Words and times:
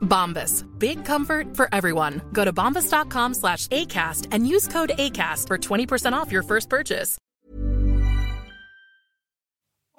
Bombas. 0.00 0.64
Big 0.78 1.04
comfort 1.04 1.56
for 1.56 1.68
everyone. 1.72 2.20
Go 2.32 2.44
to 2.44 2.52
bombas.com 2.52 3.34
slash 3.34 3.66
ACAST 3.68 4.28
and 4.32 4.46
use 4.46 4.68
code 4.72 4.92
ACAST 4.98 5.46
for 5.46 5.58
20% 5.58 6.12
off 6.12 6.32
your 6.32 6.42
first 6.42 6.68
purchase. 6.68 7.18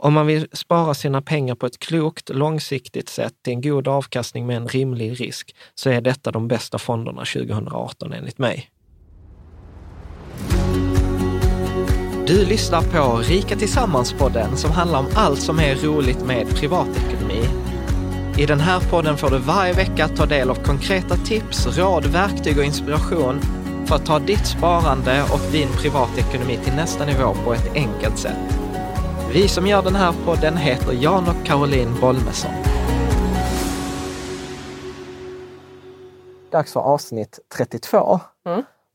Om 0.03 0.13
man 0.13 0.27
vill 0.27 0.47
spara 0.53 0.93
sina 0.93 1.21
pengar 1.21 1.55
på 1.55 1.65
ett 1.65 1.79
klokt, 1.79 2.29
långsiktigt 2.29 3.09
sätt 3.09 3.33
till 3.43 3.53
en 3.53 3.61
god 3.61 3.87
avkastning 3.87 4.47
med 4.47 4.57
en 4.57 4.67
rimlig 4.67 5.21
risk, 5.21 5.55
så 5.75 5.89
är 5.89 6.01
detta 6.01 6.31
de 6.31 6.47
bästa 6.47 6.77
fonderna 6.77 7.25
2018 7.25 8.13
enligt 8.13 8.37
mig. 8.37 8.69
Du 12.27 12.45
lyssnar 12.45 12.81
på 12.81 13.17
Rika 13.17 13.55
Tillsammans-podden 13.55 14.55
som 14.55 14.71
handlar 14.71 14.99
om 14.99 15.07
allt 15.15 15.39
som 15.41 15.59
är 15.59 15.75
roligt 15.75 16.25
med 16.25 16.55
privatekonomi. 16.55 17.60
I 18.37 18.45
den 18.45 18.59
här 18.59 18.79
podden 18.89 19.17
får 19.17 19.29
du 19.29 19.37
varje 19.37 19.73
vecka 19.73 20.07
ta 20.07 20.25
del 20.25 20.49
av 20.49 20.55
konkreta 20.55 21.15
tips, 21.15 21.77
råd, 21.77 22.05
verktyg 22.05 22.57
och 22.57 22.63
inspiration 22.63 23.41
för 23.87 23.95
att 23.95 24.05
ta 24.05 24.19
ditt 24.19 24.47
sparande 24.47 25.23
och 25.33 25.51
din 25.51 25.67
privatekonomi 25.67 26.57
till 26.63 26.73
nästa 26.75 27.05
nivå 27.05 27.33
på 27.45 27.53
ett 27.53 27.73
enkelt 27.75 28.17
sätt. 28.17 28.59
Vi 29.33 29.47
som 29.47 29.67
gör 29.67 29.81
den 29.81 29.95
här 29.95 30.13
podden 30.25 30.57
heter 30.57 30.93
Jan 30.93 31.27
och 31.27 31.45
Caroline 31.45 31.95
Bolmesson. 32.01 32.51
Dags 36.51 36.73
för 36.73 36.79
avsnitt 36.79 37.39
32. 37.57 38.19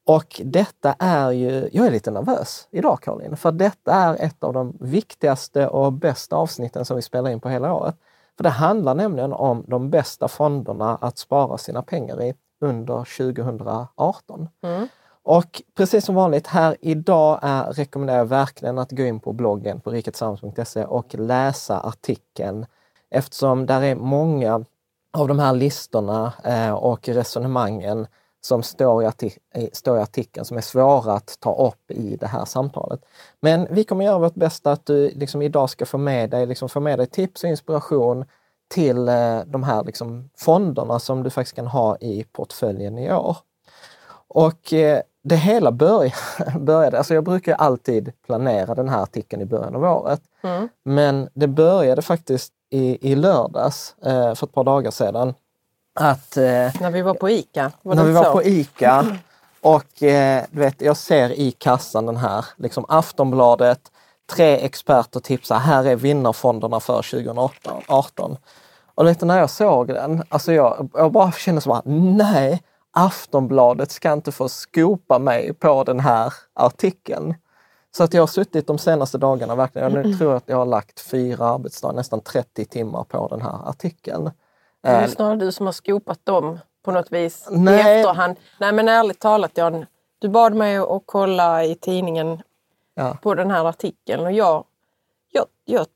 Och 0.07 0.41
detta 0.45 0.95
är 0.99 1.31
ju, 1.31 1.69
jag 1.73 1.87
är 1.87 1.91
lite 1.91 2.11
nervös 2.11 2.69
idag 2.71 3.03
Caroline, 3.03 3.37
för 3.37 3.53
detta 3.53 3.93
är 3.93 4.15
ett 4.15 4.45
av 4.45 4.53
de 4.53 4.77
viktigaste 4.81 5.69
och 5.69 5.93
bästa 5.93 6.37
avsnitten 6.37 6.85
som 6.85 6.97
vi 6.97 7.03
spelar 7.03 7.31
in 7.31 7.41
på 7.41 7.49
hela 7.49 7.75
året. 7.75 7.97
För 8.37 8.45
det 8.45 8.51
handlar 8.51 8.95
nämligen 8.95 9.33
om 9.33 9.65
de 9.69 9.91
bästa 9.91 10.29
fonderna 10.29 10.99
att 11.01 11.19
spara 11.19 11.59
sina 11.59 11.83
pengar 11.83 12.23
i 12.23 12.35
under 12.61 13.05
2018. 13.17 14.49
Och 15.23 15.63
precis 15.77 16.05
som 16.05 16.15
vanligt 16.15 16.47
här 16.47 16.77
idag 16.81 17.39
är, 17.43 17.73
rekommenderar 17.73 18.19
jag 18.19 18.27
verkligen 18.27 18.79
att 18.79 18.91
gå 18.91 19.03
in 19.03 19.21
på 19.21 19.33
bloggen 19.33 19.81
på 19.81 19.91
riketillsammans.se 19.91 20.85
och 20.85 21.15
läsa 21.15 21.81
artikeln 21.81 22.67
eftersom 23.11 23.67
där 23.67 23.83
är 23.83 23.95
många 23.95 24.65
av 25.13 25.29
de 25.29 25.39
här 25.39 25.53
listorna 25.53 26.33
eh, 26.45 26.73
och 26.73 27.09
resonemangen 27.09 28.07
som 28.47 28.63
står 28.63 29.03
i, 29.03 29.07
arti- 29.07 29.39
i- 29.55 29.71
står 29.73 29.99
i 29.99 30.01
artikeln 30.01 30.45
som 30.45 30.57
är 30.57 30.61
svåra 30.61 31.13
att 31.13 31.37
ta 31.41 31.67
upp 31.69 31.91
i 31.91 32.17
det 32.17 32.27
här 32.27 32.45
samtalet. 32.45 33.01
Men 33.41 33.67
vi 33.71 33.85
kommer 33.85 34.05
göra 34.05 34.19
vårt 34.19 34.35
bästa 34.35 34.73
att 34.73 34.87
du 34.87 35.11
liksom 35.11 35.43
idag 35.43 35.71
ska 35.71 35.87
få 35.87 35.99
med 35.99 36.31
dig, 36.31 36.47
liksom 36.47 36.69
få 36.69 36.81
med 36.81 36.99
dig 36.99 37.07
tips 37.07 37.45
och 37.45 37.51
inspiration 37.51 38.25
till 38.75 39.09
eh, 39.09 39.39
de 39.47 39.63
här 39.63 39.85
liksom 39.85 40.31
fonderna 40.39 40.99
som 40.99 41.23
du 41.23 41.31
faktiskt 41.31 41.57
kan 41.57 41.67
ha 41.67 41.97
i 41.97 42.25
portföljen 42.33 42.99
i 42.99 43.13
år. 43.13 43.37
Och 44.29 44.73
eh, 44.73 45.01
det 45.25 45.37
hela 45.37 45.73
började, 45.73 46.15
började, 46.61 46.99
alltså 46.99 47.15
jag 47.15 47.25
brukar 47.25 47.55
alltid 47.55 48.13
planera 48.27 48.75
den 48.75 48.89
här 48.89 49.03
artikeln 49.03 49.43
i 49.43 49.47
början 49.47 49.75
av 49.77 49.85
året. 49.85 50.21
Men 50.85 51.29
det 51.35 51.47
började 51.49 52.03
faktiskt 52.03 52.53
i, 52.71 53.13
i 53.13 53.15
lördags, 53.15 53.95
eh, 54.05 54.35
för 54.35 54.47
ett 54.47 54.53
par 54.53 54.65
dagar 54.65 54.91
sedan, 54.91 55.35
att 55.97 56.37
eh, 56.37 56.43
När 56.81 56.91
vi 56.91 57.03
var 57.03 57.15
på 57.15 57.31
ICA. 57.31 57.73
Var 57.83 57.95
när 57.95 58.05
vi 58.05 58.13
var 58.13 58.25
så? 58.25 58.33
på 58.33 58.43
ICA 58.43 59.19
och 59.61 60.03
eh, 60.03 60.45
du 60.51 60.61
vet, 60.61 60.81
jag 60.81 60.97
ser 60.97 61.31
i 61.33 61.51
kassan 61.51 62.07
den 62.07 62.17
här, 62.17 62.45
liksom 62.57 62.85
Aftonbladet, 62.89 63.81
tre 64.31 64.65
experter 64.65 65.21
tipsar, 65.21 65.59
här 65.59 65.85
är 65.85 65.97
vinnarfonderna 65.97 66.81
för 66.81 67.03
2018. 67.03 68.37
Och 68.95 69.07
vet, 69.07 69.21
när 69.21 69.39
jag 69.39 69.51
såg 69.51 69.89
den, 69.89 70.23
alltså 70.29 70.53
jag, 70.53 70.91
jag 70.95 71.13
bara 71.13 71.33
kände 71.33 71.61
så 71.61 71.69
bara, 71.69 71.83
nej, 71.85 72.63
Aftonbladet 72.93 73.91
ska 73.91 74.13
inte 74.13 74.33
få 74.33 74.49
skopa 74.49 75.19
mig 75.19 75.55
på 75.55 75.85
den 75.85 76.01
här 76.01 76.33
artikeln. 76.55 77.35
Så 77.97 78.05
att 78.05 78.15
jag 78.15 78.23
har 78.23 78.27
suttit 78.27 78.67
de 78.67 78.79
senaste 78.79 79.19
dagarna, 79.19 79.55
verkligen, 79.55 79.93
jag 79.93 80.07
nu 80.07 80.15
tror 80.15 80.35
att 80.35 80.45
jag 80.47 80.57
har 80.57 80.67
lagt 80.67 81.01
fyra 81.01 81.47
arbetsdagar, 81.47 81.97
nästan 81.97 82.21
30 82.21 82.65
timmar 82.65 83.05
på 83.05 83.29
den 83.29 83.43
här 83.43 83.69
artikeln. 83.69 84.31
Det 84.87 84.93
är 84.93 85.03
Eh, 85.03 85.09
snarare 85.09 85.37
du 85.37 85.53
som 85.53 85.67
har 85.67 85.73
skopat 85.73 86.21
dem 86.27 86.59
på 86.85 86.91
något 86.91 87.13
vis 87.13 87.49
i 87.53 87.57
Nej. 87.59 87.99
efterhand. 88.01 88.37
Nej 88.61 88.73
men 88.73 88.89
ärligt 88.89 89.19
talat 89.21 89.51
Jan, 89.55 89.87
du 90.19 90.29
bad 90.29 90.55
mig 90.55 90.77
att 90.77 91.03
kolla 91.07 91.65
i 91.65 91.75
tidningen 91.75 92.43
Ja. 92.95 93.17
på 93.23 93.35
den 93.35 93.51
här 93.51 93.65
artikeln 93.65 94.25
och 94.27 94.33
jag, 94.33 94.65
jag, 95.31 95.47
jag, 95.65 95.87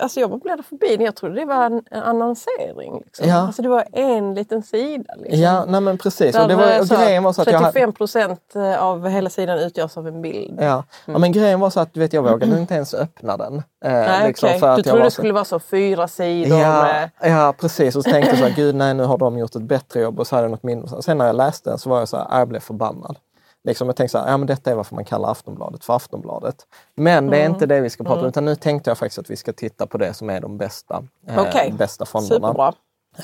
alltså 0.00 0.20
jag 0.20 0.30
bara 0.30 0.38
bläddrade 0.38 0.62
förbi 0.62 0.96
den. 0.96 1.06
Jag 1.06 1.14
trodde 1.16 1.34
det 1.34 1.44
var 1.44 1.66
en, 1.66 1.82
en 1.90 2.02
annonsering. 2.02 3.02
Liksom. 3.04 3.28
Ja. 3.28 3.36
Alltså 3.36 3.62
det 3.62 3.68
var 3.68 3.84
en 3.92 4.34
liten 4.34 4.62
sida. 4.62 5.14
Liksom. 5.18 5.40
Ja, 5.40 5.64
nej 5.68 5.80
men 5.80 5.98
precis. 5.98 6.36
Och 6.38 6.48
det 6.48 6.54
var, 6.56 6.80
och 6.80 6.86
så 6.86 6.96
grejen 6.96 7.22
var 7.22 7.32
så 7.32 7.42
att 7.42 7.46
jag 7.46 7.54
hade, 7.58 7.72
35 7.72 7.92
procent 7.92 8.40
av 8.78 9.08
hela 9.08 9.30
sidan 9.30 9.58
utgörs 9.58 9.96
av 9.96 10.08
en 10.08 10.22
bild. 10.22 10.58
ja. 10.62 10.84
ja, 11.06 11.18
men 11.18 11.32
grejen 11.32 11.60
var 11.60 11.70
så 11.70 11.80
att 11.80 11.96
vet, 11.96 12.12
jag 12.12 12.22
vågade 12.22 12.58
inte 12.58 12.74
ens 12.74 12.94
öppna 12.94 13.36
den. 13.36 13.54
Eh, 13.56 13.62
Nej, 13.92 14.28
liksom 14.28 14.48
okej. 14.48 14.60
för 14.60 14.68
att 14.68 14.76
Du 14.76 14.78
jag 14.78 14.84
trodde 14.84 14.98
var 14.98 15.04
det 15.04 15.10
så- 15.10 15.14
skulle 15.14 15.32
vara 15.32 15.44
så 15.44 15.58
fyra 15.58 16.08
sidor 16.08 16.58
Ja, 16.58 16.82
med... 16.82 17.10
ja, 17.22 17.54
precis. 17.60 17.96
Och 17.96 18.04
så 18.04 18.10
tänkte 18.10 18.30
jag 18.30 18.38
så 18.38 18.44
här, 18.44 18.54
gud 18.56 18.74
nej, 18.74 18.94
nu 18.94 19.02
har 19.04 19.18
de 19.18 19.38
gjort 19.38 19.54
ett 19.56 19.62
bättre 19.62 20.00
jobb 20.00 20.20
och 20.20 20.26
så 20.26 20.34
hade 20.36 20.44
jag 20.44 20.50
något 20.50 20.62
mindre. 20.62 21.02
Sen 21.02 21.18
när 21.18 21.26
jag 21.26 21.36
läste 21.36 21.70
den 21.70 21.78
så 21.78 21.90
var 21.90 21.98
jag 21.98 22.08
så 22.08 22.16
här, 22.16 22.38
jag 22.38 22.48
blev 22.48 22.60
förbannad. 22.60 23.16
Liksom, 23.64 23.88
jag 23.88 23.96
tänkte 23.96 24.12
så 24.12 24.18
här, 24.18 24.30
ja 24.30 24.36
men 24.36 24.46
detta 24.46 24.70
är 24.70 24.74
varför 24.74 24.94
man 24.94 25.04
kallar 25.04 25.30
Aftonbladet 25.30 25.84
för 25.84 25.96
Aftonbladet. 25.96 26.56
Men 26.94 27.26
det 27.30 27.42
är 27.42 27.46
inte 27.46 27.66
det 27.66 27.80
vi 27.80 27.90
ska 27.90 28.04
prata 28.04 28.20
om, 28.20 28.26
utan 28.26 28.44
nu 28.44 28.56
tänkte 28.56 28.90
jag 28.90 28.98
faktiskt 28.98 29.18
att 29.18 29.30
vi 29.30 29.36
ska 29.36 29.52
titta 29.52 29.86
på 29.86 29.98
det 29.98 30.14
som 30.14 30.30
är 30.30 30.40
de 30.40 30.58
bästa, 30.58 31.04
eh, 31.26 31.38
Okej. 31.38 31.74
bästa 31.78 32.06
fonderna. 32.06 32.72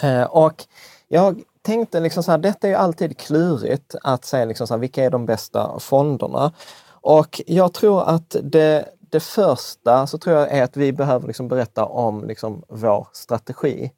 Eh, 0.02 0.22
och 0.22 0.64
jag 1.08 1.42
tänkte 1.62 2.00
liksom 2.00 2.22
så 2.22 2.30
här, 2.30 2.38
detta 2.38 2.66
är 2.66 2.70
ju 2.70 2.76
alltid 2.76 3.18
klurigt 3.18 3.94
att 4.02 4.24
säga 4.24 4.44
liksom 4.44 4.66
så 4.66 4.74
här, 4.74 4.78
vilka 4.78 5.04
är 5.04 5.10
de 5.10 5.26
bästa 5.26 5.78
fonderna? 5.78 6.52
Och 6.90 7.40
jag 7.46 7.72
tror 7.72 8.02
att 8.02 8.36
det, 8.42 8.84
det 9.00 9.20
första 9.20 10.06
så 10.06 10.18
tror 10.18 10.36
jag 10.36 10.50
är 10.50 10.62
att 10.62 10.76
vi 10.76 10.92
behöver 10.92 11.26
liksom 11.26 11.48
berätta 11.48 11.84
om 11.84 12.24
liksom 12.24 12.62
vår 12.68 13.08
strategi 13.12 13.92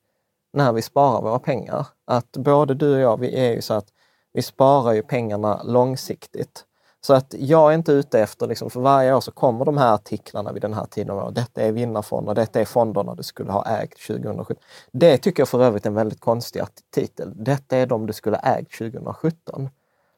när 0.52 0.72
vi 0.72 0.82
sparar 0.82 1.22
våra 1.22 1.38
pengar. 1.38 1.86
Att 2.06 2.32
både 2.32 2.74
du 2.74 2.94
och 2.94 3.00
jag, 3.00 3.20
vi 3.20 3.36
är 3.36 3.52
ju 3.52 3.62
så 3.62 3.74
att 3.74 3.86
vi 4.32 4.42
sparar 4.42 4.92
ju 4.92 5.02
pengarna 5.02 5.62
långsiktigt. 5.62 6.64
Så 7.00 7.14
att 7.14 7.34
jag 7.38 7.70
är 7.70 7.74
inte 7.74 7.92
ute 7.92 8.20
efter, 8.20 8.46
liksom, 8.46 8.70
för 8.70 8.80
varje 8.80 9.14
år 9.14 9.20
så 9.20 9.30
kommer 9.30 9.64
de 9.64 9.78
här 9.78 9.94
artiklarna 9.94 10.52
vid 10.52 10.62
den 10.62 10.74
här 10.74 10.86
tiden 10.86 11.18
av. 11.18 11.32
Detta 11.32 11.62
är 11.62 11.72
vinnarfonder, 11.72 12.34
detta 12.34 12.60
är 12.60 12.64
fonderna 12.64 13.14
du 13.14 13.22
skulle 13.22 13.52
ha 13.52 13.66
ägt 13.66 14.06
2017. 14.06 14.56
Det 14.92 15.18
tycker 15.18 15.40
jag 15.40 15.48
för 15.48 15.62
övrigt 15.62 15.86
är 15.86 15.90
en 15.90 15.94
väldigt 15.94 16.20
konstig 16.20 16.62
titel. 16.94 17.32
Detta 17.44 17.76
är 17.76 17.86
de 17.86 18.06
du 18.06 18.12
skulle 18.12 18.36
ha 18.36 18.42
ägt 18.42 18.78
2017. 18.78 19.68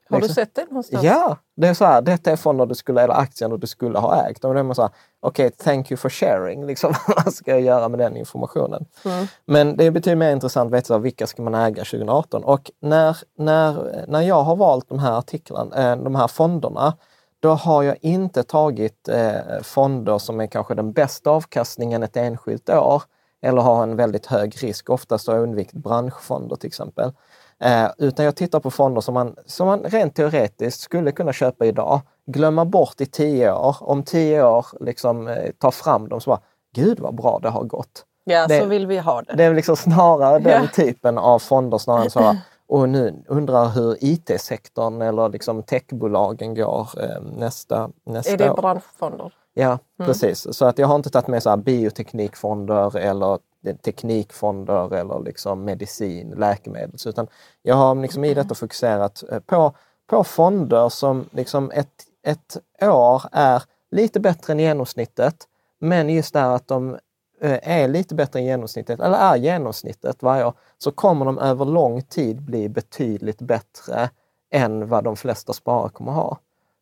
Har 0.09 0.17
du 0.17 0.21
Liksom. 0.27 0.35
sett 0.35 0.55
det 0.55 0.65
någonstans? 0.65 1.03
Ja, 1.03 1.37
det 1.55 1.67
är 1.67 1.73
så 1.73 1.85
här, 1.85 2.01
detta 2.01 2.31
är 2.31 2.35
fonder 2.35 2.65
du 2.65 2.75
skulle, 2.75 3.01
eller 3.01 3.13
aktien 3.13 3.59
du 3.59 3.67
skulle 3.67 3.99
ha 3.99 4.27
ägt. 4.29 4.45
Och 4.45 4.53
då 4.53 4.59
är 4.59 4.63
man 4.63 4.75
så 4.75 4.81
här, 4.81 4.91
okej, 5.19 5.51
thank 5.51 5.91
you 5.91 5.97
for 5.97 6.09
sharing. 6.09 6.65
Liksom, 6.67 6.93
vad 7.07 7.33
ska 7.33 7.51
jag 7.51 7.61
göra 7.61 7.89
med 7.89 7.99
den 7.99 8.17
informationen? 8.17 8.85
Men 9.45 9.77
det 9.77 9.91
betyder 9.91 10.15
mer 10.15 10.31
intressant 10.31 10.67
att 10.67 10.73
veta 10.77 10.87
så 10.87 10.93
här, 10.93 10.99
vilka 10.99 11.27
ska 11.27 11.41
man 11.41 11.55
äga 11.55 11.83
2018? 11.83 12.43
Och 12.43 12.71
när, 12.81 13.17
när, 13.37 14.05
när 14.07 14.21
jag 14.21 14.43
har 14.43 14.55
valt 14.55 14.89
de 14.89 14.99
här 14.99 15.17
artiklarna, 15.17 15.91
eh, 15.91 15.97
de 15.97 16.15
här 16.15 16.27
fonderna, 16.27 16.93
då 17.39 17.49
har 17.49 17.83
jag 17.83 17.97
inte 18.01 18.43
tagit 18.43 19.07
eh, 19.07 19.61
fonder 19.63 20.17
som 20.17 20.39
är 20.41 20.47
kanske 20.47 20.75
den 20.75 20.91
bästa 20.93 21.29
avkastningen 21.29 22.03
ett 22.03 22.17
enskilt 22.17 22.69
år 22.69 23.03
eller 23.41 23.61
har 23.61 23.83
en 23.83 23.95
väldigt 23.95 24.25
hög 24.25 24.63
risk. 24.63 24.89
Oftast 24.89 25.27
har 25.27 25.35
jag 25.35 25.43
undvikit 25.43 25.73
branschfonder 25.73 26.55
till 26.55 26.67
exempel. 26.67 27.11
Eh, 27.63 27.87
utan 27.97 28.25
jag 28.25 28.35
tittar 28.35 28.59
på 28.59 28.71
fonder 28.71 29.01
som 29.01 29.13
man, 29.13 29.35
som 29.45 29.67
man 29.67 29.79
rent 29.83 30.15
teoretiskt 30.15 30.81
skulle 30.81 31.11
kunna 31.11 31.33
köpa 31.33 31.65
idag 31.65 32.01
glömma 32.27 32.65
bort 32.65 33.01
i 33.01 33.05
tio 33.05 33.53
år. 33.53 33.75
Om 33.79 34.03
tio 34.03 34.43
år 34.43 34.65
liksom 34.79 35.27
eh, 35.27 35.51
ta 35.59 35.71
fram 35.71 36.09
dem 36.09 36.21
så 36.21 36.29
bara, 36.29 36.39
gud 36.75 36.99
vad 36.99 37.15
bra 37.15 37.39
det 37.39 37.49
har 37.49 37.63
gått. 37.63 38.03
Ja, 38.23 38.47
Det- 38.47 38.59
så 38.59 38.65
vill 38.65 38.87
vi 38.87 38.97
ha 38.97 39.21
det. 39.21 39.33
Det 39.35 39.43
är 39.43 39.53
liksom 39.53 39.75
snarare 39.75 40.39
den 40.39 40.63
Ja. 40.63 40.69
typen 40.75 41.17
av 41.17 41.39
fonder 41.39 41.77
snarare 41.77 42.03
än 42.03 42.09
så. 42.09 42.35
Och 42.67 42.89
nu 42.89 43.23
undrar 43.27 43.65
hur 43.69 43.97
IT-sektorn 43.99 45.01
eller 45.01 45.29
liksom 45.29 45.63
techbolagen 45.63 46.55
går 46.55 46.89
eh, 47.03 47.21
nästa, 47.37 47.89
nästa 48.05 48.33
Är 48.33 48.37
det 48.37 48.49
år. 48.51 48.55
branschfonder? 48.57 49.33
Ja, 49.53 49.79
precis. 49.97 50.47
Så 50.57 50.65
att 50.65 50.77
jag 50.77 50.87
har 50.87 50.95
inte 50.95 51.09
tagit 51.09 51.27
med 51.27 51.43
så 51.43 51.49
här 51.49 51.57
bioteknikfonder 51.57 52.97
eller 52.97 53.39
teknikfonder 53.73 54.93
eller 54.93 55.19
liksom 55.19 55.63
medicin, 55.63 56.29
läkemedel. 56.29 56.95
Utan 57.05 57.27
jag 57.61 57.75
har 57.75 57.95
liksom 57.95 58.23
i 58.23 58.33
detta 58.33 58.55
fokuserat 58.55 59.23
eh, 59.31 59.39
på, 59.39 59.73
på 60.07 60.23
fonder 60.23 60.89
som 60.89 61.29
liksom 61.31 61.71
ett, 61.71 62.03
ett 62.23 62.57
år 62.81 63.23
är 63.31 63.63
lite 63.91 64.19
bättre 64.19 64.53
än 64.53 64.59
genomsnittet. 64.59 65.47
Men 65.79 66.09
just 66.09 66.33
det 66.33 66.53
att 66.53 66.67
de 66.67 66.97
eh, 67.41 67.59
är 67.61 67.87
lite 67.87 68.15
bättre 68.15 68.39
än 68.39 68.45
genomsnittet, 68.45 68.99
eller 68.99 69.17
är 69.17 69.35
genomsnittet 69.35 70.23
varje 70.23 70.45
år, 70.45 70.53
så 70.77 70.91
kommer 70.91 71.25
de 71.25 71.39
över 71.39 71.65
lång 71.65 72.01
tid 72.01 72.41
bli 72.41 72.69
betydligt 72.69 73.41
bättre 73.41 74.09
än 74.51 74.87
vad 74.87 75.03
de 75.03 75.15
flesta 75.15 75.53
sparare 75.53 75.89
kommer 75.89 76.11
ha. 76.11 76.37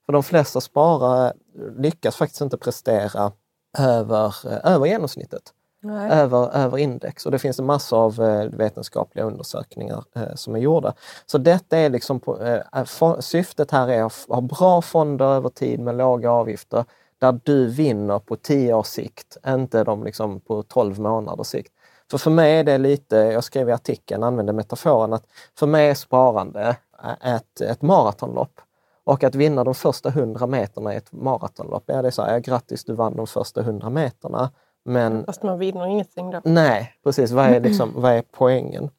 För 0.05 0.13
de 0.13 0.23
flesta 0.23 0.61
sparare 0.61 1.33
lyckas 1.77 2.15
faktiskt 2.15 2.41
inte 2.41 2.57
prestera 2.57 3.31
över, 3.77 4.35
eh, 4.45 4.73
över 4.73 4.85
genomsnittet, 4.85 5.53
Nej. 5.83 6.11
över, 6.11 6.55
över 6.55 6.77
index. 6.77 7.25
Och 7.25 7.31
det 7.31 7.39
finns 7.39 7.59
en 7.59 7.65
massa 7.65 7.95
av 7.95 8.21
eh, 8.21 8.49
vetenskapliga 8.49 9.25
undersökningar 9.25 10.03
eh, 10.15 10.35
som 10.35 10.55
är 10.55 10.59
gjorda. 10.59 10.93
Så 11.25 11.37
detta 11.37 11.77
är 11.77 11.89
liksom, 11.89 12.19
på, 12.19 12.41
eh, 12.41 12.61
eh 12.73 13.19
syftet 13.19 13.71
här 13.71 13.87
är 13.87 14.03
att 14.03 14.25
ha 14.27 14.41
bra 14.41 14.81
fonder 14.81 15.25
över 15.25 15.49
tid 15.49 15.79
med 15.79 15.95
låga 15.95 16.31
avgifter 16.31 16.85
där 17.19 17.39
du 17.43 17.67
vinner 17.67 18.19
på 18.19 18.35
10 18.35 18.73
års 18.73 18.87
sikt, 18.87 19.37
inte 19.47 19.83
de 19.83 20.03
liksom 20.03 20.39
på 20.39 20.63
12 20.63 20.99
månaders 20.99 21.47
sikt. 21.47 21.73
För 22.11 22.17
för 22.17 22.31
mig 22.31 22.57
är 22.59 22.63
det 22.63 22.77
lite, 22.77 23.15
jag 23.15 23.43
skrev 23.43 23.69
i 23.69 23.71
artikeln, 23.71 24.23
använde 24.23 24.53
metaforen 24.53 25.13
att 25.13 25.25
för 25.59 25.67
mig 25.67 25.89
är 25.89 25.93
sparande 25.93 26.77
eh, 27.03 27.35
ett, 27.35 27.61
ett 27.61 27.81
maratonlopp. 27.81 28.61
Och 29.05 29.23
att 29.23 29.35
vinna 29.35 29.63
de 29.63 29.75
första 29.75 30.09
100 30.09 30.47
meterna 30.47 30.93
i 30.93 30.97
ett 30.97 31.11
maratonlopp, 31.11 31.83
ja 31.85 32.01
det 32.01 32.07
är 32.07 32.11
så 32.11 32.21
här, 32.21 32.33
ja, 32.33 32.39
grattis 32.39 32.85
du 32.85 32.93
vann 32.93 33.15
de 33.15 33.27
första 33.27 33.61
100 33.61 33.89
meterna. 33.89 34.51
Men 34.85 35.25
Fast 35.25 35.43
man 35.43 35.59
vinner 35.59 35.85
ingenting 35.85 36.31
då. 36.31 36.41
nej, 36.43 36.93
precis, 37.03 37.31
vad 37.31 37.45
är, 37.45 37.59
liksom, 37.69 37.91
vad 37.95 38.11
är 38.11 38.23
poängen? 38.31 38.89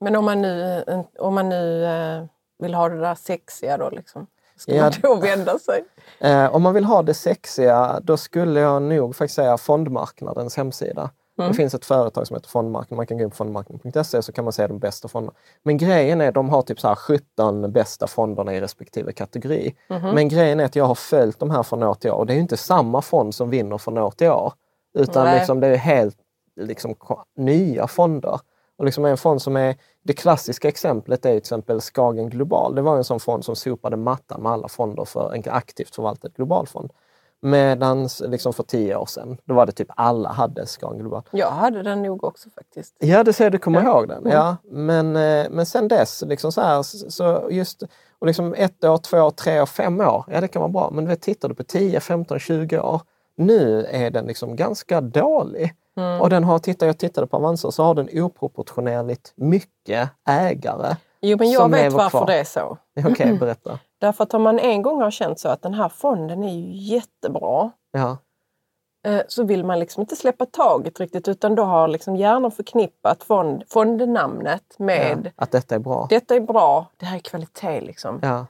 Men 0.00 0.16
om 0.16 0.24
man 0.24 0.42
nu, 0.42 0.84
om 1.18 1.34
man 1.34 1.48
nu 1.48 1.84
eh, 1.84 2.24
vill 2.58 2.74
ha 2.74 2.88
det 2.88 3.00
där 3.00 3.14
sexiga 3.14 3.76
då 3.78 3.90
liksom. 3.90 4.26
Ska 4.56 4.74
Ja. 4.74 4.82
man 4.82 4.92
då 5.02 5.14
vända 5.14 5.58
sig? 5.58 5.84
Eh, 6.20 6.54
om 6.54 6.62
man 6.62 6.74
vill 6.74 6.84
ha 6.84 7.02
det 7.02 7.14
sexiga, 7.14 8.00
då 8.02 8.16
skulle 8.16 8.60
jag 8.60 8.82
nog 8.82 9.16
faktiskt 9.16 9.34
säga 9.36 9.58
fondmarknadens 9.58 10.56
hemsida. 10.56 11.10
Det 11.36 11.54
finns 11.54 11.74
ett 11.74 11.84
företag 11.84 12.26
som 12.26 12.36
heter 12.36 12.48
Fondmarknaden. 12.48 12.96
Man 12.96 13.06
kan 13.06 13.18
gå 13.18 13.24
in 13.24 13.30
på 13.30 13.36
fondmarknaden.se 13.36 14.22
så 14.22 14.32
kan 14.32 14.44
man 14.44 14.52
se 14.52 14.66
de 14.66 14.78
bästa 14.78 15.08
fonderna. 15.08 15.34
Men 15.62 15.76
grejen 15.78 16.20
är, 16.20 16.32
de 16.32 16.48
har 16.50 16.62
typ 16.62 16.80
så 16.80 16.88
här 16.88 16.94
17 16.94 17.72
bästa 17.72 18.06
fonderna 18.06 18.54
i 18.54 18.60
respektive 18.60 19.12
kategori. 19.12 19.74
Men 19.88 20.28
grejen 20.28 20.60
är 20.60 20.64
att 20.64 20.76
jag 20.76 20.84
har 20.84 20.94
följt 20.94 21.38
de 21.38 21.50
här 21.50 21.62
från 21.62 21.82
år 21.82 21.94
till 21.94 22.10
år 22.10 22.16
och 22.16 22.26
det 22.26 22.32
är 22.32 22.34
ju 22.34 22.40
inte 22.40 22.56
samma 22.56 23.02
fond 23.02 23.34
som 23.34 23.50
vinner 23.50 23.78
från 23.78 23.98
år 23.98 24.10
till 24.10 24.28
år. 24.28 24.52
Utan 24.94 25.24
Nej. 25.24 25.38
liksom, 25.38 25.60
det 25.60 25.66
är 25.66 25.76
helt 25.76 26.16
liksom, 26.60 26.94
nya 27.36 27.86
fonder. 27.86 28.40
Och 28.78 28.84
liksom 28.84 29.04
en 29.04 29.16
fond 29.16 29.42
som 29.42 29.56
är, 29.56 29.76
det 30.04 30.12
klassiska 30.12 30.68
exemplet 30.68 31.26
är 31.26 31.30
till 31.30 31.38
exempel 31.38 31.80
Skagen 31.80 32.30
Global. 32.30 32.74
Det 32.74 32.82
var 32.82 32.96
en 32.96 33.04
sån 33.04 33.20
fond 33.20 33.44
som 33.44 33.56
sopade 33.56 33.96
mattan 33.96 34.42
med 34.42 34.52
alla 34.52 34.68
fonder 34.68 35.04
för 35.04 35.34
en 35.34 35.42
aktivt 35.46 35.94
förvaltad 35.94 36.28
globalfond. 36.28 36.92
Medan 37.44 38.08
liksom 38.20 38.52
för 38.52 38.62
tio 38.62 38.96
år 38.96 39.06
sedan, 39.06 39.36
då 39.44 39.54
var 39.54 39.66
det 39.66 39.72
typ 39.72 39.88
alla 39.96 40.28
hade 40.28 40.66
Skagen 40.66 40.98
Global. 40.98 41.22
Jag 41.30 41.50
hade 41.50 41.82
den 41.82 42.02
nog 42.02 42.24
också 42.24 42.50
faktiskt. 42.50 42.96
Ja, 42.98 43.24
det 43.24 43.32
ser 43.32 43.50
du 43.50 43.58
kommer 43.58 43.82
Ja. 43.82 43.88
ihåg 43.88 44.08
den. 44.08 44.26
Ja. 44.30 44.56
Men, 44.64 45.16
eh, 45.16 45.46
men 45.50 45.66
sen 45.66 45.88
dess, 45.88 46.22
liksom 46.26 46.52
så, 46.52 46.60
här, 46.60 46.82
så 46.82 47.48
just 47.50 47.82
och 48.18 48.26
liksom 48.26 48.54
ett 48.54 48.84
år, 48.84 48.98
två 48.98 49.18
år, 49.18 49.30
tre 49.30 49.60
år, 49.60 49.66
fem 49.66 50.00
år, 50.00 50.24
ja 50.28 50.40
det 50.40 50.48
kan 50.48 50.62
vara 50.62 50.72
bra. 50.72 50.90
Men 50.92 51.04
du 51.04 51.08
vet, 51.08 51.20
tittar 51.22 51.48
du 51.48 51.54
på 51.54 51.64
10, 51.64 52.00
15, 52.00 52.38
20 52.38 52.80
år, 52.80 53.02
nu 53.36 53.86
är 53.90 54.10
den 54.10 54.26
liksom 54.26 54.56
ganska 54.56 55.00
dålig. 55.00 55.74
Mm. 55.96 56.20
Och 56.20 56.30
den 56.30 56.44
har, 56.44 56.58
tittar, 56.58 56.86
jag 56.86 56.98
tittade 56.98 57.26
på 57.26 57.36
Avanza, 57.36 57.70
så 57.70 57.82
har 57.82 57.94
den 57.94 58.08
oproportionerligt 58.12 59.32
mycket 59.36 60.10
ägare. 60.28 60.96
Jo, 61.20 61.36
men 61.38 61.50
jag 61.50 61.68
vet 61.68 61.92
varför 61.92 62.18
kvar. 62.18 62.26
det 62.26 62.34
är 62.34 62.44
så. 62.44 62.78
Okej, 63.06 63.38
berätta. 63.38 63.78
Därför 64.00 64.24
att 64.24 64.34
om 64.34 64.42
man 64.42 64.58
en 64.58 64.82
gång 64.82 65.02
har 65.02 65.10
känt 65.10 65.40
så 65.40 65.48
att 65.48 65.62
den 65.62 65.74
här 65.74 65.88
fonden 65.88 66.44
är 66.44 66.54
ju 66.54 66.94
jättebra 66.94 67.70
Ja, 67.92 68.18
eh, 69.06 69.22
så 69.28 69.44
vill 69.44 69.64
man 69.64 69.78
liksom 69.78 70.00
inte 70.00 70.16
släppa 70.16 70.46
taget 70.46 71.00
riktigt 71.00 71.28
utan 71.28 71.54
då 71.54 71.62
har 71.62 71.88
liksom 71.88 72.16
hjärnan 72.16 72.50
förknippat 72.50 73.22
fond, 73.22 73.62
fondnamnet 73.68 74.78
med 74.78 75.32
ja, 75.36 75.42
att 75.42 75.50
detta 75.50 75.74
är 75.74 75.78
bra. 75.78 76.06
detta 76.10 76.34
är 76.34 76.40
bra, 76.40 76.86
det 76.96 77.06
här 77.06 77.16
är 77.16 77.20
kvalitet 77.20 77.80
liksom. 77.80 78.18
Ja, 78.22 78.46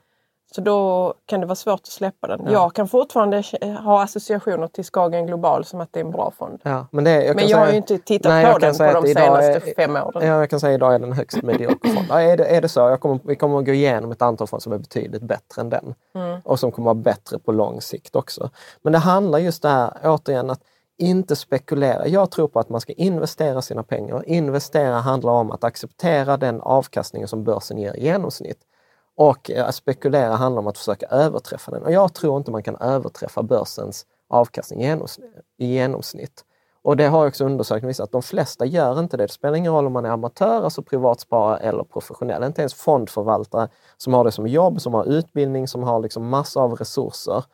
Så 0.55 0.61
då 0.61 1.15
kan 1.27 1.41
det 1.41 1.47
vara 1.47 1.55
svårt 1.55 1.81
att 1.81 1.87
släppa 1.87 2.27
den. 2.27 2.53
Jag 2.53 2.75
kan 2.75 2.89
fortfarande 2.89 3.43
ha 3.85 4.03
associationer 4.03 4.69
till 4.69 4.85
Skagen 4.85 5.27
Global 5.27 5.65
som 5.65 5.81
att 5.81 5.89
det 5.93 6.01
är 6.01 6.05
en 6.05 6.11
bra 6.11 6.33
fond. 6.39 6.61
ja. 6.63 6.87
Men, 6.91 7.05
det, 7.05 7.25
jag 7.25 7.37
Men 7.37 7.49
jag 7.49 7.59
har 7.59 7.71
ju 7.71 7.77
inte 7.77 7.99
tittat 7.99 8.31
Nej, 8.33 8.53
på 8.53 8.59
den 8.59 8.77
på 8.77 8.85
att 8.85 9.05
de 9.05 9.15
senaste 9.15 9.71
är- 9.71 9.75
fem 9.75 9.97
åren. 9.97 10.27
Ja, 10.29 10.39
jag 10.39 10.51
kan 10.51 10.61
säga 10.61 10.75
idag 10.75 10.95
är 10.95 10.99
den 10.99 11.13
högst 11.13 11.43
medioker 11.43 11.89
fond. 11.89 12.07
Ja, 12.09 12.21
är, 12.21 12.37
det, 12.37 12.45
är 12.45 12.61
det 12.61 12.69
så? 12.69 12.81
Jag 12.81 13.01
kommer, 13.01 13.21
vi 13.25 13.37
kommer 13.37 13.59
att 13.59 13.67
gå 13.67 13.73
igenom 13.73 14.13
ett 14.13 14.23
antal 14.23 14.47
fonder 14.47 14.63
som 14.63 14.73
är 14.73 14.79
betydligt 14.79 15.23
bättre 15.23 15.61
än 15.61 15.71
den. 15.71 15.95
Mm. 16.15 16.41
Och 16.45 16.59
som 16.61 16.73
kommer 16.73 16.91
att 16.91 16.97
vara 16.97 17.03
bättre 17.03 17.39
på 17.39 17.53
lång 17.53 17.81
sikt 17.81 18.17
också. 18.17 18.51
Men 18.83 18.93
det 18.93 18.99
handlar 18.99 19.39
just 19.39 19.63
det 19.63 19.69
här, 19.69 19.93
återigen, 20.05 20.51
att 20.51 20.61
inte 20.99 21.37
spekulera. 21.37 22.07
Jag 22.07 22.31
tror 22.31 22.49
på 22.49 22.61
att 22.61 22.69
man 22.69 22.81
ska 22.81 22.93
investera 22.93 23.63
sina 23.63 23.83
pengar. 23.83 24.29
Investera 24.29 24.95
handlar 24.95 25.33
om 25.33 25.51
att 25.51 25.65
acceptera 25.65 26.37
den 26.37 26.61
avkastningen 26.61 27.29
som 27.29 27.45
börsen 27.45 27.79
ger 27.79 27.95
i 27.97 28.05
genomsnitt. 28.05 28.59
Och 29.23 29.51
eh, 29.51 29.69
att 29.69 29.75
spekulera 29.75 30.37
handlar 30.37 30.63
om 30.63 30.67
att 30.67 30.79
försöka 30.79 31.07
överträffa 31.07 31.71
den. 31.71 31.83
Och 31.83 31.93
jag 31.93 32.15
tror 32.15 32.37
inte 32.37 32.51
man 32.51 32.63
kan 32.63 32.77
överträffa 32.77 33.43
börsens 33.43 34.07
avkastning 34.29 34.83
i 35.59 35.67
genomsnitt. 35.67 36.45
Och 36.83 36.97
det 36.97 37.07
har 37.07 37.27
också 37.27 37.45
undersökningar 37.45 37.89
visat 37.89 38.05
att 38.05 38.13
de 38.13 38.23
flesta 38.23 38.65
gör 38.65 39.01
inte 39.01 39.17
det. 39.17 39.27
Det 39.27 39.33
spelar 39.33 39.57
ingen 39.57 39.73
roll 39.73 39.87
om 39.87 39.93
man 39.93 40.05
är 40.05 40.11
amatör, 40.11 40.65
alltså 40.65 40.83
privatsparare 40.83 41.59
eller 41.59 41.85
professionell. 41.85 42.45
Inte 42.45 42.63
ens 42.63 42.75
fondförvaltare 42.75 43.69
som 43.97 44.15
har 44.15 44.25
det 44.25 44.33
som 44.33 44.47
jobb, 44.47 44.81
som 44.81 44.95
har 44.95 45.05
utbildning, 45.05 45.69
som 45.69 45.83
har 45.83 46.01
liksom 46.01 46.29
massor 46.29 46.63
av 46.63 46.75
resurser 46.75 47.45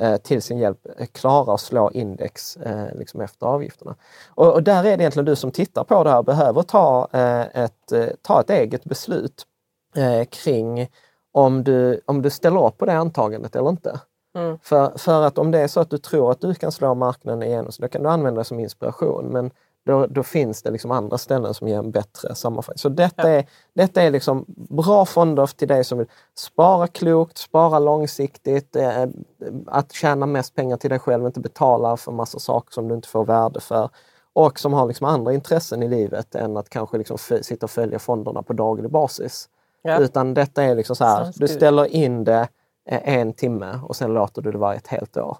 eh, 0.00 0.16
till 0.16 0.42
sin 0.42 0.58
hjälp 0.58 0.86
eh, 0.86 1.06
klara 1.06 1.44
klarar 1.44 1.54
att 1.54 1.60
slå 1.60 1.90
index 1.90 2.56
eh, 2.56 2.94
liksom 2.94 3.20
efter 3.20 3.46
avgifterna. 3.46 3.96
Och, 4.28 4.52
och 4.52 4.62
där 4.62 4.84
är 4.84 4.96
det 4.96 5.02
egentligen 5.02 5.24
du 5.24 5.36
som 5.36 5.50
tittar 5.50 5.84
på 5.84 6.04
det 6.04 6.10
här 6.10 6.22
behöver 6.22 6.62
ta, 6.62 7.08
eh, 7.12 7.64
ett, 7.64 7.92
eh, 7.92 8.06
ta 8.22 8.40
ett 8.40 8.50
eget 8.50 8.84
beslut 8.84 9.46
eh, 9.96 10.24
kring 10.24 10.88
om 11.38 11.64
du, 11.64 12.00
om 12.06 12.22
du 12.22 12.30
ställer 12.30 12.66
upp 12.66 12.78
på 12.78 12.86
det 12.86 12.98
antagandet 12.98 13.56
eller 13.56 13.68
inte. 13.68 14.00
Mm. 14.34 14.58
För, 14.62 14.98
för 14.98 15.22
att 15.22 15.38
om 15.38 15.50
det 15.50 15.58
är 15.58 15.68
så 15.68 15.80
att 15.80 15.90
du 15.90 15.98
tror 15.98 16.30
att 16.30 16.40
du 16.40 16.54
kan 16.54 16.72
slå 16.72 16.94
marknaden 16.94 17.42
igenom, 17.42 17.72
så 17.72 17.82
då 17.82 17.88
kan 17.88 18.02
du 18.02 18.08
använda 18.08 18.40
det 18.40 18.44
som 18.44 18.60
inspiration. 18.60 19.26
Men 19.26 19.50
då, 19.86 20.06
då 20.06 20.22
finns 20.22 20.62
det 20.62 20.70
liksom 20.70 20.90
andra 20.90 21.18
ställen 21.18 21.54
som 21.54 21.68
ger 21.68 21.78
en 21.78 21.90
bättre 21.90 22.34
sammanfattning. 22.34 22.78
Så 22.78 22.88
detta 22.88 23.30
är, 23.30 23.46
detta 23.74 24.02
är 24.02 24.10
liksom 24.10 24.44
bra 24.48 25.04
fonder 25.04 25.46
till 25.46 25.68
dig 25.68 25.84
som 25.84 25.98
vill 25.98 26.06
spara 26.34 26.86
klokt, 26.86 27.38
spara 27.38 27.78
långsiktigt, 27.78 28.76
eh, 28.76 29.06
att 29.66 29.92
tjäna 29.92 30.26
mest 30.26 30.54
pengar 30.54 30.76
till 30.76 30.90
dig 30.90 30.98
själv, 30.98 31.26
inte 31.26 31.40
betala 31.40 31.96
för 31.96 32.12
massa 32.12 32.38
saker 32.38 32.72
som 32.72 32.88
du 32.88 32.94
inte 32.94 33.08
får 33.08 33.24
värde 33.24 33.60
för. 33.60 33.90
Och 34.32 34.58
som 34.58 34.72
har 34.72 34.86
liksom 34.86 35.06
andra 35.06 35.32
intressen 35.32 35.82
i 35.82 35.88
livet 35.88 36.34
än 36.34 36.56
att 36.56 36.68
kanske 36.68 36.98
liksom 36.98 37.18
sitta 37.18 37.66
och 37.66 37.70
följa 37.70 37.98
fonderna 37.98 38.42
på 38.42 38.52
daglig 38.52 38.90
basis. 38.90 39.48
Ja. 39.82 39.98
Utan 39.98 40.34
detta 40.34 40.62
är 40.62 40.74
liksom 40.74 40.96
så 40.96 41.04
här, 41.04 41.32
du 41.36 41.48
ställer 41.48 41.84
in 41.84 42.24
det 42.24 42.48
eh, 42.90 43.18
en 43.18 43.32
timme 43.32 43.80
och 43.84 43.96
sen 43.96 44.14
låter 44.14 44.42
du 44.42 44.52
det 44.52 44.58
vara 44.58 44.74
ett 44.74 44.86
helt 44.86 45.16
år. 45.16 45.38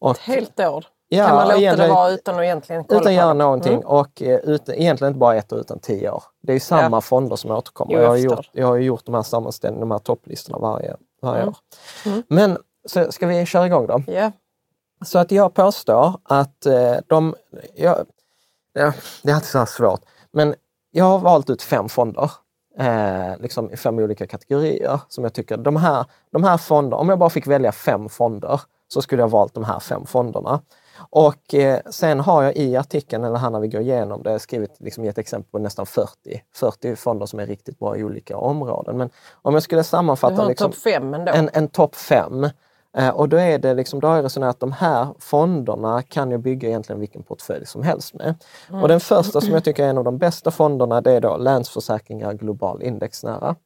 Och, 0.00 0.10
Ett 0.10 0.18
helt 0.18 0.60
år. 0.60 0.84
Ja, 1.08 1.26
kan 1.26 1.36
man 1.36 1.48
låta 1.48 1.76
det 1.76 1.88
vara 1.88 2.10
utan 2.10 2.34
att 2.34 2.42
egentligen 2.42 2.84
kolla 2.84 3.00
utan 3.00 3.10
att 3.12 3.16
göra 3.16 3.32
någonting 3.34 3.74
Mm. 3.74 3.86
och 3.86 4.22
eh, 4.22 4.38
ut, 4.38 4.68
egentligen 4.68 5.10
inte 5.10 5.18
bara 5.18 5.36
ett 5.36 5.52
år 5.52 5.58
utan 5.58 5.78
tio 5.78 6.10
år. 6.10 6.22
Det 6.42 6.52
är 6.52 6.54
ju 6.54 6.60
samma 6.60 6.96
Ja. 6.96 7.00
fonder 7.00 7.36
som 7.36 7.50
återkommer. 7.50 7.92
Jo, 7.94 7.98
jag, 8.00 8.04
jag 8.06 8.10
har 8.10 8.16
gjort, 8.16 8.50
jag 8.52 8.66
har 8.66 8.76
gjort 8.76 9.04
de 9.04 9.14
här 9.14 9.22
sammanställningarna, 9.22 9.80
de 9.86 9.90
här 9.90 9.98
topplistorna 9.98 10.58
varje, 10.58 10.96
varje 11.22 11.42
Mm. 11.42 11.48
år. 11.48 12.22
Men 12.28 12.58
så 12.88 13.12
ska 13.12 13.26
vi 13.26 13.46
köra 13.46 13.66
igång 13.66 13.86
då? 13.86 14.02
Ja. 14.06 14.32
Så 15.04 15.18
att 15.18 15.30
jag 15.30 15.54
påstår 15.54 16.12
att 16.22 16.66
eh, 16.66 16.94
de... 17.06 17.34
Jag, 17.76 17.96
ja, 18.72 18.92
det 19.22 19.30
är 19.30 19.34
alltid 19.34 19.48
så 19.50 19.58
här 19.58 19.66
svårt. 19.66 20.00
Men 20.30 20.54
jag 20.90 21.04
har 21.04 21.18
valt 21.18 21.50
ut 21.50 21.62
fem 21.62 21.88
fonder. 21.88 22.30
Eh, 22.78 23.38
liksom 23.40 23.72
i 23.72 23.76
fem 23.76 23.98
olika 23.98 24.26
kategorier 24.26 25.00
som 25.08 25.24
jag 25.24 25.32
tycker, 25.34 25.56
de 25.56 25.76
här, 25.76 26.04
de 26.30 26.44
här 26.44 26.56
fonderna, 26.56 26.96
om 26.96 27.08
jag 27.08 27.18
bara 27.18 27.30
fick 27.30 27.46
välja 27.46 27.72
fem 27.72 28.08
fonder 28.08 28.60
så 28.88 29.02
skulle 29.02 29.22
jag 29.22 29.28
valt 29.28 29.54
de 29.54 29.64
här 29.64 29.80
fem 29.80 30.06
fonderna. 30.06 30.60
Och 31.10 31.54
eh, 31.54 31.80
sen 31.90 32.20
har 32.20 32.42
jag 32.42 32.56
i 32.56 32.76
artikeln, 32.76 33.24
eller 33.24 33.36
här 33.36 33.50
när 33.50 33.60
vi 33.60 33.68
går 33.68 33.80
igenom 33.80 34.22
det, 34.22 34.38
skrivit, 34.38 34.76
liksom 34.78 35.04
gett 35.04 35.18
exempel 35.18 35.50
på 35.50 35.58
nästan 35.58 35.86
40, 35.86 36.08
40 36.54 36.96
fonder 36.96 37.26
som 37.26 37.40
är 37.40 37.46
riktigt 37.46 37.78
bra 37.78 37.96
i 37.96 38.04
olika 38.04 38.36
områden. 38.36 38.96
Men 38.96 39.10
om 39.42 39.54
jag 39.54 39.62
skulle 39.62 39.80
Du 39.80 39.84
sammanfatta 39.84 40.34
har 40.34 40.42
en 40.42 40.48
liksom, 40.48 40.70
topp 40.70 40.80
fem 40.80 41.14
ändå. 41.14 41.32
en, 41.32 41.50
en 41.52 41.68
topp 41.68 41.94
fem 41.94 42.46
och 43.14 43.28
då 43.28 43.36
är 43.36 43.58
det 43.58 43.74
liksom, 43.74 44.00
då 44.00 44.08
har 44.08 44.16
jag 44.16 44.24
resonerat 44.24 44.54
att 44.54 44.60
de 44.60 44.72
här 44.72 45.14
fonderna 45.18 46.02
kan 46.02 46.30
jag 46.30 46.40
bygga 46.40 46.68
egentligen 46.68 47.00
vilken 47.00 47.22
portfölj 47.22 47.66
som 47.66 47.82
helst 47.82 48.14
med. 48.14 48.34
Och 48.82 48.88
den 48.88 49.00
första 49.00 49.40
som 49.40 49.54
jag 49.54 49.64
tycker 49.64 49.84
är 49.84 49.88
en 49.90 49.98
av 49.98 50.04
de 50.04 50.18
bästa 50.18 50.50
fonderna, 50.50 51.00
det 51.00 51.12
är 51.12 51.20
då 51.20 51.36
Länsförsäkringar 51.36 52.32
Global 52.32 52.82
Indexnära. 52.82 53.56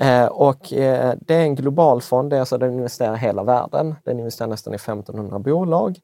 Eh, 0.00 0.26
och 0.26 0.72
eh, 0.72 1.14
det 1.20 1.34
är 1.34 1.40
en 1.40 1.54
global 1.54 2.02
fond, 2.02 2.30
det 2.30 2.36
är 2.36 2.40
alltså 2.40 2.58
den 2.58 2.72
investerar 2.72 3.14
i 3.14 3.18
hela 3.18 3.42
världen. 3.42 3.94
Den 4.04 4.18
investerar 4.18 4.48
nästan 4.48 4.72
i 4.72 4.76
1500 4.76 5.38
bolag 5.38 6.00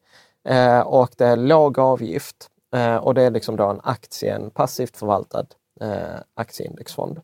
eh, 0.47 0.79
och 0.79 1.09
det 1.17 1.25
är 1.25 1.35
låg 1.35 1.79
avgift 1.79 2.49
eh, 2.75 2.95
och 2.95 3.13
det 3.13 3.21
är 3.21 3.31
liksom 3.31 3.55
då 3.55 3.69
en 3.69 3.79
aktie, 3.83 4.35
en 4.35 4.49
passivt 4.49 4.97
förvaltad 4.97 5.45
eh, 5.81 6.19
aktieindexfond. 6.35 7.21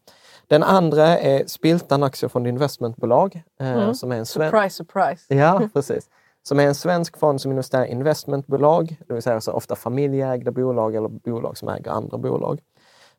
Den 0.48 0.64
andra 0.64 1.18
är 1.18 1.48
Spiltan 1.48 2.04
Aktiefond 2.04 2.48
Investmentbolag. 2.48 3.44
Eh, 3.60 3.92
som 3.94 4.12
är 4.12 4.16
en 4.18 4.26
Surprise, 4.26 4.76
surprise. 4.76 5.36
Ja, 5.36 5.62
precis. 5.74 6.10
Som 6.44 6.60
är 6.60 6.64
en 6.68 6.76
svensk 6.76 7.18
fond 7.18 7.42
som 7.42 7.52
investerar 7.52 7.86
i 7.86 7.92
investmentbolag, 7.92 8.96
det 9.08 9.14
vill 9.14 9.24
säga 9.24 9.36
alltså 9.36 9.52
ofta 9.52 9.76
familjeägda 9.76 10.52
bolag 10.52 10.96
eller 10.96 11.10
bolag 11.10 11.58
som 11.58 11.70
äger 11.70 11.92
andra 11.92 12.18
bolag. 12.18 12.60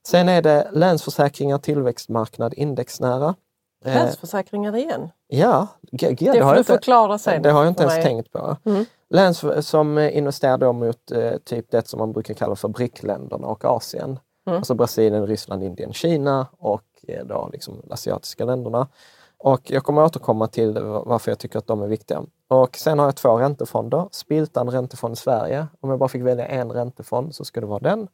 Sen 0.06 0.28
är 0.28 0.42
det 0.42 0.68
Länsförsäkringar 0.72 1.58
Tillväxtmarknad 1.58 2.54
Indexnära. 2.54 3.34
Eh, 3.84 3.94
Länsförsäkringar 3.94 4.76
igen. 4.76 5.08
ja, 5.28 5.66
g- 5.92 6.12
g- 6.12 6.30
Det 6.32 6.38
har 6.40 6.46
jag 6.48 6.54
du 6.54 6.58
inte- 6.58 6.72
förklara 6.72 7.18
sen. 7.18 7.42
Det 7.42 7.50
har 7.50 7.62
jag 7.64 7.70
inte 7.70 7.82
ens 7.82 7.94
mig. 7.94 8.04
tänkt 8.04 8.32
på. 8.32 8.56
Mm. 8.64 8.84
Läns 9.10 9.44
som 9.68 9.98
investerar 9.98 10.58
då 10.58 10.72
mot 10.72 11.10
eh, 11.12 11.32
typ 11.44 11.70
det 11.70 11.88
som 11.88 11.98
man 11.98 12.12
brukar 12.12 12.34
kalla 12.34 12.56
för 12.56 12.68
BRIC-länderna 12.68 13.46
och 13.46 13.64
Asien. 13.64 14.18
Mm. 14.50 14.58
Alltså 14.58 14.74
Brasilien, 14.74 15.26
Ryssland, 15.26 15.64
Indien, 15.64 15.92
Kina 15.92 16.46
och 16.58 16.84
eh, 17.08 17.24
då 17.24 17.48
liksom 17.52 17.80
de 17.84 17.92
asiatiska 17.92 18.44
länderna. 18.44 18.88
Och 19.38 19.70
jag 19.70 19.84
kommer 19.84 20.04
återkomma 20.04 20.46
till 20.46 20.78
varför 20.82 21.30
jag 21.30 21.38
tycker 21.38 21.58
att 21.58 21.66
de 21.66 21.82
är 21.82 21.88
viktiga. 21.88 22.22
Och 22.48 22.76
sen 22.76 22.98
har 22.98 23.06
jag 23.06 23.16
två 23.16 23.38
räntefonder. 23.38 24.08
Spiltan 24.10 24.70
Räntefond 24.70 25.18
Sverige. 25.18 25.66
Om 25.80 25.90
jag 25.90 25.98
bara 25.98 26.08
fick 26.08 26.22
välja 26.22 26.46
en 26.46 26.72
räntefond 26.72 27.34
så 27.34 27.44
skulle 27.44 27.66
det 27.66 27.70
vara 27.70 27.80
den. 27.80 28.08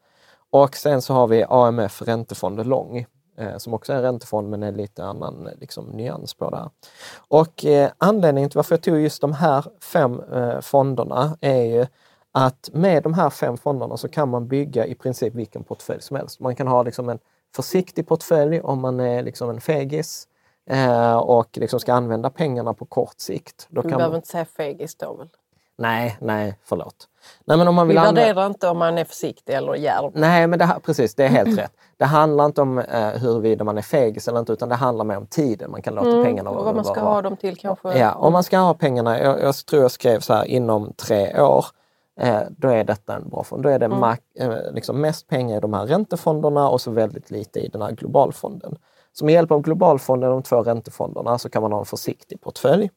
Och 0.51 0.77
sen 0.77 1.03
så 1.03 1.15
har 1.15 1.27
vi 1.27 1.45
AMF 1.49 2.03
Räntefond 2.03 2.67
Lång 2.67 3.07
eh, 3.39 3.57
som 3.57 3.75
också 3.75 3.93
är 3.93 3.97
en 3.97 4.03
räntefond 4.03 4.51
men 4.51 4.63
är 4.63 4.73
lite 4.73 5.05
annan 5.05 5.47
eh, 5.47 5.53
liksom, 5.61 5.85
nyans 5.87 6.35
på 6.35 6.51
det 6.51 6.57
här. 6.57 6.71
Och 7.29 7.65
eh, 7.65 7.91
anledningen 7.99 8.51
till 8.51 8.59
varför 8.59 8.75
jag 8.75 8.83
tog 8.83 9.01
just 9.01 9.21
de 9.21 9.33
här 9.33 9.65
fem 9.81 10.21
eh, 10.33 10.61
fonderna 10.61 11.37
är 11.41 11.63
ju 11.63 11.87
att 12.39 12.71
med 12.73 13.03
de 13.03 13.15
här 13.15 13.31
fem 13.31 13.57
fonderna 13.57 13.97
så 13.97 14.09
kan 14.09 14.29
man 14.29 14.49
bygga 14.49 14.87
i 14.87 14.95
princip 14.95 15.35
vilken 15.35 15.65
portfölj 15.65 16.03
som 16.03 16.17
helst. 16.17 16.41
Man 16.41 16.57
kan 16.57 16.69
ha 16.69 16.83
liksom 16.83 17.09
en 17.09 17.19
försiktig 17.57 18.09
portfölj 18.09 18.61
om 18.61 18.81
man 18.81 19.01
är 19.01 19.23
liksom 19.23 19.51
en 19.51 19.61
fegis 19.61 20.29
eh, 20.71 21.17
och 21.17 21.49
liksom 21.53 21.81
ska 21.81 21.95
använda 21.95 22.31
pengarna 22.31 22.75
på 22.75 22.85
kort 22.85 23.15
sikt. 23.21 23.67
Då 23.71 23.83
Vi 23.83 23.89
kan 23.89 23.97
behöver 23.99 24.13
man... 24.13 24.17
inte 24.17 24.29
säga 24.29 24.45
fegis 24.45 24.95
då 24.97 25.15
väl? 25.15 25.29
Nej, 25.79 26.17
nej, 26.21 26.59
förlåt. 26.65 27.09
Nej, 27.45 27.59
men 27.59 27.69
om 27.69 27.75
man 27.75 27.87
Vi 27.89 27.93
vill 27.93 27.99
använda... 27.99 28.21
värderar 28.21 28.47
inte 28.47 28.69
om 28.69 28.79
man 28.79 28.99
är 28.99 29.05
försiktig 29.05 29.53
eller 29.55 29.75
djärv. 29.75 30.11
Nej, 30.15 30.47
men 30.47 30.59
det, 30.59 30.65
här- 30.65 30.79
precis, 30.79 31.15
det 31.15 31.25
är 31.25 31.29
helt 31.29 31.59
rätt. 31.59 31.73
Det 31.97 32.05
handlar 32.05 32.45
inte 32.47 32.63
om 32.63 32.79
eh, 32.79 33.09
huruvida 33.09 33.65
man 33.65 33.79
är 33.79 33.83
fegis 33.83 34.29
eller 34.29 34.39
inte, 34.41 34.53
utan 34.53 34.69
det 34.69 34.75
handlar 34.75 35.05
mer 35.05 35.17
om 35.17 35.27
tiden 35.27 35.71
man 35.71 35.83
kan 35.83 35.95
låta 35.95 36.25
pengarna 36.25 36.51
Och 36.51 36.65
vad 36.65 36.75
man 36.75 36.85
ska 36.85 37.01
ha 37.01 37.23
dem 37.23 37.37
till 37.37 37.57
kanske. 37.57 37.99
Ja, 37.99 38.13
om 38.15 38.33
man 38.33 38.43
ska 38.45 38.59
ha 38.59 38.75
pengarna, 38.75 39.19
jag, 39.21 39.43
jag 39.43 39.55
tror 39.55 39.83
jag 39.83 39.91
skrev 39.91 40.21
så 40.21 40.35
här 40.35 40.45
inom 40.45 40.93
tre 40.93 41.41
år, 41.41 41.65
eh, 42.21 42.41
då 42.51 42.69
är 42.69 42.85
detta 42.85 43.17
en 43.17 43.29
bra 43.29 43.43
fond. 43.45 43.63
Då 43.63 43.69
är 43.69 43.79
det 43.79 43.89
mak- 43.89 44.37
eh, 44.39 44.73
liksom 44.73 45.01
mest 45.01 45.27
pengar 45.29 45.57
i 45.57 45.61
de 45.61 45.73
här 45.75 45.87
räntefonderna 45.87 46.69
och 46.69 46.81
så 46.81 46.91
väldigt 46.91 47.31
lite 47.31 47.61
i 47.61 47.69
den 47.69 47.83
här 47.83 47.93
globalfonden. 47.93 48.79
Så 49.13 49.25
med 49.25 49.35
hjälp 49.35 49.51
av 49.51 49.61
globalfonden 49.63 50.31
och 50.31 50.37
de 50.37 50.43
två 50.43 50.63
räntefonderna 50.63 51.39
så 51.39 51.49
kan 51.51 51.63
man 51.63 51.73
ha 51.73 51.79
en 51.79 51.85
försiktig 51.85 52.41
portfölj. 52.41 52.91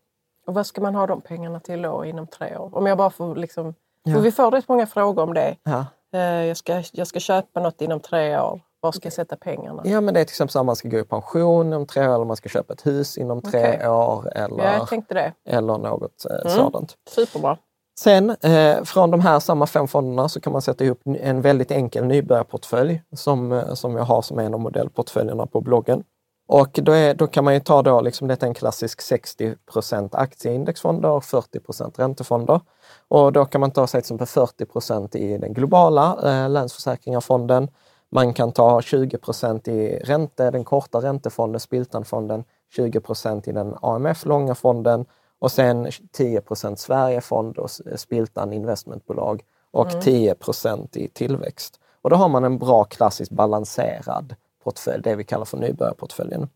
Och 0.47 0.53
vad 0.53 0.65
ska 0.65 0.81
man 0.81 0.95
ha 0.95 1.07
de 1.07 1.21
pengarna 1.21 1.59
till 1.59 1.81
då 1.81 2.05
inom 2.05 2.27
tre 2.27 2.57
år? 2.57 2.77
Om 2.77 2.85
jag 2.85 2.97
bara 2.97 3.09
får 3.09 3.35
liksom... 3.35 3.73
För 4.13 4.19
vi 4.19 4.31
får 4.31 4.51
rätt 4.51 4.67
många 4.67 4.87
frågor 4.87 5.23
om 5.23 5.33
det. 5.33 5.55
Ja. 5.63 5.85
Eh, 6.13 6.19
Jag 6.45 6.57
ska, 6.57 6.83
jag 6.93 7.07
ska 7.07 7.19
köpa 7.19 7.59
något 7.59 7.81
inom 7.81 7.99
tre 7.99 8.39
år. 8.39 8.61
Var 8.81 8.91
ska 8.91 9.05
jag 9.05 9.13
sätta 9.13 9.35
pengarna? 9.35 9.81
ja, 9.85 10.01
men 10.01 10.13
det 10.13 10.19
är 10.19 10.23
till 10.25 10.31
exempel 10.31 10.51
så 10.51 10.59
att 10.59 10.65
man 10.65 10.75
ska 10.75 10.89
gå 10.89 10.97
i 10.99 11.03
pension 11.03 11.67
inom 11.67 11.85
tre 11.85 12.07
år 12.07 12.15
eller 12.15 12.25
man 12.25 12.35
ska 12.35 12.49
köpa 12.49 12.73
ett 12.73 12.85
hus 12.85 13.17
inom 13.17 13.41
tre 13.41 13.59
Okej. 13.75 13.87
år 13.89 14.31
eller, 14.37 14.63
Ja, 14.63 14.73
jag 14.73 14.87
tänkte 14.87 15.13
det. 15.13 15.33
eller 15.45 15.77
något 15.77 16.25
eh, 16.45 16.49
sådant. 16.51 16.95
Superbra. 17.09 17.57
Sen 17.99 18.29
eh, 18.29 18.83
från 18.83 19.11
de 19.11 19.19
här 19.19 19.39
samma 19.39 19.65
fem 19.65 19.87
fonderna 19.87 20.29
så 20.29 20.41
kan 20.41 20.53
man 20.53 20.61
sätta 20.61 20.83
ihop 20.83 21.01
en 21.05 21.41
väldigt 21.41 21.71
enkel 21.71 22.05
nybörjarportfölj 22.05 23.01
som, 23.11 23.51
eh, 23.51 23.73
som 23.73 23.95
jag 23.95 24.03
har 24.03 24.21
som 24.21 24.39
en 24.39 24.53
av 24.53 24.59
modellportföljerna 24.59 25.45
på 25.45 25.61
bloggen. 25.61 26.03
Och 26.47 26.69
då, 26.73 26.91
är, 26.91 27.13
då 27.13 27.27
kan 27.27 27.43
man 27.43 27.53
ju 27.53 27.59
ta 27.59 27.81
då, 27.81 28.01
liksom, 28.01 28.27
detta 28.27 28.45
är 28.45 28.47
en 28.47 28.53
klassisk 28.53 28.99
60% 28.99 30.09
aktieindexfonder 30.11 31.09
och 31.09 31.23
40% 31.23 31.97
räntefonder. 31.97 32.61
Och 33.07 33.31
då 33.31 33.45
kan 33.45 33.61
man 33.61 33.71
ta 33.71 33.87
sig 33.87 34.01
till 34.01 34.15
exempel 34.15 34.27
40% 34.27 35.17
i 35.17 35.37
den 35.37 35.53
globala 35.53 36.17
eh, 36.23 36.49
Länsförsäkringarfonden. 36.49 37.67
Man 38.11 38.33
kan 38.33 38.51
ta 38.51 38.79
20% 38.79 39.69
i 39.69 39.99
ränte, 40.03 40.51
den 40.51 40.63
korta 40.63 41.01
räntefonden, 41.01 41.59
Spiltanfonden, 41.59 42.43
20% 42.77 43.49
i 43.49 43.51
den 43.51 43.75
AMF 43.81 44.25
långa 44.25 44.55
fonden 44.55 45.05
och 45.39 45.51
sen 45.51 45.87
10% 45.87 46.75
Sverigefond 46.75 47.57
och 47.57 47.69
Spiltan 47.95 48.53
investmentbolag 48.53 49.43
och 49.71 49.87
10% 49.87 50.97
i 50.97 51.07
tillväxt. 51.07 51.79
Och 52.01 52.09
då 52.09 52.15
har 52.15 52.29
man 52.29 52.43
en 52.43 52.57
bra 52.57 52.83
klassisk 52.83 53.31
balanserad 53.31 54.35
portfölj, 54.63 55.03
det 55.03 55.15
vi 55.15 55.23
kallar 55.23 55.45
för 55.45 55.57
nybörjarportföljen. 55.57 56.49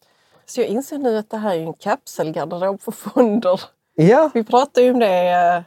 Så 0.45 0.61
jag 0.61 0.67
inser 0.67 0.97
nu 0.97 1.17
att 1.17 1.29
det 1.29 1.37
här 1.37 1.55
är 1.55 1.59
en 1.59 1.73
kapselgarderob 1.73 2.81
för 2.81 2.91
fonder. 2.91 3.61
Ja, 3.95 4.29
Vi 4.33 4.43
pratade 4.43 4.85
ju 4.85 4.93
om 4.93 4.99
det, 4.99 5.29
eh, 5.29 5.61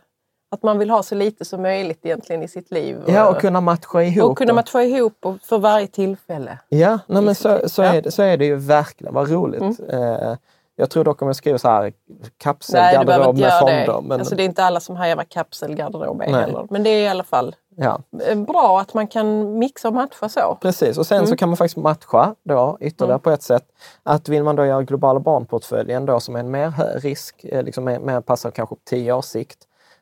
att 0.50 0.62
man 0.62 0.78
vill 0.78 0.90
ha 0.90 1.02
så 1.02 1.14
lite 1.14 1.44
som 1.44 1.62
möjligt 1.62 2.06
egentligen 2.06 2.42
i 2.42 2.48
sitt 2.48 2.70
liv. 2.70 3.02
ja 3.06 3.28
och 3.28 3.40
kunna 3.40 3.60
matcha 3.60 4.02
ihop. 4.02 4.30
och 4.30 4.38
kunna 4.38 4.52
matcha 4.52 4.82
ihop 4.82 5.26
och 5.26 5.36
för 5.42 5.58
varje 5.58 5.86
tillfälle. 5.86 6.58
Ja, 6.68 6.98
nej, 7.06 7.22
men 7.22 7.34
så, 7.34 7.68
så. 7.68 7.82
Mm. 7.82 7.96
är 7.96 8.02
det, 8.02 8.10
så 8.10 8.22
är 8.22 8.36
det 8.36 8.44
ju 8.44 8.56
verkligen. 8.56 9.14
Vad 9.14 9.30
roligt. 9.30 9.80
Eh, 9.88 10.34
jag 10.76 10.90
tror 10.90 11.04
dock 11.04 11.22
om 11.22 11.28
jag 11.28 11.36
skriver 11.36 11.58
så 11.58 11.68
här 11.68 11.92
kapselgarderob 12.38 13.38
med 13.38 13.52
fonder. 13.60 13.86
det. 13.86 14.00
Men, 14.02 14.20
Alltså, 14.20 14.34
det 14.34 14.42
är 14.42 14.44
inte 14.44 14.64
alla 14.64 14.80
som 14.80 14.96
hajar 14.96 15.16
vad 15.16 15.28
kapselgarderob 15.28 16.20
är 16.22 16.26
heller. 16.26 16.66
Men 16.70 16.82
det 16.82 16.90
är 16.90 17.02
i 17.04 17.08
alla 17.08 17.24
fall 17.24 17.56
ja, 17.76 18.00
bra 18.46 18.80
att 18.80 18.94
man 18.94 19.06
kan 19.06 19.58
mixa 19.58 19.88
och 19.88 19.94
matcha 19.94 20.28
så. 20.28 20.58
precis. 20.60 20.98
Och 20.98 21.06
sen 21.06 21.16
Mm. 21.16 21.26
så 21.26 21.36
kan 21.36 21.48
man 21.48 21.56
faktiskt 21.56 21.76
matcha 21.76 22.34
då 22.44 22.76
ytterligare 22.80 23.18
på 23.18 23.30
ett 23.30 23.42
sätt. 23.42 23.64
Att 24.02 24.28
vill 24.28 24.44
man 24.44 24.56
då 24.56 24.66
göra 24.66 24.82
globala 24.82 25.20
barnportföljen 25.20 26.06
då 26.06 26.20
som 26.20 26.36
är 26.36 26.40
en 26.40 26.50
mer 26.50 26.68
hö- 26.68 26.98
risk, 26.98 27.44
eh, 27.44 27.62
liksom 27.62 27.84
mer, 27.84 27.98
mer 27.98 28.20
passar 28.20 28.50
kanske 28.50 28.74
på 28.74 28.80
10 28.84 29.12
års 29.12 29.24
sikt. 29.24 29.58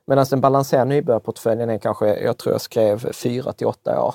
Medan 0.06 0.26
den 0.30 0.40
balanserade 0.40 0.84
nybörjarportföljen 0.88 1.70
är 1.70 1.78
kanske, 1.78 2.16
jag 2.16 2.36
tror 2.38 2.54
jag 2.54 2.60
skrev 2.60 3.12
4 3.12 3.52
till 3.52 3.66
8 3.66 4.02
år. 4.02 4.14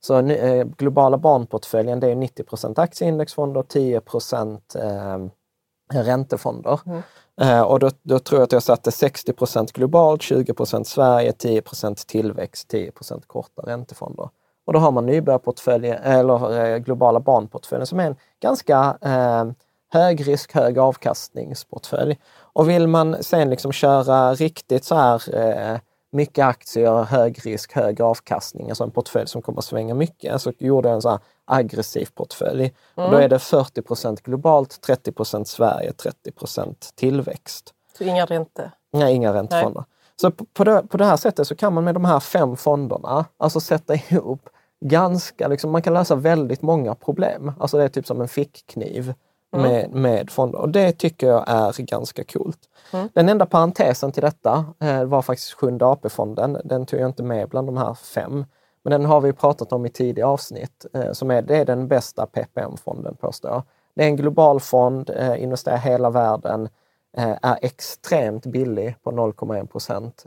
Så 0.00 0.18
eh, 0.18 0.64
globala 0.64 1.18
barnportföljen 1.18 2.00
det 2.00 2.08
är 2.10 2.14
90% 2.14 2.80
aktieindexfonder 2.80 3.60
och 3.60 3.68
10 3.68 3.96
eh, 3.96 4.02
räntefonder. 5.92 6.80
Eh, 7.40 7.60
och 7.62 7.78
då, 7.78 7.90
då 8.02 8.18
tror 8.18 8.40
jag 8.40 8.44
att 8.44 8.52
jag 8.52 8.62
satte 8.62 8.90
60% 8.90 9.72
globalt, 9.74 10.20
20% 10.20 10.84
Sverige, 10.84 11.30
10% 11.30 12.06
tillväxt, 12.06 12.72
10% 12.72 13.22
korta 13.26 13.62
räntefonder. 13.62 14.28
Och 14.66 14.72
då 14.72 14.78
har 14.78 14.90
man 14.90 15.06
nybörjarportföljen, 15.06 15.98
eller 16.02 16.64
eh, 16.64 16.78
globala 16.78 17.20
barnportföljen 17.20 17.86
som 17.86 18.00
är 18.00 18.06
en 18.06 18.16
ganska 18.40 18.98
eh, 19.00 19.44
hög 19.92 20.28
risk, 20.28 20.54
hög 20.54 20.78
avkastningsportfölj. 20.78 22.18
Och 22.36 22.68
vill 22.68 22.86
man 22.86 23.22
sen 23.22 23.50
liksom 23.50 23.72
köra 23.72 24.34
riktigt 24.34 24.84
så 24.84 24.94
här 24.94 25.34
eh, 25.34 25.78
mycket 26.12 26.44
aktier, 26.44 27.02
hög 27.02 27.46
risk, 27.46 27.72
hög 27.72 28.00
avkastning, 28.00 28.68
alltså 28.68 28.84
en 28.84 28.90
portfölj 28.90 29.26
som 29.26 29.42
kommer 29.42 29.58
att 29.58 29.64
svänga 29.64 29.94
mycket, 29.94 30.40
så 30.40 30.52
gjorde 30.58 30.88
jag 30.88 30.94
en 30.94 31.02
så 31.02 31.08
här 31.08 31.18
aggressiv 31.44 32.08
portfölj. 32.14 32.74
Och 32.94 33.10
då 33.10 33.16
är 33.16 33.28
det 33.28 33.38
40% 33.38 34.22
globalt, 34.22 34.88
30% 34.88 35.44
Sverige, 35.44 35.90
30% 35.90 36.74
tillväxt. 36.94 37.74
Så 37.98 38.04
inga 38.04 38.24
ränte. 38.24 38.70
Nej, 38.92 39.14
inga 39.14 39.34
räntefonder. 39.34 39.84
Så 40.16 40.30
på, 40.30 40.44
på, 40.44 40.64
det, 40.64 40.82
på 40.88 40.96
det 40.96 41.04
här 41.04 41.16
sättet 41.16 41.46
så 41.46 41.54
kan 41.54 41.74
man 41.74 41.84
med 41.84 41.94
de 41.94 42.04
här 42.04 42.20
fem 42.20 42.56
fonderna 42.56 43.24
alltså 43.36 43.60
sätta 43.60 43.94
ihop 44.08 44.48
ganska, 44.80 45.48
liksom, 45.48 45.70
man 45.70 45.82
kan 45.82 45.94
lösa 45.94 46.14
väldigt 46.14 46.62
många 46.62 46.94
problem. 46.94 47.52
Alltså 47.60 47.78
det 47.78 47.84
är 47.84 47.88
typ 47.88 48.06
som 48.06 48.20
en 48.20 48.28
fickkniv 48.28 49.14
med, 49.56 49.90
med 49.90 50.30
fonder 50.30 50.58
och 50.58 50.68
det 50.68 50.92
tycker 50.92 51.26
jag 51.26 51.44
är 51.46 51.82
ganska 51.82 52.24
coolt. 52.24 52.58
Den 53.12 53.28
enda 53.28 53.46
parentesen 53.46 54.12
till 54.12 54.22
detta 54.22 54.64
eh, 54.80 55.04
var 55.04 55.22
faktiskt 55.22 55.52
Sjunde 55.52 55.86
AP-fonden. 55.86 56.58
Den 56.64 56.86
tog 56.86 57.00
jag 57.00 57.08
inte 57.08 57.22
med 57.22 57.48
bland 57.48 57.68
de 57.68 57.76
här 57.76 57.94
fem. 57.94 58.44
Men 58.84 58.90
den 58.90 59.04
har 59.04 59.20
vi 59.20 59.32
pratat 59.32 59.72
om 59.72 59.86
i 59.86 59.88
tidigare 59.88 60.28
avsnitt. 60.28 60.86
Eh, 60.94 61.12
som 61.12 61.30
är, 61.30 61.42
det 61.42 61.56
är 61.56 61.64
den 61.64 61.88
bästa 61.88 62.26
PPM-fonden 62.26 63.16
påstår 63.16 63.50
jag. 63.50 63.62
Det 63.94 64.02
är 64.02 64.06
en 64.06 64.16
global 64.16 64.60
fond, 64.60 65.10
eh, 65.10 65.42
investerar 65.42 65.76
i 65.76 65.80
hela 65.80 66.10
världen, 66.10 66.68
eh, 67.16 67.36
är 67.42 67.58
extremt 67.62 68.46
billig 68.46 68.96
på 69.02 69.10
0,1 69.10 69.66
procent 69.66 70.26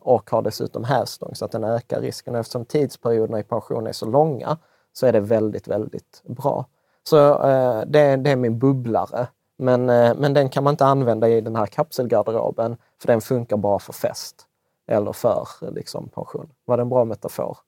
och 0.00 0.30
har 0.30 0.42
dessutom 0.42 0.84
hävstång 0.84 1.34
så 1.34 1.44
att 1.44 1.52
den 1.52 1.64
ökar 1.64 2.00
risken. 2.00 2.34
Eftersom 2.34 2.64
tidsperioderna 2.64 3.38
i 3.38 3.42
pension 3.42 3.86
är 3.86 3.92
så 3.92 4.06
långa 4.06 4.58
så 4.92 5.06
är 5.06 5.12
det 5.12 5.20
väldigt, 5.20 5.68
väldigt 5.68 6.22
bra. 6.24 6.66
Så 7.02 7.16
det 7.16 7.84
det, 7.86 8.16
det 8.16 8.30
är 8.30 8.36
min 8.36 8.58
bubblare. 8.58 9.26
Men, 9.56 9.86
men 9.86 10.34
den 10.34 10.48
kan 10.48 10.64
man 10.64 10.72
inte 10.72 10.84
använda 10.84 11.28
i 11.28 11.40
den 11.40 11.56
här 11.56 11.66
kapselgarderoben 11.66 12.76
för 13.00 13.06
den 13.06 13.20
funkar 13.20 13.56
bara 13.56 13.78
för 13.78 13.92
fest 13.92 14.46
eller 14.86 15.12
för 15.12 15.48
liksom, 15.60 16.08
pension. 16.08 16.52
Var 16.64 16.76
det 16.76 16.80
en 16.80 16.88
bra 16.88 17.04
metafor? 17.04 17.58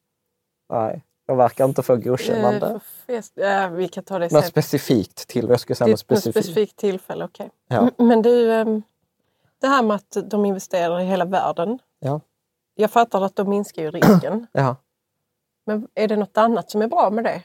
Nej, 0.71 1.03
jag 1.27 1.37
verkar 1.37 1.65
inte 1.65 1.83
få 1.83 1.97
godkännande. 1.97 2.81
Eh, 3.07 3.23
ja, 3.35 3.69
vi 3.69 3.89
kan 3.89 4.05
ta 4.05 4.19
det 4.19 4.25
Något 4.33 4.43
sen. 4.43 4.51
specifikt 4.51 5.29
till, 5.29 5.49
jag 5.49 5.61
skulle 5.61 5.77
säga 5.77 5.87
något 5.87 5.91
något 5.93 5.99
specifikt. 6.01 6.37
specifikt 6.47 6.77
tillfälle, 6.77 7.25
okej. 7.25 7.51
Ja. 7.69 7.79
M- 7.99 8.07
Men 8.09 8.23
du, 8.23 8.53
ehm, 8.53 8.83
det 9.61 9.67
här 9.67 9.83
med 9.83 9.95
att 9.97 10.17
de 10.25 10.45
investerar 10.45 11.01
i 11.01 11.05
hela 11.05 11.25
världen. 11.25 11.79
Ja. 11.99 12.21
Jag 12.75 12.91
fattar 12.91 13.23
att 13.23 13.37
de 13.37 13.51
minskar 13.51 13.83
ju 13.83 13.91
risken. 13.91 14.47
Ja. 14.53 14.77
Men 15.67 15.89
är 15.95 16.09
det 16.09 16.17
något 16.17 16.37
annat 16.37 16.71
som 16.71 16.83
är 16.83 16.87
bra 16.87 17.11
med 17.11 17.25
det? 17.25 17.43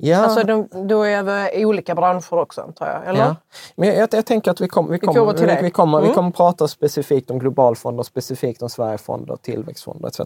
Ja. 0.00 0.16
Alltså 0.18 0.46
de, 0.46 0.68
då 0.88 1.02
är 1.02 1.22
det 1.22 1.66
olika 1.66 1.94
branscher 1.94 2.32
också 2.32 2.60
antar 2.60 2.86
jag? 2.86 3.08
Eller? 3.08 3.20
Ja. 3.24 3.36
Men 3.76 3.88
jag, 3.88 4.08
jag 4.12 4.26
tänker 4.26 4.50
att 4.50 4.60
vi, 4.60 4.68
kom, 4.68 4.90
vi, 4.90 4.98
kommer 4.98 5.20
kommer, 5.20 5.32
vi, 5.32 5.46
det. 5.46 5.60
vi, 5.62 5.70
kommer, 5.70 5.98
vi 5.98 6.04
Mm. 6.04 6.14
kommer 6.14 6.30
prata 6.30 6.68
specifikt 6.68 7.30
om 7.30 7.38
globalfonder, 7.38 8.02
specifikt 8.02 8.62
om 8.62 8.68
Sverigefonder, 8.70 9.36
tillväxtfonder 9.36 10.08
etc. 10.08 10.20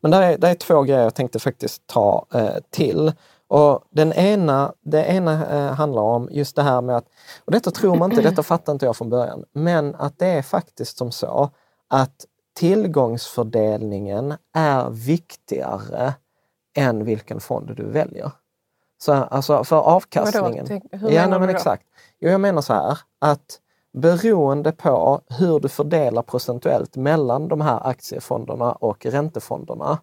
Men 0.00 0.10
det 0.10 0.16
är, 0.16 0.38
där 0.38 0.50
är 0.50 0.54
två 0.54 0.82
grejer 0.82 1.02
jag 1.02 1.14
tänkte 1.14 1.38
faktiskt 1.38 1.86
ta 1.86 2.26
eh, 2.34 2.48
till. 2.70 3.12
Och 3.48 3.80
den 3.90 4.12
ena, 4.12 4.72
det 4.84 5.04
ena 5.04 5.46
eh, 5.46 5.72
handlar 5.74 6.02
om 6.02 6.28
just 6.32 6.56
det 6.56 6.62
här 6.62 6.80
med 6.80 6.96
att, 6.96 7.04
och 7.44 7.52
detta 7.52 7.70
tror 7.70 7.96
man 7.96 8.10
inte, 8.10 8.22
detta 8.22 8.42
fattar 8.42 8.72
inte 8.72 8.86
jag 8.86 8.96
från 8.96 9.10
början, 9.10 9.44
men 9.52 9.94
att 9.94 10.18
det 10.18 10.26
är 10.26 10.42
faktiskt 10.42 10.98
som 10.98 11.12
så 11.12 11.50
att 11.88 12.24
tillgångsfördelningen 12.58 14.34
är 14.54 14.90
viktigare 14.90 16.14
än 16.76 17.04
vilken 17.04 17.40
fond 17.40 17.72
du 17.76 17.84
väljer. 17.84 18.30
Så, 19.06 19.12
alltså 19.12 19.64
för 19.64 19.76
avkastningen. 19.76 20.66
Tänk- 20.66 20.84
hur 20.92 21.10
ja, 21.10 21.22
menar 21.22 21.38
men 21.38 21.48
du 21.48 21.54
då? 21.54 21.58
exakt. 21.58 21.86
Jo, 22.20 22.30
jag 22.30 22.40
menar 22.40 22.62
så 22.62 22.72
här 22.72 22.98
att 23.18 23.60
beroende 23.92 24.72
på 24.72 25.20
hur 25.38 25.60
du 25.60 25.68
fördelar 25.68 26.22
procentuellt 26.22 26.96
mellan 26.96 27.48
de 27.48 27.60
här 27.60 27.86
aktiefonderna 27.86 28.72
och 28.72 29.06
räntefonderna 29.06 29.98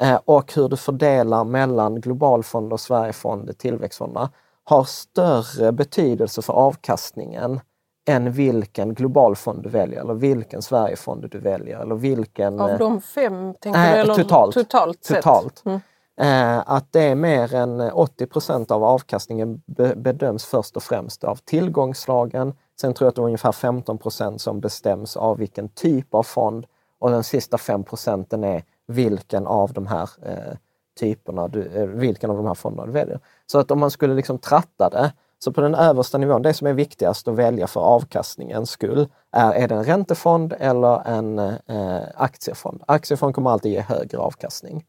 eh, 0.00 0.20
och 0.24 0.54
hur 0.54 0.68
du 0.68 0.76
fördelar 0.76 1.44
mellan 1.44 2.00
globalfonder, 2.00 2.76
Sverigefonder, 2.76 3.52
tillväxtfonderna 3.52 4.30
har 4.64 4.84
större 4.84 5.72
betydelse 5.72 6.42
för 6.42 6.52
avkastningen 6.52 7.60
än 8.08 8.32
vilken 8.32 8.94
globalfond 8.94 9.62
du 9.62 9.68
väljer 9.68 10.00
eller 10.00 10.14
vilken 10.14 10.62
Sverigefond 10.62 11.30
du 11.30 11.38
väljer 11.38 11.78
eller 11.78 11.94
vilken... 11.94 12.60
Av 12.60 12.70
eh, 12.70 12.78
de 12.78 13.00
fem, 13.00 13.54
tänker 13.60 13.80
Nej, 13.80 13.94
du? 13.94 14.00
Eller 14.00 14.14
totalt. 14.14 14.54
Totalt. 14.54 15.02
Totalt. 15.02 15.62
Mm. 15.64 15.80
Eh, 16.20 16.62
att 16.66 16.92
det 16.92 17.02
är 17.02 17.14
mer 17.14 17.54
än 17.54 17.80
80 17.80 18.26
procent 18.26 18.70
av 18.70 18.84
avkastningen 18.84 19.62
bedöms 19.96 20.44
först 20.44 20.76
och 20.76 20.82
främst 20.82 21.24
av 21.24 21.36
tillgångslagen. 21.36 22.54
Sen 22.80 22.94
tror 22.94 23.06
jag 23.06 23.08
att 23.08 23.16
det 23.16 23.22
är 23.22 23.26
ungefär 23.26 23.52
15 23.52 23.98
procent 23.98 24.40
som 24.40 24.60
bestäms 24.60 25.16
av 25.16 25.38
vilken 25.38 25.68
typ 25.68 26.14
av 26.14 26.22
fond 26.22 26.66
och 26.98 27.10
den 27.10 27.24
sista 27.24 27.58
5 27.58 27.84
procenten 27.84 28.44
är 28.44 28.62
vilken 28.86 29.46
av 29.46 29.72
de 29.72 29.86
här 29.86 30.10
eh, 30.22 30.56
typerna, 31.00 31.48
du, 31.48 31.66
eh, 31.66 31.86
vilken 31.86 32.30
av 32.30 32.36
de 32.36 32.46
här 32.46 32.54
fonderna 32.54 32.86
du 32.86 32.92
väljer. 32.92 33.20
Så 33.46 33.58
att 33.58 33.70
om 33.70 33.80
man 33.80 33.90
skulle 33.90 34.14
liksom 34.14 34.38
tratta 34.38 34.90
det, 34.90 35.12
så 35.38 35.52
på 35.52 35.60
den 35.60 35.74
översta 35.74 36.18
nivån, 36.18 36.42
det 36.42 36.54
som 36.54 36.66
är 36.66 36.72
viktigast 36.72 37.28
att 37.28 37.34
välja 37.34 37.66
för 37.66 37.80
avkastningens 37.80 38.70
skull, 38.70 39.08
är, 39.32 39.52
är 39.52 39.68
det 39.68 39.74
en 39.74 39.84
räntefond 39.84 40.54
eller 40.58 41.08
en 41.08 41.38
eh, 41.38 42.02
aktiefond? 42.14 42.82
Aktiefond 42.86 43.34
kommer 43.34 43.50
alltid 43.50 43.72
ge 43.72 43.80
högre 43.80 44.18
avkastning. 44.18 44.84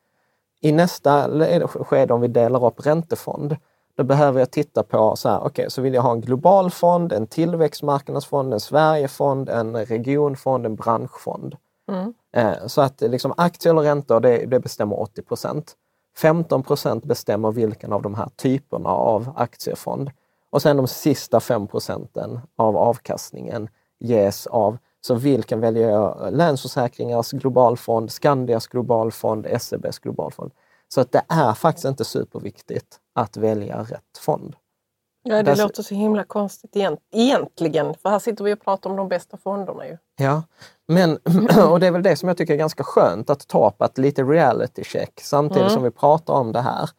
I 0.61 0.71
nästa 0.71 1.27
le- 1.27 1.67
skede, 1.67 2.13
om 2.13 2.21
vi 2.21 2.27
delar 2.27 2.65
upp 2.65 2.85
räntefond, 2.85 3.55
då 3.97 4.03
behöver 4.03 4.39
jag 4.39 4.51
titta 4.51 4.83
på 4.83 5.15
så 5.15 5.29
här, 5.29 5.39
okej, 5.43 5.71
så 5.71 5.81
vill 5.81 5.93
jag 5.93 6.01
ha 6.01 6.11
en 6.11 6.21
global 6.21 6.71
fond, 6.71 7.13
en 7.13 7.27
tillväxtmarknadsfond, 7.27 8.53
en 8.53 8.59
Sverigefond, 8.59 9.49
en 9.49 9.85
regionfond, 9.85 10.65
en 10.65 10.75
branschfond. 10.75 11.55
Eh, 12.35 12.67
Så 12.67 12.81
att 12.81 13.01
liksom 13.01 13.33
aktier 13.37 13.73
eller 13.73 13.81
räntor, 13.81 14.19
det, 14.19 14.45
det 14.45 14.59
bestämmer 14.59 14.99
80 15.01 15.21
procent. 15.21 15.73
15 16.17 16.63
procent 16.63 17.03
bestämmer 17.05 17.51
vilken 17.51 17.93
av 17.93 18.01
de 18.01 18.15
här 18.15 18.29
typerna 18.35 18.89
av 18.89 19.33
aktiefond. 19.35 20.11
Och 20.49 20.61
sen 20.61 20.77
de 20.77 20.87
sista 20.87 21.39
5 21.39 21.67
procenten 21.67 22.39
av 22.55 22.77
avkastningen 22.77 23.69
ges 23.99 24.47
av, 24.47 24.77
så 25.05 25.15
vilken 25.15 25.59
väljer 25.59 25.89
jag? 25.89 26.27
Länsförsäkringars 26.31 27.31
globalfond, 27.31 28.11
Skandias 28.11 28.67
globalfond, 28.67 29.47
SEBs 29.59 29.99
globalfond. 29.99 30.51
Så 30.87 31.01
att 31.01 31.11
det 31.11 31.21
är 31.29 31.53
faktiskt 31.53 31.85
inte 31.85 32.05
superviktigt 32.05 32.99
att 33.15 33.37
välja 33.37 33.81
rätt 33.83 34.17
fond. 34.19 34.55
Ja, 35.23 35.35
det 35.35 35.41
Där- 35.43 35.55
låter 35.55 35.83
så 35.83 35.95
himla 35.95 36.23
konstigt 36.23 36.75
egent- 36.75 36.99
egentligen. 37.11 37.93
För 38.01 38.09
här 38.09 38.19
sitter 38.19 38.43
vi 38.43 38.53
och 38.53 38.61
pratar 38.61 38.89
om 38.89 38.95
de 38.95 39.07
bästa 39.09 39.37
fonderna 39.37 39.87
ju. 39.87 39.97
Ja, 40.17 40.43
men 40.87 41.11
och 41.69 41.79
det 41.79 41.87
är 41.87 41.91
väl 41.91 42.03
det 42.03 42.15
som 42.15 42.27
jag 42.27 42.37
tycker 42.37 42.53
är 42.53 42.57
ganska 42.57 42.83
skönt 42.83 43.29
att 43.29 43.47
ta 43.47 43.71
på 43.71 43.85
ett 43.85 43.97
lite 43.97 44.23
reality 44.23 44.83
check 44.83 45.21
samtidigt 45.21 45.71
som 45.71 45.83
vi 45.83 45.91
pratar 45.91 46.33
om 46.33 46.51
det 46.51 46.61
här. 46.61 46.89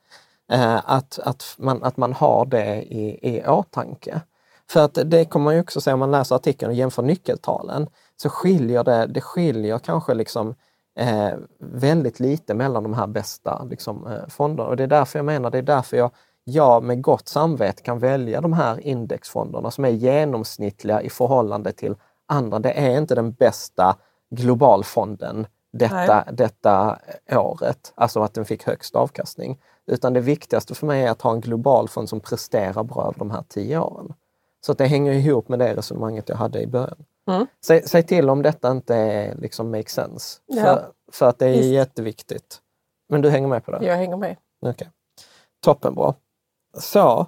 Eh, 0.52 0.80
att, 0.84 1.18
att, 1.18 1.54
man, 1.58 1.82
att 1.82 1.96
man 1.96 2.12
har 2.12 2.44
det 2.46 2.82
i, 2.82 3.18
i 3.36 3.46
åtanke. 3.46 4.20
För 4.70 4.84
att 4.84 4.98
det 5.04 5.24
kommer 5.24 5.44
man 5.44 5.54
ju 5.54 5.60
också 5.60 5.80
se 5.80 5.92
om 5.92 5.98
man 5.98 6.10
läser 6.10 6.36
artikeln 6.36 6.70
och 6.70 6.76
jämför 6.76 7.02
nyckeltalen, 7.02 7.88
så 8.16 8.28
skiljer 8.28 8.84
det, 8.84 9.06
det 9.06 9.20
skiljer 9.20 9.78
kanske 9.78 10.14
liksom 10.14 10.54
eh, 10.98 11.32
väldigt 11.58 12.20
lite 12.20 12.54
mellan 12.54 12.82
de 12.82 12.94
här 12.94 13.06
bästa 13.06 13.64
liksom, 13.64 14.06
eh, 14.06 14.28
fonderna. 14.28 14.68
Och 14.68 14.76
det 14.76 14.82
är 14.82 14.86
därför 14.86 15.18
jag 15.18 15.26
menar, 15.26 15.50
det 15.50 15.58
är 15.58 15.62
därför 15.62 15.96
jag, 15.96 16.10
jag 16.44 16.82
med 16.82 17.02
gott 17.02 17.28
samvete 17.28 17.82
kan 17.82 17.98
välja 17.98 18.40
de 18.40 18.52
här 18.52 18.80
indexfonderna 18.80 19.70
som 19.70 19.84
är 19.84 19.88
genomsnittliga 19.88 21.02
i 21.02 21.10
förhållande 21.10 21.72
till 21.72 21.94
andra. 22.26 22.58
Det 22.58 22.72
är 22.72 22.98
inte 22.98 23.14
den 23.14 23.32
bästa 23.32 23.96
globalfonden 24.30 25.46
detta, 25.72 26.24
detta 26.32 26.98
året, 27.32 27.92
alltså 27.94 28.20
att 28.20 28.34
den 28.34 28.44
fick 28.44 28.66
högst 28.66 28.96
avkastning. 28.96 29.60
Utan 29.86 30.12
det 30.12 30.20
viktigaste 30.20 30.74
för 30.74 30.86
mig 30.86 31.02
är 31.02 31.10
att 31.10 31.22
ha 31.22 31.32
en 31.32 31.40
globalfond 31.40 32.08
som 32.08 32.20
presterar 32.20 32.84
bra 32.84 33.02
över 33.02 33.18
de 33.18 33.30
här 33.30 33.44
tio 33.48 33.78
åren. 33.78 34.14
Så 34.66 34.72
det 34.72 34.86
hänger 34.86 35.12
ihop 35.12 35.48
med 35.48 35.58
det 35.58 35.74
resonemanget 35.74 36.28
jag 36.28 36.36
hade 36.36 36.62
i 36.62 36.66
början. 36.66 37.04
Mm. 37.30 37.46
Säg, 37.66 37.82
säg 37.82 38.02
till 38.02 38.30
om 38.30 38.42
detta 38.42 38.70
inte 38.70 38.94
är, 38.94 39.34
liksom 39.34 39.70
make 39.70 39.90
sense. 39.90 40.40
Ja. 40.46 40.62
För, 40.62 40.88
för 41.12 41.28
att 41.28 41.38
det 41.38 41.46
är 41.46 41.52
Visst. 41.52 41.64
jätteviktigt. 41.64 42.60
Men 43.08 43.20
du 43.20 43.30
hänger 43.30 43.48
med 43.48 43.64
på 43.64 43.70
det? 43.70 43.86
Jag 43.86 43.96
hänger 43.96 44.16
med. 44.16 44.36
Okej. 44.66 44.90
Toppenbra. 45.60 46.14
Så, 46.78 47.26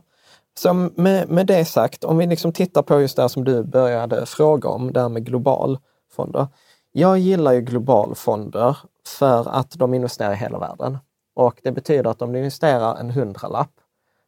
så 0.59 0.75
med, 0.75 1.29
med 1.29 1.47
det 1.47 1.65
sagt, 1.65 2.05
om 2.05 2.19
vi 2.19 2.27
liksom 2.27 2.53
tittar 2.53 2.83
på 2.83 3.01
just 3.01 3.17
det 3.17 3.29
som 3.29 3.45
du 3.45 3.63
började 3.63 4.27
fråga 4.27 4.69
om, 4.69 4.93
det 4.93 5.01
här 5.01 5.09
med 5.09 5.27
globalfonder. 5.27 6.47
Jag 6.93 7.19
gillar 7.19 7.53
ju 7.53 7.61
globalfonder 7.61 8.77
för 9.07 9.49
att 9.49 9.71
de 9.71 9.95
investerar 9.95 10.33
i 10.33 10.37
hela 10.37 10.59
världen. 10.59 10.99
Och 11.35 11.61
det 11.63 11.73
betyder 11.73 12.11
att 12.11 12.23
om 12.23 12.33
du 12.33 12.39
investerar 12.39 12.97
en 12.97 13.11
hundralapp, 13.11 13.73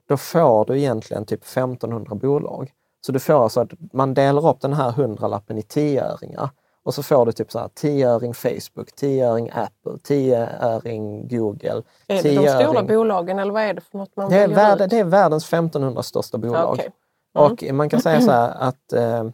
då 0.08 0.16
får 0.16 0.64
du 0.64 0.78
egentligen 0.78 1.24
typ 1.24 1.42
1500 1.42 2.14
bolag. 2.14 2.72
Så 3.00 3.12
du 3.12 3.18
får 3.18 3.42
alltså 3.42 3.60
att 3.60 3.70
man 3.92 4.14
delar 4.14 4.48
upp 4.48 4.60
den 4.60 4.72
här 4.72 4.92
hundralappen 4.92 5.58
i 5.58 5.62
tioöringar. 5.62 6.50
Och 6.82 6.94
så 6.94 7.02
får 7.02 7.26
du 7.26 7.32
typ 7.32 7.52
så 7.52 7.58
här 7.58 7.68
10-öring 7.68 8.34
Facebook, 8.34 8.88
10-öring 9.00 9.50
Apple, 9.54 9.92
10-öring 9.92 11.28
Google. 11.28 11.82
Är 12.06 12.22
det 12.22 12.22
de 12.22 12.28
10-öring 12.28 12.64
stora 12.64 12.82
bolagen 12.82 13.38
eller 13.38 13.52
vad 13.52 13.62
är 13.62 13.74
det 13.74 13.80
för 13.80 13.98
något 13.98 14.16
man 14.16 14.30
det 14.30 14.38
är, 14.38 14.48
värld, 14.48 14.80
ut? 14.80 14.90
det 14.90 14.98
är 14.98 15.04
världens 15.04 15.44
1500 15.44 16.02
största 16.02 16.38
bolag. 16.38 16.80
okej. 17.32 17.68
Och 17.68 17.74
man 17.74 17.88
kan 17.88 18.00
säga 18.00 18.20
så 18.20 18.30
här 18.30 18.54
att 18.58 18.92
eh, 18.92 19.24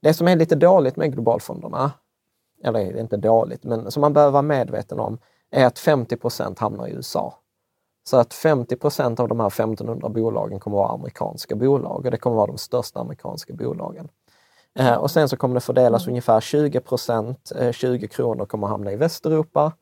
det 0.00 0.14
som 0.14 0.28
är 0.28 0.36
lite 0.36 0.54
dåligt 0.54 0.96
med 0.96 1.12
globalfonderna, 1.12 1.92
eller 2.64 3.00
inte 3.00 3.16
dåligt, 3.16 3.64
men 3.64 3.90
som 3.90 4.00
man 4.00 4.12
behöver 4.12 4.32
vara 4.32 4.42
medveten 4.42 5.00
om, 5.00 5.18
är 5.50 5.66
att 5.66 5.78
50% 5.78 6.60
hamnar 6.60 6.86
i 6.86 6.90
USA. 6.90 7.34
Så 8.04 8.16
att 8.16 8.34
50% 8.34 9.20
av 9.20 9.28
de 9.28 9.40
här 9.40 9.46
1500 9.46 10.08
bolagen 10.08 10.60
kommer 10.60 10.76
vara 10.76 10.92
amerikanska 10.92 11.56
bolag 11.56 12.04
och 12.04 12.10
det 12.10 12.16
kommer 12.16 12.36
vara 12.36 12.46
de 12.46 12.58
största 12.58 13.00
amerikanska 13.00 13.54
bolagen. 13.54 14.08
Eh, 14.78 14.94
och 14.94 15.10
sen 15.10 15.28
så 15.28 15.36
kommer 15.36 15.54
det 15.54 15.60
fördelas 15.60 16.06
ungefär 16.06 16.40
20 16.40 16.80
eh, 17.58 17.72
20 17.72 18.08
kronor 18.08 18.44
kommer 18.44 18.66
hamna 18.66 18.92
i 18.92 18.96
Västeuropa. 18.96 19.72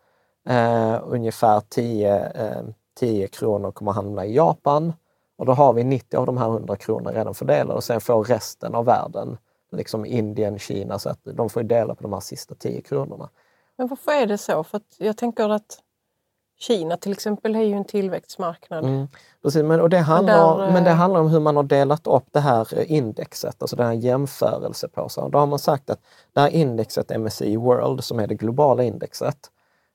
Eh, 0.48 1.00
ungefär 1.04 1.60
10, 1.68 2.26
eh, 2.34 2.62
10 3.00 3.28
kronor 3.28 3.72
kommer 3.72 3.92
hamna 3.92 4.26
i 4.26 4.34
Japan. 4.34 4.92
Och 5.36 5.46
då 5.46 5.52
har 5.52 5.72
vi 5.72 5.84
90 5.84 6.16
av 6.16 6.26
de 6.26 6.36
här 6.36 6.48
100 6.48 6.76
kronorna 6.76 7.12
redan 7.12 7.34
fördelade 7.34 7.74
och 7.74 7.84
sen 7.84 8.00
får 8.00 8.24
resten 8.24 8.74
av 8.74 8.84
världen, 8.84 9.38
liksom 9.72 10.04
Indien, 10.04 10.58
Kina, 10.58 10.98
så 10.98 11.08
att 11.08 11.20
de 11.24 11.50
får 11.50 11.62
dela 11.62 11.94
på 11.94 12.02
de 12.02 12.12
här 12.12 12.20
sista 12.20 12.54
10 12.54 12.80
kronorna. 12.80 13.28
Men 13.76 13.88
varför 13.88 14.12
är 14.12 14.26
det 14.26 14.38
så? 14.38 14.64
För 14.64 14.76
att 14.76 14.96
jag 14.98 15.16
tänker 15.16 15.48
att 15.48 15.78
Kina 16.60 16.96
till 16.96 17.12
exempel 17.12 17.56
är 17.56 17.60
ju 17.60 17.72
en 17.72 17.84
tillväxtmarknad. 17.84 18.84
Mm. 18.84 19.08
Precis, 19.42 19.62
men, 19.62 19.80
och 19.80 19.90
det 19.90 19.98
handlar, 19.98 20.58
där, 20.58 20.66
eh, 20.66 20.72
men 20.72 20.84
det 20.84 20.90
handlar 20.90 21.20
om 21.20 21.28
hur 21.28 21.40
man 21.40 21.56
har 21.56 21.62
delat 21.62 22.06
upp 22.06 22.24
det 22.30 22.40
här 22.40 22.78
eh, 22.78 22.92
indexet, 22.92 23.56
alltså 23.62 23.76
den 23.76 23.86
här 23.86 23.94
jämförelsepåsen. 23.94 25.30
Då 25.30 25.38
har 25.38 25.46
man 25.46 25.58
sagt 25.58 25.90
att 25.90 26.00
det 26.32 26.40
här 26.40 26.48
indexet 26.48 27.20
MSCI 27.20 27.56
World, 27.56 28.04
som 28.04 28.18
är 28.18 28.26
det 28.26 28.34
globala 28.34 28.82
indexet, 28.82 29.36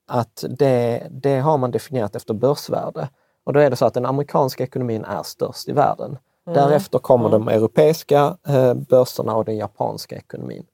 att 0.07 0.43
det, 0.49 1.07
det 1.11 1.39
har 1.39 1.57
man 1.57 1.71
definierat 1.71 2.15
efter 2.15 2.33
börsvärde. 2.33 3.09
Och 3.43 3.53
då 3.53 3.59
är 3.59 3.69
det 3.69 3.75
så 3.75 3.85
att 3.85 3.93
den 3.93 4.05
amerikanska 4.05 4.63
ekonomin 4.63 5.05
är 5.05 5.23
störst 5.23 5.69
i 5.69 5.71
världen. 5.71 6.17
Därefter 6.45 6.99
kommer 6.99 7.29
de 7.29 7.47
europeiska 7.47 8.37
eh, 8.47 8.73
börserna 8.73 9.35
och 9.35 9.45
den 9.45 9.57
japanska 9.57 10.15
ekonomin. 10.15 10.65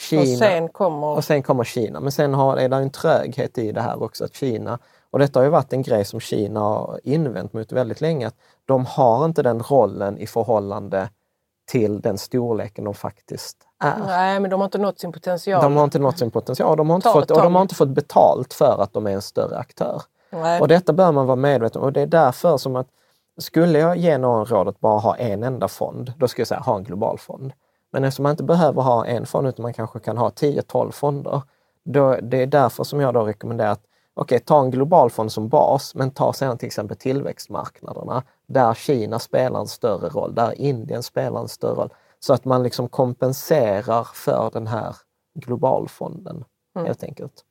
Kina, 0.00 0.22
Och 0.22 0.28
sen 0.28 0.68
kommer... 0.68 1.06
och 1.06 1.24
sen 1.24 1.42
kommer 1.42 1.64
Kina. 1.64 2.00
Men 2.00 2.12
sen 2.12 2.34
har, 2.34 2.56
är 2.56 2.68
det 2.68 2.76
en 2.76 2.90
tröghet 2.90 3.58
i 3.58 3.72
det 3.72 3.80
här 3.80 4.02
också, 4.02 4.24
att 4.24 4.34
Kina, 4.34 4.78
och 5.10 5.18
detta 5.18 5.38
har 5.38 5.44
ju 5.44 5.50
varit 5.50 5.72
en 5.72 5.82
grej 5.82 6.04
som 6.04 6.20
Kina 6.20 6.60
har 6.60 7.00
invänt 7.04 7.52
mot 7.52 7.72
väldigt 7.72 8.00
länge, 8.00 8.26
att 8.26 8.36
de 8.64 8.86
har 8.86 9.24
inte 9.24 9.42
den 9.42 9.62
rollen 9.62 10.18
i 10.18 10.26
förhållande 10.26 11.08
till 11.70 12.00
den 12.00 12.18
storleken 12.18 12.84
de 12.84 12.94
faktiskt 12.94 13.56
är. 13.80 13.98
Nej, 14.06 14.40
men 14.40 14.50
de 14.50 14.60
har 14.60 14.64
inte 14.64 14.78
nått 14.78 15.00
sin 15.00 15.12
potential. 15.12 15.62
De 15.62 15.76
har 15.76 15.84
inte 15.84 15.98
nått 15.98 16.18
sin 16.18 16.30
potential 16.30 16.76
de 16.76 16.90
har 16.90 16.96
inte 16.96 17.08
Ta 17.08 17.12
fått, 17.12 17.24
ett 17.24 17.30
och 17.30 17.42
de 17.42 17.54
har 17.54 17.62
inte 17.62 17.74
fått 17.74 17.88
betalt 17.88 18.54
för 18.54 18.82
att 18.82 18.92
de 18.92 19.06
är 19.06 19.10
en 19.10 19.22
större 19.22 19.56
aktör. 19.56 20.02
Nej. 20.30 20.60
Och 20.60 20.68
detta 20.68 20.92
bör 20.92 21.12
man 21.12 21.26
vara 21.26 21.36
medveten 21.36 21.80
om 21.80 21.86
och 21.86 21.92
det 21.92 22.00
är 22.00 22.06
därför 22.06 22.56
som 22.56 22.76
att 22.76 22.86
skulle 23.38 23.78
jag 23.78 23.96
ge 23.96 24.18
någon 24.18 24.46
råd 24.46 24.68
att 24.68 24.80
bara 24.80 24.98
ha 24.98 25.16
en 25.16 25.42
enda 25.42 25.68
fond, 25.68 26.12
då 26.18 26.28
skulle 26.28 26.40
jag 26.40 26.48
säga 26.48 26.60
ha 26.60 26.76
en 26.76 26.84
global 26.84 27.18
fond. 27.18 27.52
Men 27.92 28.04
eftersom 28.04 28.22
man 28.22 28.30
inte 28.30 28.44
behöver 28.44 28.82
ha 28.82 29.06
en 29.06 29.26
fond 29.26 29.48
utan 29.48 29.62
man 29.62 29.72
kanske 29.72 29.98
kan 29.98 30.18
ha 30.18 30.28
10-12 30.28 30.90
fonder, 30.90 31.42
då, 31.84 32.16
det 32.22 32.42
är 32.42 32.46
därför 32.46 32.84
som 32.84 33.00
jag 33.00 33.14
då 33.14 33.22
rekommenderar 33.22 33.70
att 33.70 33.84
okej, 34.20 34.40
ta 34.40 34.60
en 34.60 34.70
global 34.70 35.10
fond 35.10 35.32
som 35.32 35.48
bas, 35.48 35.94
men 35.94 36.10
ta 36.10 36.32
sedan 36.32 36.58
till 36.58 36.66
exempel 36.66 36.96
tillväxtmarknaderna 36.96 38.22
där 38.46 38.74
Kina 38.74 39.18
spelar 39.18 39.60
en 39.60 39.68
större 39.68 40.08
roll, 40.08 40.34
där 40.34 40.60
Indien 40.60 41.02
spelar 41.02 41.40
en 41.40 41.48
större 41.48 41.74
roll. 41.74 41.92
Så 42.18 42.32
att 42.32 42.44
man 42.44 42.62
liksom 42.62 42.88
kompenserar 42.88 44.04
för 44.04 44.50
den 44.52 44.66
här 44.66 44.96
globalfonden 45.34 46.44
helt 46.74 47.02
enkelt. 47.02 47.44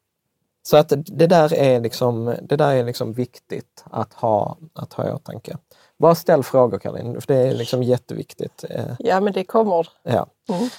Så 0.63 0.77
att 0.77 0.93
det 1.05 1.27
där 1.27 1.53
är 1.53 1.79
liksom, 1.79 2.35
det 2.41 2.55
där 2.55 2.75
är 2.75 2.83
liksom 2.83 3.13
viktigt 3.13 3.85
att 3.91 4.13
ha, 4.13 4.57
att 4.73 4.93
ha 4.93 5.09
i 5.09 5.11
åtanke. 5.11 5.57
Bara 5.99 6.15
ställ 6.15 6.43
frågor 6.43 6.79
Karin, 6.79 7.21
för 7.21 7.27
det 7.27 7.35
är 7.35 7.53
liksom 7.53 7.83
jätteviktigt. 7.83 8.65
Eh, 8.69 8.85
Ja, 8.99 9.19
men 9.19 9.33
det 9.33 9.43
kommer. 9.43 9.87
Ja. 10.03 10.27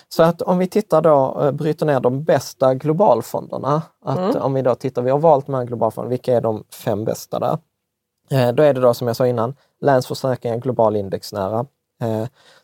Så 0.08 0.22
att 0.22 0.42
om 0.42 0.58
vi 0.58 0.66
tittar 0.66 1.02
då, 1.02 1.40
eh, 1.42 1.52
bryter 1.52 1.86
ner 1.86 2.00
de 2.00 2.24
bästa 2.24 2.74
globalfonderna. 2.74 3.82
Att 4.04 4.36
Om 4.36 4.54
vi 4.54 4.62
då 4.62 4.74
tittar, 4.74 5.02
vi 5.02 5.10
har 5.10 5.18
valt 5.18 5.46
de 5.46 5.54
här 5.54 5.64
globalfonderna, 5.64 6.10
vilka 6.10 6.36
är 6.36 6.40
de 6.40 6.64
fem 6.84 7.04
bästa 7.04 7.38
där? 7.38 7.58
Eh, 8.30 8.52
Då 8.52 8.62
är 8.62 8.74
det 8.74 8.80
då 8.80 8.94
som 8.94 9.06
jag 9.06 9.16
sa 9.16 9.26
innan, 9.26 9.54
Länsförsäkringar 9.80 10.56
Global 10.56 10.96
Indexnära. 10.96 11.66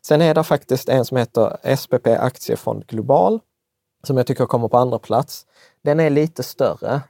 Sen 0.07 0.23
är 0.23 0.35
det 0.35 0.45
faktiskt 0.45 0.89
en 0.89 1.05
som 1.05 1.17
heter 1.17 1.77
SPP 1.77 2.07
Aktiefond 2.07 2.87
Global, 2.87 3.41
som 4.07 4.17
jag 4.17 4.27
tycker 4.27 4.47
kommer 4.47 4.69
på 4.69 4.79
andra 4.79 4.99
plats. 4.99 5.47
Den 5.85 6.01
är 6.01 6.11
lite 6.11 6.43
större, 6.43 7.01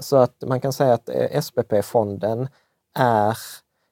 så 0.00 0.16
att 0.16 0.34
man 0.46 0.60
kan 0.60 0.72
säga 0.72 0.92
att 0.94 1.08
SPP-fonden 1.44 2.48
är, 2.98 3.36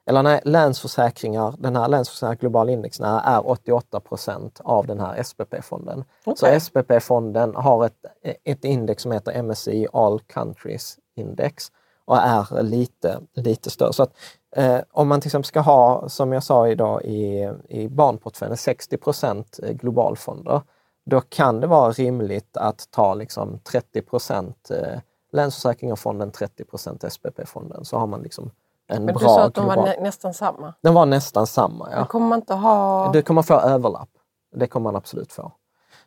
eller 0.08 0.22
nej, 0.22 0.40
Länsförsäkringar, 0.44 1.54
den 1.58 1.76
här 1.76 1.88
Länsförsäkringar 1.88 2.34
Global 2.34 2.70
Indexnära 2.70 3.20
är 3.20 3.50
88 3.50 4.00
procent 4.00 4.60
av 4.64 4.86
den 4.86 5.00
här 5.00 5.22
SPP-fonden. 5.22 6.04
Så 6.24 6.30
Okej. 6.30 6.60
SPP-fonden 6.60 7.54
har 7.54 7.86
ett, 7.86 8.04
ett 8.44 8.64
index 8.64 9.02
som 9.02 9.12
heter 9.12 9.42
MSCI 9.42 9.86
All 9.92 10.20
Countries 10.20 10.98
Index 11.16 11.72
och 12.04 12.16
är 12.16 12.62
lite, 12.62 13.20
lite 13.34 13.70
större. 13.70 13.92
Så 13.92 14.02
att, 14.02 14.12
eh, 14.56 14.78
om 14.90 15.08
man 15.08 15.20
till 15.20 15.28
exempel 15.28 15.48
ska 15.48 15.60
ha, 15.60 16.08
som 16.08 16.32
jag 16.32 16.42
sa 16.42 16.68
idag 16.68 17.04
i, 17.04 17.52
i 17.68 17.88
barnportföljen, 17.88 18.56
60 18.56 18.96
procent 18.96 19.60
globalfonder, 19.62 20.62
då 21.06 21.20
kan 21.20 21.60
det 21.60 21.66
vara 21.66 21.90
rimligt 21.90 22.56
att 22.56 22.90
ta 22.90 23.14
liksom 23.14 23.58
30 23.58 24.02
procent 24.02 24.70
eh, 24.70 25.00
Länsförsäkringarfonden, 25.32 26.30
30 26.30 26.64
procent 26.64 27.04
SPP-fonden. 27.12 27.84
Så 27.84 27.98
har 27.98 28.06
man 28.06 28.22
liksom 28.22 28.50
en 28.88 29.04
Men 29.04 29.14
bra 29.14 29.28
du 29.28 29.34
sa 29.34 29.44
att 29.44 29.54
de 29.54 29.60
global... 29.64 29.76
var 29.78 29.84
nä 29.86 29.96
nästan 30.00 30.34
samma. 30.34 30.74
Den 30.82 30.94
var 30.94 31.06
nästan 31.06 31.46
samma, 31.46 31.88
ja. 31.92 32.04
kommer 32.04 32.26
man 32.28 32.38
inte 32.38 32.54
ha... 32.54 33.12
Du 33.12 33.22
kommer 33.22 33.42
få 33.42 33.54
överlapp. 33.54 34.08
Det 34.56 34.66
kommer 34.66 34.84
man 34.84 34.96
absolut 34.96 35.32
få. 35.32 35.52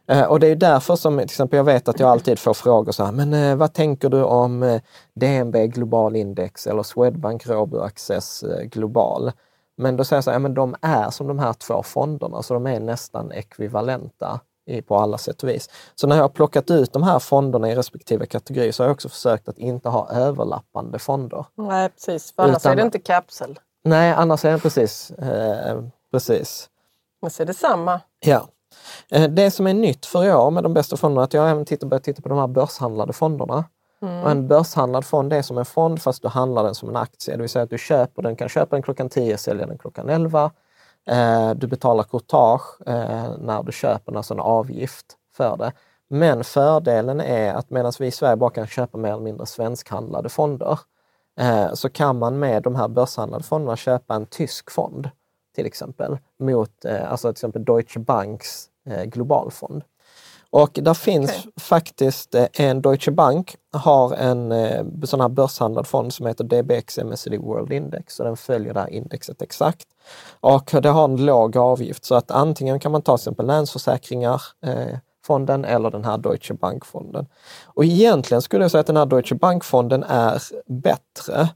Eh, 0.08 0.24
Och 0.24 0.39
det 0.39 0.48
är 0.48 0.56
därför 0.56 0.96
som 0.96 1.17
till 1.17 1.24
exempel 1.24 1.58
jag 1.58 1.63
vet 1.63 1.88
att 1.88 2.00
jag 2.00 2.10
alltid 2.10 2.39
får 2.39 2.54
frågor 2.54 2.91
så 2.91 3.06
här, 3.06 3.12
men 3.12 3.34
eh, 3.34 3.56
vad 3.56 3.74
tänker 3.74 4.10
du 4.10 4.24
om 4.24 4.63
eh, 4.63 4.82
DNB 5.15 5.67
Global 5.67 6.15
Index 6.15 6.67
eller 6.67 6.84
Swedbank 6.84 7.48
Robur 7.48 7.84
Access 7.84 8.44
eh, 8.44 8.63
Global? 8.63 9.32
Men 9.78 9.98
då 9.98 10.04
säger 10.04 10.17
jag 10.17 10.24
så 10.24 10.30
här, 10.30 10.36
ja, 10.36 10.39
men 10.39 10.54
de 10.54 10.76
är 10.82 11.10
som 11.10 11.28
de 11.28 11.39
här 11.39 11.54
två 11.54 11.84
fonderna, 11.84 12.41
så 12.44 12.54
de 12.54 12.67
är 12.67 12.80
nästan 12.80 13.32
ekvivalenta 13.32 14.39
på 14.88 14.97
alla 14.97 15.17
sätt 15.17 15.43
och 15.43 15.50
vis. 15.50 15.69
Så 15.95 16.08
när 16.08 16.15
jag 16.15 16.24
har 16.24 16.30
plockat 16.30 16.71
ut 16.71 16.93
de 16.93 17.04
här 17.04 17.19
fonderna 17.19 17.71
i 17.71 17.76
respektive 17.76 18.26
kategori 18.26 18.71
så 18.74 18.84
har 18.84 18.88
jag 18.88 18.93
också 18.93 19.10
försökt 19.10 19.50
att 19.50 19.58
inte 19.58 19.89
ha 19.89 20.10
överlappande 20.12 21.00
fonder. 21.00 21.45
Nej, 21.56 21.89
precis. 21.89 22.36
För 22.36 22.43
annars 22.43 22.58
Utan- 22.58 22.71
är 22.71 22.76
det 22.76 22.82
inte 22.82 23.00
kapsel. 23.00 23.60
Nej, 23.84 24.12
annars 24.12 24.45
är 24.45 24.52
det 24.52 24.60
precis, 24.60 25.12
eh, 25.12 25.82
precis. 26.12 26.69
Men 27.21 27.32
så 27.32 27.43
är 27.43 27.47
det 27.47 27.54
samma. 27.54 28.02
Ja. 28.19 28.47
Eh, 29.12 29.30
Det 29.30 29.52
som 29.52 29.67
är 29.67 29.74
nytt 29.74 30.06
för 30.06 30.24
i 30.26 30.34
år 30.34 30.52
med 30.52 30.63
de 30.63 30.74
bästa 30.74 30.97
fonderna 30.97 31.21
är 31.21 31.24
att 31.24 31.34
jag 31.34 31.41
har 31.41 31.50
även 31.50 31.65
tittat, 31.65 31.89
börjat 31.89 32.04
titta 32.04 32.21
på 32.21 32.30
de 32.30 32.38
här 32.38 32.47
börshandlade 32.47 33.13
fonderna. 33.13 33.63
Och 34.24 34.32
en 34.32 34.47
börshandlad 34.47 35.06
fond 35.06 35.34
är 35.34 35.41
som 35.41 35.58
en 35.58 35.65
fond 35.65 36.02
fast 36.02 36.21
du 36.21 36.28
handlar 36.28 36.63
den 36.63 36.76
som 36.76 36.89
en 36.89 36.95
aktie. 36.95 37.36
Det 37.36 37.41
vill 37.41 37.50
säga 37.50 37.63
att 37.63 37.69
du 37.69 37.78
köper 37.78 38.21
den, 38.21 38.36
kan 38.36 38.50
köpa 38.50 38.76
den 38.76 38.84
klockan 38.84 39.10
10, 39.10 39.38
sälja 39.38 39.65
den 39.65 39.78
klockan 39.78 40.10
11. 40.10 40.52
Eh, 41.10 41.52
du 41.52 41.68
betalar 41.68 42.04
courtage 42.04 42.88
eh, 42.88 43.38
när 43.40 43.64
du 43.64 43.72
köper 43.72 44.16
alltså 44.18 44.34
en 44.34 44.40
avgift 44.40 45.06
för 45.34 45.58
det. 45.58 45.74
Men 46.10 46.44
fördelen 46.44 47.22
är 47.22 47.54
att 47.54 47.70
medan 47.70 47.92
vi 48.00 48.08
i 48.08 48.12
Sverige 48.12 48.36
bara 48.36 48.50
kan 48.50 48.68
köpa 48.68 48.98
mer 48.98 49.10
eller 49.10 49.24
mindre 49.24 49.46
svenskhandlade 49.46 50.30
fonder, 50.30 50.80
eh, 51.40 51.74
så 51.74 51.90
kan 51.90 52.20
man 52.20 52.40
med 52.40 52.64
de 52.64 52.76
här 52.76 52.88
börshandlade 52.88 53.44
fonderna 53.44 53.76
köpa 53.76 54.16
en 54.16 54.26
tysk 54.26 54.72
fond 54.72 55.10
till 55.56 55.66
exempel, 55.66 56.18
mot 56.40 56.86
alltså 56.86 57.28
till 57.28 57.32
exempel 57.32 57.66
Deutsche 57.66 58.00
Banks 58.00 58.68
globalfond. 59.06 59.84
Och 60.52 60.70
där 60.74 60.94
finns 60.94 61.32
Okej. 61.32 61.52
faktiskt 61.58 62.36
eh, 62.36 62.46
en 62.54 62.82
Deutsche 62.82 63.12
Bank 63.12 63.56
har 63.74 64.14
en 64.14 64.52
eh, 64.52 64.86
sån 65.04 65.22
här 65.22 65.30
börshandlad 65.30 65.88
fond 65.88 66.14
som 66.14 66.26
heter 66.26 66.44
DBX 66.44 66.98
MSCI 66.98 67.38
World 67.38 67.74
Index 67.74 68.20
och 68.20 68.26
den 68.26 68.38
följer 68.38 68.74
det 68.74 68.80
här 68.80 68.90
indexet 68.90 69.42
exakt. 69.42 69.88
Och 70.40 70.72
det 70.82 70.90
har 70.90 71.06
en 71.06 71.26
låg 71.26 71.58
avgift 71.58 72.06
så 72.06 72.16
att 72.16 72.32
antingen 72.32 72.80
kan 72.80 72.92
man 72.92 73.02
ta 73.02 73.18
till 73.18 73.22
exempel 73.22 73.46
Länsförsäkringar 73.46 74.42
eh, 74.66 74.98
fonden 75.26 75.66
eller 75.66 75.92
den 75.92 76.06
här 76.06 76.18
Deutsche 76.18 76.54
Bank-fonden. 76.54 77.28
Och 77.66 77.86
egentligen 77.86 78.42
skulle 78.42 78.64
jag 78.64 78.72
säga 78.72 78.82
att 78.82 78.88
den 78.88 78.98
här 78.98 79.06
Deutsche 79.06 79.36
Bank-fonden 79.36 80.04
är 80.04 80.42
bättre 80.68 81.50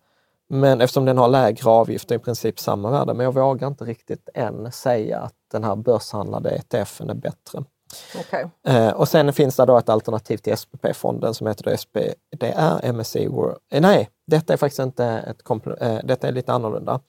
men 0.47 0.81
eftersom 0.81 1.05
den 1.05 1.17
har 1.17 1.27
lägre 1.27 1.69
avgifter, 1.69 2.15
i 2.15 2.19
princip 2.19 2.59
samma 2.59 2.91
värde. 2.91 3.13
Men 3.13 3.23
jag 3.23 3.33
vågar 3.33 3.67
inte 3.67 3.83
riktigt 3.83 4.29
än 4.33 4.71
säga 4.71 5.19
att 5.19 5.33
den 5.51 5.63
här 5.63 5.75
börshandlade 5.75 6.49
ETFen 6.49 7.09
är 7.09 7.13
bättre. 7.13 7.63
Okay. 8.19 8.45
Eh, 8.67 8.89
och 8.89 9.07
sen 9.07 9.33
finns 9.33 9.55
det 9.55 9.65
då 9.65 9.77
ett 9.77 9.89
alternativ 9.89 10.37
till 10.37 10.57
SPP-fonden 10.57 11.33
som 11.33 11.47
heter 11.47 11.75
SPDR 11.77 12.91
MSCI 12.93 13.27
World. 13.27 13.57
Eh, 13.71 13.81
nej, 13.81 14.09
detta 14.27 14.53
är 14.53 14.57
faktiskt 14.57 14.79
inte 14.79 15.05
ett 15.05 15.49
eh, 15.81 15.99
detta 16.03 16.27
är 16.27 16.31
lite 16.31 16.53
annorlunda. 16.53 16.99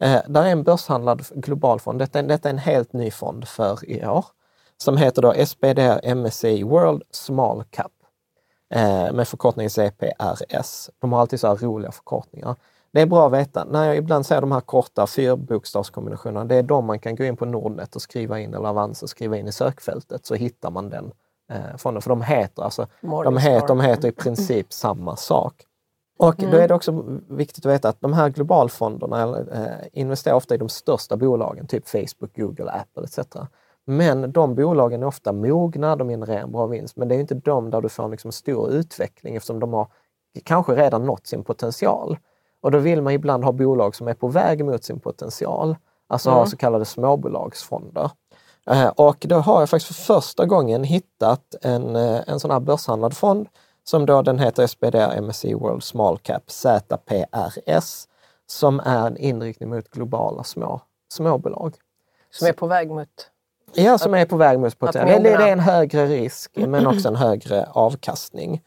Eh, 0.00 0.20
där 0.28 0.42
är 0.44 0.48
en 0.48 0.62
börshandlad 0.62 1.22
global 1.34 1.80
fond. 1.80 1.98
Detta, 1.98 2.18
är- 2.18 2.22
detta 2.22 2.48
är 2.48 2.52
en 2.52 2.58
helt 2.58 2.92
ny 2.92 3.10
fond 3.10 3.48
för 3.48 3.90
i 3.90 4.06
år 4.06 4.24
som 4.76 4.96
heter 4.96 5.22
då 5.22 5.46
SPDR 5.46 6.14
MSCI 6.14 6.62
World 6.62 7.02
Small 7.10 7.64
Cap 7.70 7.92
eh, 8.74 9.12
med 9.12 9.28
förkortningen 9.28 9.70
CPRS. 9.70 10.90
De 10.98 11.12
har 11.12 11.20
alltid 11.20 11.40
så 11.40 11.46
här 11.48 11.56
roliga 11.56 11.92
förkortningar. 11.92 12.56
Det 12.92 13.00
är 13.00 13.06
bra 13.06 13.26
att 13.26 13.32
veta. 13.32 13.64
När 13.64 13.84
jag 13.84 13.96
ibland 13.96 14.26
säger 14.26 14.40
de 14.40 14.52
här 14.52 14.60
korta 14.60 15.06
fyrbokstavskombinationerna, 15.06 16.44
det 16.44 16.54
är 16.54 16.62
de 16.62 16.84
man 16.84 16.98
kan 16.98 17.16
gå 17.16 17.24
in 17.24 17.36
på 17.36 17.44
Nordnet 17.44 17.96
och 17.96 18.02
skriva 18.02 18.40
in, 18.40 18.54
eller 18.54 18.68
Avanza 18.68 19.06
och 19.06 19.10
skriva 19.10 19.36
in 19.36 19.48
i 19.48 19.52
sökfältet, 19.52 20.26
så 20.26 20.34
hittar 20.34 20.70
man 20.70 20.88
den 20.88 21.12
eh, 21.50 21.76
fonden. 21.76 22.02
För 22.02 22.10
de 22.10 22.22
heter, 22.22 22.62
alltså, 22.62 22.86
de, 23.00 23.36
heter, 23.36 23.68
de 23.68 23.80
heter 23.80 24.08
i 24.08 24.12
princip 24.12 24.72
samma 24.72 25.16
sak. 25.16 25.66
Och 26.18 26.34
då 26.36 26.56
är 26.56 26.68
det 26.68 26.74
också 26.74 27.04
viktigt 27.28 27.66
att 27.66 27.72
veta 27.72 27.88
att 27.88 28.00
de 28.00 28.12
här 28.12 28.28
globalfonderna 28.28 29.38
eh, 29.38 29.86
investerar 29.92 30.34
ofta 30.34 30.54
i 30.54 30.58
de 30.58 30.68
största 30.68 31.16
bolagen, 31.16 31.66
typ 31.66 31.88
Facebook, 31.88 32.36
Google, 32.36 32.70
Apple 32.70 33.04
etc. 33.04 33.18
Men 33.86 34.32
de 34.32 34.54
bolagen 34.54 35.02
är 35.02 35.06
ofta 35.06 35.32
mogna, 35.32 35.96
de 35.96 36.08
genererar 36.08 36.40
en 36.40 36.52
bra 36.52 36.66
vinst, 36.66 36.96
men 36.96 37.08
det 37.08 37.14
är 37.14 37.20
inte 37.20 37.34
de 37.34 37.70
där 37.70 37.80
du 37.80 37.88
får 37.88 38.04
en 38.04 38.10
liksom 38.10 38.32
stor 38.32 38.70
utveckling 38.70 39.36
eftersom 39.36 39.60
de 39.60 39.72
har 39.72 39.86
kanske 40.44 40.74
redan 40.74 41.06
nått 41.06 41.26
sin 41.26 41.44
potential. 41.44 42.18
Och 42.62 42.70
då 42.70 42.78
vill 42.78 43.02
man 43.02 43.12
ibland 43.12 43.44
ha 43.44 43.52
bolag 43.52 43.94
som 43.94 44.08
är 44.08 44.14
på 44.14 44.28
väg 44.28 44.64
mot 44.64 44.84
sin 44.84 45.00
potential, 45.00 45.76
alltså 46.08 46.30
ha 46.30 46.46
så 46.46 46.56
kallade 46.56 46.84
småbolagsfonder. 46.84 48.10
Eh, 48.70 48.88
Och 48.88 49.16
då 49.28 49.36
har 49.38 49.60
jag 49.60 49.70
faktiskt 49.70 49.96
för 49.96 50.14
första 50.14 50.46
gången 50.46 50.84
hittat 50.84 51.54
en, 51.62 51.96
eh, 51.96 52.20
en 52.26 52.40
sån 52.40 52.50
här 52.50 52.60
börshandlad 52.60 53.16
fond 53.16 53.48
som 53.84 54.06
då 54.06 54.22
den 54.22 54.38
heter 54.38 54.66
SPDR 54.66 55.20
MSCI 55.20 55.54
World 55.54 55.82
Small 55.82 56.18
Cap 56.18 56.50
ZPRS 56.50 58.06
som 58.46 58.80
är 58.80 59.06
en 59.06 59.16
inriktning 59.16 59.68
mot 59.68 59.90
globala 59.90 60.44
små, 60.44 60.80
småbolag. 61.12 61.74
Som 62.30 62.48
är 62.48 62.52
på 62.52 62.66
väg 62.66 62.90
mot... 62.90 63.08
Ja, 63.74 63.98
som 63.98 64.14
är 64.14 64.26
på 64.26 64.36
väg 64.36 64.60
mot 64.60 64.78
potential. 64.78 65.22
Det, 65.22 65.36
det 65.36 65.44
är 65.44 65.52
en 65.52 65.60
högre 65.60 66.06
risk 66.06 66.52
men 66.56 66.86
också 66.86 67.08
en 67.08 67.16
högre 67.26 67.68
avkastning. 67.72 68.62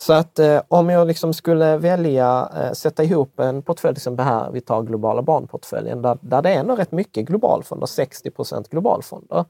Så 0.00 0.12
att 0.12 0.38
eh, 0.38 0.60
om 0.68 0.88
jag 0.88 1.06
liksom 1.06 1.34
skulle 1.34 1.76
välja 1.76 2.50
eh, 2.56 2.72
sätta 2.72 3.04
ihop 3.04 3.40
en 3.40 3.62
portfölj, 3.62 3.94
liksom 3.94 4.16
till 4.16 4.20
exempel 4.22 4.34
här, 4.34 4.50
vi 4.50 4.60
tar 4.60 4.82
globala 4.82 5.22
barnportföljen, 5.22 6.02
där, 6.02 6.18
där 6.20 6.42
det 6.42 6.54
är 6.54 6.64
nog 6.64 6.78
rätt 6.78 6.92
mycket 6.92 7.26
globalfonder, 7.26 7.86
60 7.86 8.30
procent 8.30 8.68
globalfonder. 8.68 9.44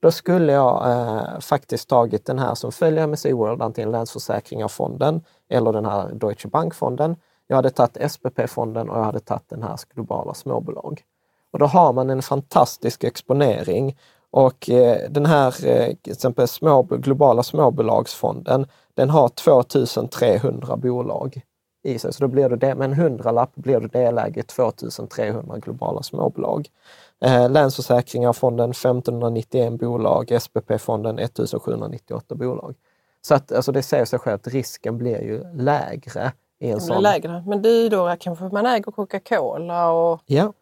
då 0.00 0.10
skulle 0.10 0.52
jag 0.52 0.90
eh, 0.90 1.40
faktiskt 1.40 1.88
tagit 1.88 2.26
den 2.26 2.38
här 2.38 2.54
som 2.54 2.72
följer 2.72 3.04
MSC 3.04 3.32
World, 3.32 3.62
antingen 3.62 3.90
Länsförsäkringar-fonden 3.90 5.22
eller 5.48 5.72
den 5.72 5.84
här 5.84 6.12
Deutsche 6.12 6.48
Bank-fonden. 6.48 7.16
Jag 7.46 7.56
hade 7.56 7.70
tagit 7.70 8.12
SPP-fonden 8.12 8.90
och 8.90 8.98
jag 8.98 9.04
hade 9.04 9.20
tagit 9.20 9.48
den 9.48 9.62
här 9.62 9.78
globala 9.94 10.34
småbolag. 10.34 11.02
Och 11.50 11.58
då 11.58 11.66
har 11.66 11.92
man 11.92 12.10
en 12.10 12.22
fantastisk 12.22 13.04
exponering. 13.04 13.96
Och 14.36 14.70
eh, 14.70 15.10
den 15.10 15.26
här 15.26 15.66
eh, 15.66 15.94
till 16.02 16.12
exempel 16.12 16.48
små, 16.48 16.82
globala 16.82 17.42
småbolagsfonden, 17.42 18.66
den 18.94 19.10
har 19.10 19.28
2300 19.28 20.76
bolag 20.76 21.40
i 21.84 21.98
sig. 21.98 22.12
Så 22.12 22.24
då 22.24 22.28
blir 22.28 22.48
du 22.48 22.56
det, 22.56 22.74
med 22.74 22.84
en 22.84 22.92
hundralapp 22.94 23.54
blir 23.54 23.80
du 23.80 23.88
delägare 23.88 24.40
i 24.40 24.42
2300 24.42 25.58
globala 25.58 26.02
småbolag. 26.02 26.68
Eh, 27.24 27.50
Länsförsäkringar-fonden 27.50 28.70
1591 28.70 29.72
bolag, 29.80 30.32
SPP-fonden 30.40 31.18
1798 31.18 32.34
bolag. 32.34 32.74
Så 33.22 33.34
att, 33.34 33.52
alltså 33.52 33.72
det 33.72 33.82
säger 33.82 34.04
sig 34.04 34.18
självt, 34.18 34.46
risken 34.46 34.98
blir 34.98 35.20
ju 35.22 35.44
lägre 35.54 36.32
i 36.60 36.68
en 36.70 36.74
Det 36.74 36.80
sån. 36.80 37.02
lägre. 37.02 37.44
Men 37.46 37.62
du 37.62 37.88
då 37.88 38.16
kanske 38.20 38.44
man 38.44 38.66
äger 38.66 38.92
Coca-Cola 38.92 39.92
och 39.92 40.20
Ja, 40.26 40.52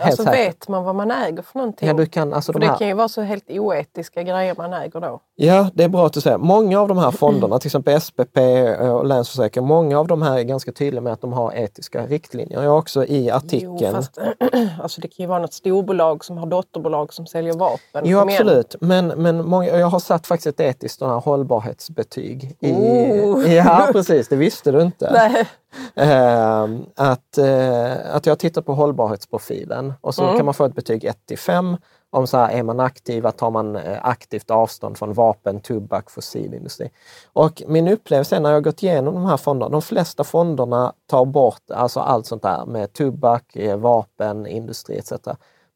alltså, 0.00 0.22
säkert. 0.22 0.48
vet 0.48 0.68
man 0.68 0.84
vad 0.84 0.94
man 0.94 1.10
äger 1.10 1.42
för 1.42 1.58
någonting? 1.58 1.88
ja, 1.88 1.94
du 1.94 2.06
kan, 2.06 2.32
alltså 2.34 2.52
för 2.52 2.60
de 2.60 2.66
det 2.66 2.72
här, 2.72 2.78
kan 2.78 2.88
ju 2.88 2.94
vara 2.94 3.08
så 3.08 3.22
helt 3.22 3.50
oetiska 3.50 4.22
grejer 4.22 4.54
man 4.58 4.72
äger 4.72 5.00
då. 5.00 5.20
Ja, 5.36 5.70
det 5.74 5.84
är 5.84 5.88
bra 5.88 6.06
att 6.06 6.12
du 6.12 6.20
säger. 6.20 6.38
Många 6.38 6.80
av 6.80 6.88
de 6.88 6.98
här 6.98 7.10
fonderna, 7.10 7.58
till 7.58 7.68
exempel 7.68 8.00
SPP 8.00 8.38
och 8.80 9.06
Länsförsäkring, 9.06 9.66
många 9.66 9.98
av 9.98 10.06
de 10.06 10.22
här 10.22 10.38
är 10.38 10.42
ganska 10.42 10.72
tydliga 10.72 11.00
med 11.00 11.12
att 11.12 11.20
de 11.20 11.32
har 11.32 11.52
etiska 11.52 12.06
riktlinjer. 12.06 12.62
Jag 12.62 12.70
har 12.70 12.78
också 12.78 13.04
i 13.04 13.30
artikeln... 13.30 13.78
Jo, 13.80 13.92
fast, 13.92 14.18
alltså 14.82 15.00
det 15.00 15.08
kan 15.08 15.24
ju 15.24 15.26
vara 15.26 15.38
något 15.38 15.52
storbolag 15.52 16.24
som 16.24 16.38
har 16.38 16.46
dotterbolag 16.46 17.14
som 17.14 17.26
säljer 17.26 17.52
vapen. 17.52 18.02
Jo, 18.04 18.18
absolut. 18.18 18.76
Men, 18.80 19.06
men 19.06 19.48
många, 19.48 19.66
jag 19.66 19.86
har 19.86 20.00
satt 20.00 20.26
faktiskt 20.26 20.46
ett 20.46 20.60
etiskt 20.60 21.00
hållbarhetsbetyg. 21.00 22.56
I, 22.60 22.72
Oh. 22.72 23.54
Ja, 23.54 23.88
precis. 23.92 24.28
Det 24.28 24.36
visste 24.36 24.72
du 24.72 24.82
inte. 24.82 25.10
Nej. 25.12 25.46
Ehm, 25.94 26.86
att, 26.96 27.38
eh, 27.38 28.14
att 28.14 28.26
jag 28.26 28.30
har 28.30 28.36
tittat 28.36 28.66
på 28.66 28.74
hållbarhetsprofilen 28.74 29.92
och 30.00 30.14
så 30.14 30.22
Mm. 30.24 30.36
kan 30.36 30.44
man 30.44 30.54
få 30.54 30.64
ett 30.64 30.74
betyg 30.74 31.04
1 31.04 31.26
till 31.26 31.38
5. 31.38 31.76
Om 32.10 32.26
så 32.26 32.36
här, 32.36 32.50
är 32.50 32.62
man 32.62 32.80
aktiv, 32.80 33.26
att 33.26 33.38
tar 33.38 33.50
man 33.50 33.76
eh, 33.76 33.98
aktivt 34.02 34.50
avstånd 34.50 34.98
från 34.98 35.12
vapen, 35.12 35.60
tobak, 35.60 36.10
fossilindustri. 36.10 36.90
Och 37.32 37.62
min 37.66 37.88
upplevelse 37.88 38.36
är 38.36 38.40
när 38.40 38.52
jag 38.52 38.64
gått 38.64 38.82
igenom 38.82 39.14
de 39.14 39.26
här 39.26 39.36
fonderna, 39.36 39.70
de 39.70 39.82
flesta 39.82 40.24
fonderna 40.24 40.92
tar 41.06 41.24
bort 41.24 41.70
alltså 41.70 42.00
allt 42.00 42.26
sånt 42.26 42.42
där 42.42 42.66
med 42.66 42.92
tobak, 42.92 43.56
eh, 43.56 43.76
vapen, 43.76 44.46
industri 44.46 44.98
etc. 44.98 45.12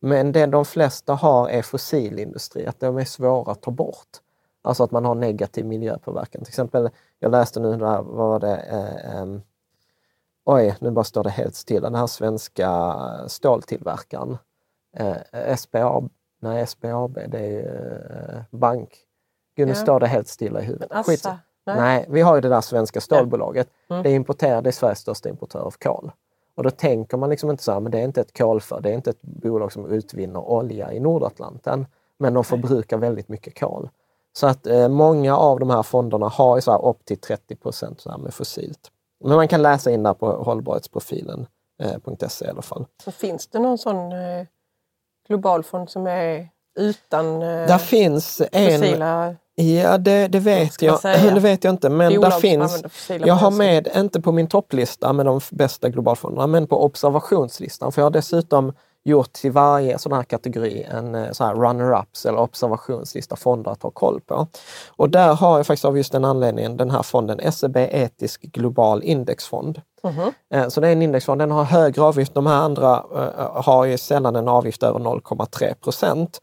Men 0.01 0.33
det 0.33 0.47
de 0.47 0.65
flesta 0.65 1.15
har 1.15 1.49
är 1.49 1.63
fossilindustri, 1.63 2.67
att 2.67 2.81
de 2.81 2.99
är 2.99 3.05
svåra 3.05 3.53
att 3.53 3.63
ta 3.63 3.71
bort. 3.71 4.09
Alltså 4.65 4.85
att 4.85 4.91
man 4.91 5.05
har 5.05 5.15
negativ 5.15 5.65
miljöpåverkan. 5.67 6.43
Till 6.45 6.51
exempel, 6.51 6.91
jag 7.19 7.31
läste 7.33 7.61
nu, 7.61 7.77
där, 7.77 8.03
vad 8.03 8.29
var 8.29 8.41
det, 8.41 8.57
eh, 8.57 9.17
ehm, 9.17 9.43
oj, 10.45 10.77
nu 10.81 10.91
bara 10.91 11.05
står 11.05 11.25
det 11.25 11.31
helt 11.31 11.55
stilla. 11.55 11.91
Den 11.91 11.99
här 11.99 12.07
svenska 12.07 12.95
ståltillverkaren, 13.27 14.39
eh, 14.97 15.57
SPAB, 15.57 16.11
nej 16.41 16.67
SPAB, 16.67 17.15
det 17.29 17.39
är 17.39 17.49
ju 17.51 17.61
eh, 17.67 18.43
bank. 18.51 18.99
Gud, 19.57 19.67
nu 19.69 19.73
Ja. 19.75 19.81
står 19.83 20.01
det 20.01 20.07
helt 20.07 20.29
stilla 20.29 20.61
i 20.61 20.65
huvudet. 20.65 20.93
Assa, 20.93 21.11
Skit- 21.13 21.29
nej. 21.67 21.77
Nej, 21.77 22.07
vi 22.09 22.21
har 22.21 22.35
ju 22.35 22.41
det 22.41 22.49
där 22.49 22.61
svenska 22.61 23.01
stålbolaget. 23.01 23.69
Mm. 23.91 24.03
Det 24.03 24.11
importerar, 24.11 24.63
det 24.63 24.71
är 24.71 24.73
Sveriges 24.73 24.99
största 24.99 25.29
importör 25.29 25.61
av 25.61 25.71
kol. 25.71 26.13
Och 26.55 26.63
då 26.63 26.71
tänker 26.71 27.17
man 27.17 27.31
liksom 27.31 27.51
inte 27.51 27.63
så 27.63 27.73
här, 27.73 27.81
men 27.81 27.93
det 27.93 27.99
är 27.99 28.05
inte 28.05 28.21
ett 28.21 28.39
kolför, 28.39 28.81
det 28.81 28.91
är 28.91 28.95
inte 28.95 29.11
ett 29.11 29.23
bolag 29.23 29.73
som 29.73 29.87
utvinner 29.87 30.41
olja 30.41 30.93
i 30.93 31.01
Nordatlanten. 31.01 31.87
Men 32.19 32.35
de 32.35 32.45
förbrukar 32.45 32.97
väldigt 32.99 33.29
mycket 33.29 33.59
kol. 33.61 33.89
Så 34.33 34.47
att 34.47 34.67
eh, 34.67 34.89
många 34.89 35.37
av 35.37 35.61
de 35.61 35.71
här 35.71 35.83
fonderna 35.83 36.29
har 36.29 36.57
ju 36.57 36.61
så 36.61 36.71
här 36.73 36.85
upp 36.87 37.05
till 37.05 37.19
30 37.19 37.57
procent 37.57 38.05
med 38.19 38.35
fossilt. 38.35 38.91
Men 39.25 39.37
man 39.37 39.49
kan 39.49 39.63
läsa 39.63 39.91
in 39.91 40.03
där 40.03 40.15
på 40.15 40.33
hållbarhetsprofilen.se 40.33 42.45
i 42.45 42.49
alla 42.49 42.63
fall. 42.63 42.87
Så 43.05 43.11
finns 43.11 43.47
det 43.47 43.59
någon 43.59 43.79
sån 43.79 44.13
eh, 44.13 44.47
global 45.29 45.63
fond 45.63 45.91
som 45.91 46.07
är 46.07 46.49
utan 46.79 47.43
eh, 47.43 47.67
Där 47.67 47.79
finns 47.79 48.43
en... 48.53 48.81
fossila 48.81 49.37
Ja, 49.55 49.99
det, 49.99 50.29
det 50.29 50.39
vet 50.39 50.83
jag. 50.83 51.01
Det 51.03 51.41
vet 51.41 51.65
jag 51.65 51.73
inte. 51.73 51.91
Men 51.91 52.21
där 52.21 52.31
finns... 52.31 52.83
Jag 53.09 53.35
har 53.35 53.51
med, 53.51 53.89
inte 53.97 54.21
på 54.21 54.33
min 54.33 54.47
topplista 54.47 55.13
med 55.13 55.27
de 55.27 55.41
bästa 55.51 55.89
globalfonderna, 55.89 56.47
men 56.47 56.67
på 56.67 56.85
observationslistan. 56.85 57.93
För 57.93 58.03
jag 58.03 58.07
har 58.07 58.11
dessutom 58.11 58.73
gjort 59.05 59.33
till 59.33 59.53
varje 59.53 59.99
sån 59.99 60.13
här 60.13 60.23
kategori 60.23 60.83
en 60.83 61.15
eh, 61.15 61.33
sån 61.33 61.47
här 61.47 61.55
runner-ups 61.55 62.29
eller 62.29 62.39
observationslista 62.39 63.37
fonder 63.37 63.71
att 63.71 63.83
ha 63.83 63.91
koll 63.91 64.21
på. 64.21 64.47
Och 64.97 65.11
där 65.11 65.35
har 65.35 65.57
jag 65.57 65.67
faktiskt 65.67 65.85
av 65.85 65.97
just 65.97 66.13
den 66.13 66.25
anledningen 66.25 66.77
den 66.77 66.91
här 66.91 67.03
fonden, 67.03 67.53
SEB 67.53 67.77
Etisk 67.77 68.43
Global 68.43 69.03
Indexfond. 69.03 69.81
Mhm. 70.03 70.33
Eh, 70.55 70.69
Så 70.69 70.81
det 70.81 70.89
är 70.89 70.93
en 70.93 71.03
indexfond, 71.03 71.41
den 71.41 71.51
har 71.51 71.65
högre 71.65 72.03
avgift. 72.03 72.35
De 72.35 72.47
här 72.47 72.57
andra 72.57 73.05
eh, 73.15 73.63
har 73.63 73.85
ju 73.85 73.99
sällan 73.99 74.37
en 74.37 74.49
avgift 74.49 74.83
över 74.83 74.99
0,3 74.99 75.75
procent. 75.75 76.41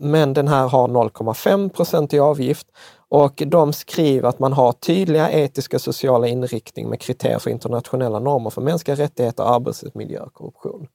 Men 0.00 0.32
den 0.32 0.48
här 0.48 0.68
har 0.68 0.88
0,5 0.88 1.68
procent 1.68 2.14
i 2.14 2.18
avgift 2.18 2.66
och 3.08 3.42
de 3.46 3.72
skriver 3.72 4.28
att 4.28 4.38
man 4.38 4.52
har 4.52 4.72
tydliga 4.72 5.30
etiska 5.30 5.76
och 5.76 5.80
sociala 5.80 6.26
inriktning 6.26 6.88
med 6.88 7.00
kriterier 7.00 7.38
för 7.38 7.50
internationella 7.50 8.18
normer 8.18 8.50
för 8.50 8.60
mänskliga 8.62 8.96
rättigheter, 8.96 9.44
arbetsmiljö 9.44 10.20
och 10.20 10.34
korruption. 10.34 10.86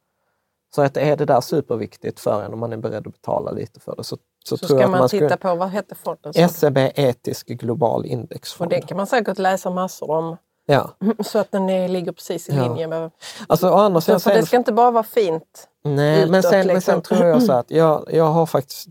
Så 0.76 0.82
att 0.82 0.98
är 0.98 1.16
det 1.18 1.26
där 1.26 1.42
superviktigt 1.42 2.20
för 2.20 2.44
en 2.44 2.54
om 2.54 2.60
man 2.60 2.74
är 2.74 2.78
beredd 2.78 3.08
att 3.08 3.14
betala 3.14 3.52
lite 3.52 3.80
för 3.80 3.96
det 3.96 4.04
så, 4.04 4.18
så, 4.46 4.58
Så 4.58 4.68
tror 4.68 4.78
ska 4.80 4.88
man, 4.88 5.00
man 5.00 5.10
titta 5.10 5.38
på, 5.38 5.56
vad 5.56 5.70
heter 5.72 5.96
fonden? 5.96 6.34
Så- 6.34 6.48
SEB 6.48 6.78
Etisk 6.96 7.48
Global 7.48 8.00
Och 8.00 8.06
Indexfond. 8.06 8.70
den 8.72 8.82
kan 8.82 8.98
man 8.98 9.08
säkert 9.08 9.38
läsa 9.40 9.70
massor 9.70 10.10
om. 10.12 10.38
Ja. 10.66 10.90
Så 11.24 11.40
att 11.40 11.52
den 11.52 11.70
är, 11.70 11.88
ligger 11.88 12.12
precis 12.12 12.50
i 12.50 12.56
Ja. 12.56 12.64
linje 12.64 12.88
med... 12.88 13.12
Alltså, 13.48 13.70
å 13.70 13.74
andra 13.74 14.02
sidan, 14.02 14.20
För 14.20 14.34
det 14.34 14.46
ska 14.46 14.58
inte 14.58 14.74
bara 14.74 14.92
vara 14.92 15.04
fint. 15.04 15.68
Nej, 15.84 16.26
men 16.30 16.40
utåt, 16.40 16.52
sen, 16.52 16.58
men 16.68 16.76
liksom. 16.76 16.82
sen 16.94 17.02
tror 17.02 17.26
jag 17.26 17.44
så 17.44 17.52
att 17.60 17.72
jag, 17.72 18.10
jag 18.12 18.26
har 18.26 18.46
faktiskt 18.46 18.88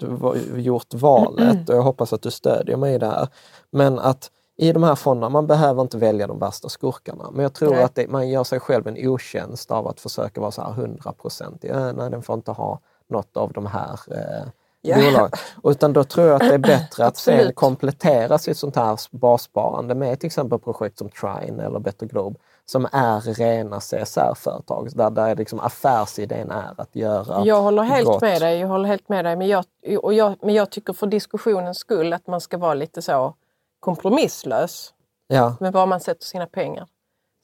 gjort 0.57 0.95
valet 0.95 1.69
och 1.69 1.75
jag 1.77 1.83
hoppas 1.83 2.13
att 2.13 2.23
du 2.23 2.31
stödjer 2.31 2.77
mig 2.77 2.95
i 2.95 2.99
det 2.99 3.07
här. 3.07 3.29
Men 3.71 3.99
att 3.99 4.31
i 4.63 4.73
de 4.73 4.83
här 4.83 4.95
fonderna, 4.95 5.29
man 5.29 5.47
behöver 5.47 5.83
inte 5.83 5.99
välja 5.99 6.27
de 6.27 6.39
värsta 6.39 6.69
skurkarna. 6.69 7.31
Men 7.33 7.43
jag 7.43 7.53
tror 7.55 7.71
Nej. 7.71 7.83
att 7.83 7.95
det, 7.95 8.09
man 8.09 8.29
gör 8.29 8.45
sig 8.45 8.61
själv 8.61 8.87
en 8.89 9.09
otjänst 9.09 9.71
av 9.71 9.89
att 9.89 10.01
försöka 10.01 10.41
vara 10.41 10.51
så 10.51 10.63
här 10.63 10.71
100 10.71 11.13
procent. 11.13 11.63
Nej, 11.97 12.11
den 12.11 12.23
får 12.23 12.35
inte 12.35 12.51
ha 12.51 12.79
något 13.09 13.37
av 13.37 13.53
de 13.53 13.67
här 13.67 13.99
eh, 14.11 14.49
Ja. 14.85 14.97
bolagen. 14.97 15.31
Utan 15.65 15.93
då 15.93 16.05
tror 16.05 16.27
jag 16.27 16.35
att 16.35 16.49
det 16.49 16.55
är 16.55 16.59
bättre 16.59 17.07
att 17.07 17.17
sen 17.17 17.53
komplettera 17.55 18.39
sitt 18.39 18.57
sånt 18.57 18.77
här 18.77 18.99
bassparande 19.11 19.95
med 19.95 20.21
till 20.21 20.27
exempel 20.27 20.59
projekt 20.59 20.99
som 20.99 21.09
Trine 21.09 21.63
eller 21.63 21.79
Better 21.79 22.07
Globe 22.07 22.37
som 22.67 22.89
är 22.93 23.21
rena 23.21 23.81
CSR-företag. 23.81 24.89
Där, 24.95 25.11
där 25.11 25.37
liksom 25.37 25.61
affärsidén 25.61 26.51
är 26.51 26.75
att 26.77 26.97
göra 26.97 27.45
Jag 27.45 27.63
håller 27.63 27.83
helt 27.83 28.07
gott. 28.07 28.23
med 28.23 28.41
dig. 28.41 28.59
Jag 28.59 28.69
håller 28.69 28.89
helt 28.89 29.09
med 29.09 29.25
dig. 29.25 29.37
Men 29.37 29.49
jag, 29.49 29.65
och 30.03 30.15
jag, 30.15 30.35
men 30.43 30.55
jag 30.55 30.71
tycker 30.71 30.93
för 30.93 31.07
diskussionens 31.07 31.79
skull 31.79 32.13
att 32.13 32.27
man 32.27 32.41
ska 32.41 32.59
vara 32.59 32.75
lite 32.75 33.03
så 33.03 33.35
kompromisslös 33.83 34.95
Ja, 35.27 35.57
med 35.61 35.73
var 35.73 35.87
man 35.87 36.01
sätter 36.01 36.25
sina 36.25 36.47
pengar. 36.47 36.87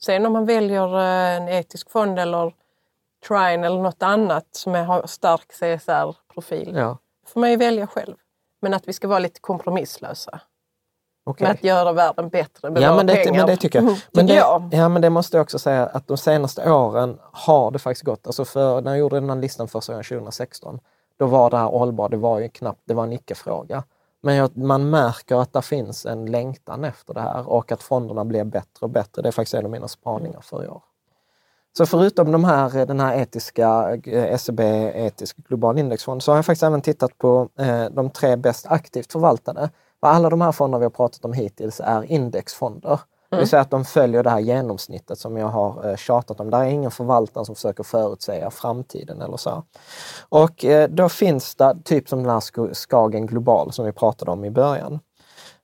Sen 0.03 0.27
om 0.27 0.33
man 0.33 0.45
väljer 0.47 0.99
eh, 0.99 1.37
en 1.37 1.49
etisk 1.49 1.91
fond 1.91 2.19
eller 2.19 2.55
Trine 3.29 3.67
eller 3.67 3.79
något 3.83 4.03
annat 4.03 4.47
som 4.53 4.75
har 4.75 5.07
stark 5.07 5.47
CSR-profil. 5.53 6.73
ja. 6.77 6.99
får 7.27 7.41
man 7.41 7.51
ju 7.51 7.57
välja 7.57 7.87
själv. 7.87 8.17
Men 8.63 8.75
att 8.75 8.89
vi 8.89 8.93
ska 8.93 9.09
vara 9.09 9.19
lite 9.19 9.41
kompromisslösa. 9.41 10.41
okej. 11.27 11.47
Med 11.47 11.55
att 11.55 11.65
göra 11.65 11.93
världen 11.93 12.29
bättre 12.29 12.71
med 12.71 12.83
Ja, 12.83 12.89
våra 12.89 12.97
men 12.97 13.07
det, 13.07 13.15
pengar. 13.25 13.41
men 13.41 13.47
det 13.47 13.57
tycker 13.57 13.79
jag. 13.79 13.89
Mm, 13.89 13.99
Men 14.13 14.27
det, 14.27 14.35
ja, 14.77 14.89
men 14.89 15.03
det 15.03 15.11
måste 15.11 15.37
jag 15.37 15.43
också 15.45 15.59
säga 15.59 15.87
att 15.87 16.07
de 16.09 16.17
senaste 16.17 16.71
åren 16.73 17.19
har 17.33 17.71
det 17.71 17.79
faktiskt 17.79 18.05
gått. 18.05 18.27
Alltså 18.27 18.45
för, 18.45 18.81
när 18.81 18.91
jag 18.91 18.99
gjorde 18.99 19.21
den 19.21 19.31
här 19.31 19.37
listan 19.37 19.69
första 19.69 19.93
gången 19.93 20.05
2016, 20.05 20.81
då 21.19 21.27
var 21.27 21.51
det 21.51 21.57
här 21.57 21.67
hållbar, 21.67 22.09
det 22.09 22.17
var 22.17 22.39
ju 22.39 22.49
knappt, 22.49 22.81
det 22.85 22.95
var 22.95 23.03
en 23.05 23.13
icke-fråga. 23.13 23.85
Men 24.21 24.35
jag, 24.35 24.57
man 24.57 24.91
märker 24.91 25.37
att 25.37 25.53
det 25.53 25.63
finns 25.63 26.07
en 26.07 26.27
längtan 26.27 26.85
efter 26.85 27.15
det 27.15 27.21
här 27.21 27.49
och 27.49 27.73
att 27.73 27.83
fonderna 27.83 28.25
blir 28.25 28.45
bättre 28.45 28.81
och 28.81 28.91
bättre. 28.91 29.23
Det 29.23 29.29
är 29.29 29.33
faktiskt 29.33 29.55
en 29.55 29.65
av 29.65 29.71
mina 29.71 29.89
spaningar 29.89 30.41
för 30.41 30.65
i 30.65 30.69
år. 30.69 30.83
Så 31.77 31.87
förutom 31.87 32.33
de 32.33 32.45
här, 32.45 32.87
den 32.87 33.01
här 33.01 33.17
etiska 33.17 33.99
eh, 34.05 34.37
SEB 34.37 34.61
etisk 34.61 35.37
global 35.37 35.79
indexfond 35.79 36.23
så 36.23 36.33
har 36.33 36.37
jag 36.37 36.47
faktiskt 36.47 36.63
även 36.63 36.81
tittat 36.81 37.19
på 37.19 37.49
eh, 37.59 37.85
de 37.85 38.11
tre 38.11 38.37
bäst 38.37 38.67
aktivt 38.67 39.13
förvaltade. 39.13 39.71
För 40.01 40.07
alla 40.07 40.31
de 40.31 40.41
här 40.41 40.53
fonderna 40.53 40.79
vi 40.79 40.85
har 40.85 40.91
pratat 40.91 41.25
om 41.25 41.33
hittills 41.33 41.81
är 41.85 42.03
indexfonder. 42.03 43.01
Det 43.31 43.37
vill 43.37 43.49
säga 43.49 43.63
att 43.63 43.71
de 43.71 43.85
följer 43.85 44.23
det 44.23 44.31
här 44.31 44.39
genomsnittet 44.41 45.19
som 45.19 45.37
jag 45.37 45.47
har 45.49 45.91
eh, 45.91 45.97
tjatat 45.97 46.41
om. 46.41 46.51
Där 46.51 46.61
är 46.61 46.65
ingen 46.65 46.91
förvaltare 46.91 47.45
som 47.45 47.55
försöker 47.55 47.83
förutsäga 47.83 48.51
framtiden 48.51 49.23
eller 49.23 49.37
så. 49.37 49.63
Och 50.29 50.65
eh, 50.65 50.89
då 50.89 51.09
finns 51.09 51.55
det 51.55 51.77
typ 51.85 52.09
som 52.09 52.19
den 52.23 52.31
här 52.31 52.41
Sk- 52.41 52.75
Skagen 52.75 53.27
Global 53.27 53.73
som 53.73 53.85
vi 53.85 53.93
pratade 53.93 54.31
om 54.31 54.45
i 54.45 54.51
början. 54.51 55.01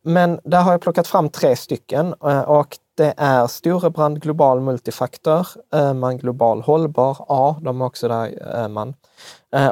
men 0.04 0.40
där 0.44 0.60
har 0.62 0.72
jag 0.72 0.80
plockat 0.80 1.06
fram 1.06 1.28
tre 1.28 1.56
stycken 1.56 2.14
eh, 2.24 2.40
och 2.40 2.76
det 2.96 3.14
är 3.16 3.46
Storebrand 3.46 4.22
Global 4.22 4.60
Multifaktor, 4.60 5.46
Öhman 5.72 6.18
Global 6.18 6.62
Hållbar 6.62 7.16
A, 7.28 7.56
de 7.62 7.80
är 7.80 7.84
också 7.84 8.08
där 8.08 8.42
Öhman. 8.54 8.94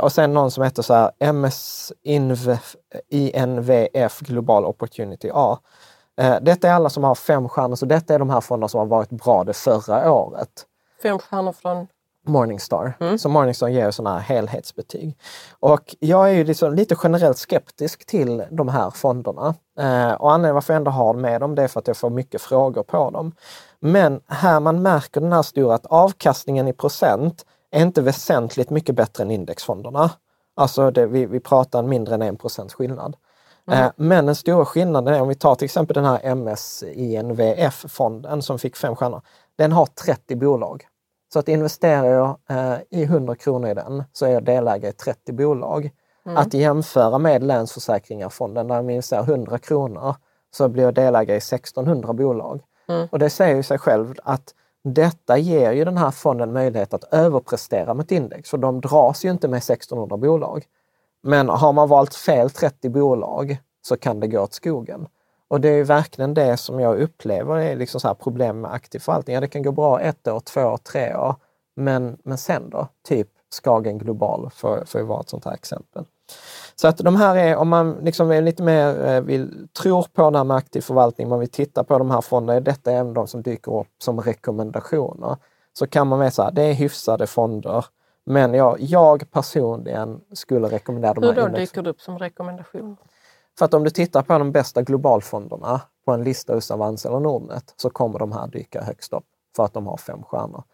Och 0.01 0.13
sen 0.13 0.35
någon 0.35 0.51
som 0.51 0.65
heter 0.65 0.83
så 0.83 0.95
här 0.95 1.11
MS 1.19 1.93
INVF 3.11 4.21
Global 4.21 4.65
Opportunity 4.65 5.31
A. 5.35 5.59
Detta 6.41 6.69
är 6.69 6.73
alla 6.73 6.91
som 6.91 7.05
har 7.05 7.15
fem 7.15 7.49
stjärnor, 7.49 7.77
så 7.77 7.87
detta 7.87 8.15
är 8.15 8.19
de 8.19 8.31
här 8.31 8.41
fonderna 8.41 8.69
som 8.69 8.79
har 8.79 8.87
varit 8.87 9.11
bra 9.11 9.45
det 9.45 9.53
förra 9.53 10.13
året. 10.13 10.67
Fem 11.03 11.19
stjärnor 11.19 11.53
från? 11.53 11.87
Morningstar. 12.27 12.97
Mm. 13.01 13.19
Så 13.19 13.29
Morningstar 13.29 13.69
ger 13.69 13.91
sådana 13.91 14.19
här 14.19 14.35
helhetsbetyg. 14.35 15.19
Och 15.61 15.97
jag 15.99 16.31
är 16.31 16.33
ju 16.33 16.45
liksom 16.45 16.75
lite 16.75 16.97
generellt 17.03 17.39
skeptisk 17.39 18.07
till 18.07 18.45
de 18.51 18.69
här 18.69 18.91
fonderna. 18.91 19.55
Eh, 19.79 20.13
och 20.13 20.33
anledningen 20.33 20.55
varför 20.55 20.73
jag 20.73 20.79
ändå 20.79 20.91
har 20.91 21.15
med 21.15 21.41
dem 21.41 21.55
det 21.55 21.63
är 21.63 21.69
för 21.69 21.81
att 21.81 21.87
jag 21.87 21.97
får 21.97 22.11
mycket 22.11 22.43
frågor 22.43 22.83
på 22.83 23.11
dem. 23.11 23.33
Men 23.81 24.21
här 24.27 24.61
man 24.61 24.83
märker 24.83 25.21
den 25.21 25.33
här 25.33 25.43
stora 25.43 25.75
att 25.75 25.87
avkastningen 25.87 26.69
i 26.69 26.73
procent 26.73 27.47
är 27.71 27.83
inte 27.83 28.03
väsentligt 28.03 28.71
mycket 28.71 28.95
bättre 28.95 29.23
än 29.25 29.31
indexfonderna. 29.31 30.11
Alltså 30.55 30.91
det, 30.91 31.07
vi, 31.07 31.27
vi 31.27 31.41
pratar 31.41 31.83
mindre 31.83 32.15
än 32.15 32.23
en 32.23 32.37
procents 32.37 32.75
skillnad. 32.75 33.17
Mm. 33.71 33.93
Men 33.97 34.27
den 34.27 34.35
stora 34.35 34.65
skillnaden 34.65 35.15
är 35.15 35.23
om 35.23 35.29
vi 35.29 35.35
tar 35.35 35.55
till 35.55 35.65
exempel 35.65 35.95
den 35.95 36.05
här 36.05 36.35
MSINVF-fonden 36.35 38.43
som 38.43 38.59
fick 38.59 38.77
fem 38.77 38.97
stjärnor. 38.97 39.23
Den 39.59 39.73
har 39.73 39.87
30 39.87 40.37
bolag. 40.37 40.87
Så 41.33 41.39
att 41.39 41.49
investerar 41.49 42.07
jag 42.07 42.39
eh, 42.49 42.79
i 42.91 43.03
100 43.03 43.35
kronor 43.35 43.71
i 43.71 43.75
den 43.75 44.05
så 44.13 44.27
är 44.27 44.31
jag 44.31 44.45
delägare 44.45 44.91
i 44.91 44.95
30 44.95 45.33
bolag. 45.33 45.91
Mm. 46.27 46.37
Att 46.37 46.55
jämföra 46.55 47.19
med 47.19 47.43
Länsförsäkringarfonden 47.43 48.69
där 48.69 48.75
jag 48.75 48.91
investerar 48.91 49.23
100 49.23 49.59
kronor 49.59 50.15
så 50.55 50.69
blir 50.69 50.85
jag 50.85 50.95
delägare 50.95 51.35
i 51.35 51.39
1600 51.39 52.13
bolag. 52.13 52.61
Mm. 52.89 53.09
Och 53.13 53.19
det 53.19 53.31
säger 53.31 53.57
ju 53.57 53.63
sig 53.63 53.79
själv 53.79 54.15
att 54.25 54.55
detta 54.85 55.39
ger 55.39 55.73
ju 55.73 55.85
den 55.85 55.97
här 55.97 56.11
fonden 56.11 56.53
möjlighet 56.53 56.95
att 56.95 57.05
överprestera 57.05 58.01
ett 58.01 58.13
index, 58.13 58.51
för 58.51 58.59
de 58.59 58.81
dras 58.81 59.25
ju 59.25 59.31
inte 59.31 59.49
med 59.49 59.59
1600 59.59 60.17
bolag. 60.17 60.65
Men 61.23 61.49
har 61.49 61.73
man 61.73 61.89
valt 61.89 62.15
fel 62.15 62.51
30 62.51 62.89
bolag 62.89 63.57
så 63.83 63.97
kan 63.97 64.21
det 64.21 64.27
gå 64.27 64.41
åt 64.41 64.55
skogen. 64.55 65.07
Och 65.49 65.61
det 65.61 65.69
är 65.69 65.85
verkligen 65.85 66.35
det 66.35 66.57
som 66.57 66.81
jag 66.81 67.01
upplever 67.01 67.57
är 67.57 67.77
liksom 67.77 68.01
så 68.01 68.09
här 68.09 68.15
problem 68.15 68.61
med 68.61 68.73
aktiv 68.73 68.99
förvaltning. 68.99 69.35
Ja, 69.35 69.41
det 69.41 69.49
kan 69.49 69.63
gå 69.63 69.73
bra 69.73 70.01
ett 70.01 70.29
år, 70.29 70.41
två 70.41 70.61
år, 70.61 70.77
tre 70.77 71.17
år. 71.17 71.35
Men, 71.77 72.19
men 72.25 72.39
sen 72.39 72.71
då? 72.71 72.89
Typ 73.09 73.29
Skagen 73.51 73.99
Global 73.99 74.51
för, 74.55 74.85
för 74.85 75.01
att 75.01 75.07
vara 75.07 75.21
ett 75.21 75.29
sånt 75.29 75.45
här 75.45 75.55
exempel. 75.55 76.05
Så 76.75 76.89
att 76.89 76.99
de 76.99 77.17
här 77.17 77.37
är, 77.37 77.57
om 77.57 77.69
man 77.69 77.93
liksom 78.03 78.31
är 78.31 78.43
lite 78.43 78.63
mer 78.63 79.07
eh, 79.07 79.21
vill, 79.21 79.69
tror 79.83 80.07
på 80.13 80.31
det 80.31 80.39
här 80.39 80.45
med 80.45 80.57
aktiv 80.57 80.81
förvaltning, 80.81 81.29
man 81.29 81.39
vill 81.39 81.51
titta 81.51 81.85
på 81.85 81.99
de 81.99 82.11
här 82.11 82.21
fonderna, 82.21 82.61
detta 82.61 82.93
är 82.93 83.05
de 83.15 83.27
som 83.27 83.43
dyker 83.43 83.81
upp 83.81 84.03
som 84.03 84.21
rekommendationer. 84.21 85.37
Så 85.73 85.87
kan 85.87 86.07
man 86.07 86.19
veta 86.19 86.47
att 86.47 86.55
det 86.55 86.63
är 86.63 86.75
hyfsade 86.75 87.27
fonder. 87.27 87.85
Men 88.25 88.55
jag, 88.55 88.77
jag 88.81 89.31
personligen 89.31 90.21
skulle 90.33 90.69
rekommendera 90.69 91.15
de 91.15 91.25
Hur 91.25 91.33
här 91.33 91.49
då 91.49 91.57
dyker 91.57 91.83
det 91.83 91.91
upp 91.91 92.01
som 92.01 92.19
rekommendation? 92.19 92.97
För 93.59 93.65
att 93.65 93.75
om 93.75 93.85
du 93.85 93.91
tittar 93.91 94.23
på 94.23 94.39
de 94.39 94.53
bästa 94.53 94.83
globalfonderna 94.83 95.81
på 96.05 96.13
en 96.13 96.25
lista 96.25 96.55
hos 96.55 96.71
Avanza 96.71 97.09
eller 97.09 97.21
Nordnet 97.21 97.75
så 97.77 97.91
kommer 97.91 98.19
de 98.19 98.33
här 98.33 98.47
dyka 98.47 98.83
högst 98.83 99.13
upp 99.13 99.25
för 99.57 99.65
att 99.65 99.75
de 99.75 99.87
har 99.87 99.97
fem 99.97 100.23
stjärnor. 100.23 100.65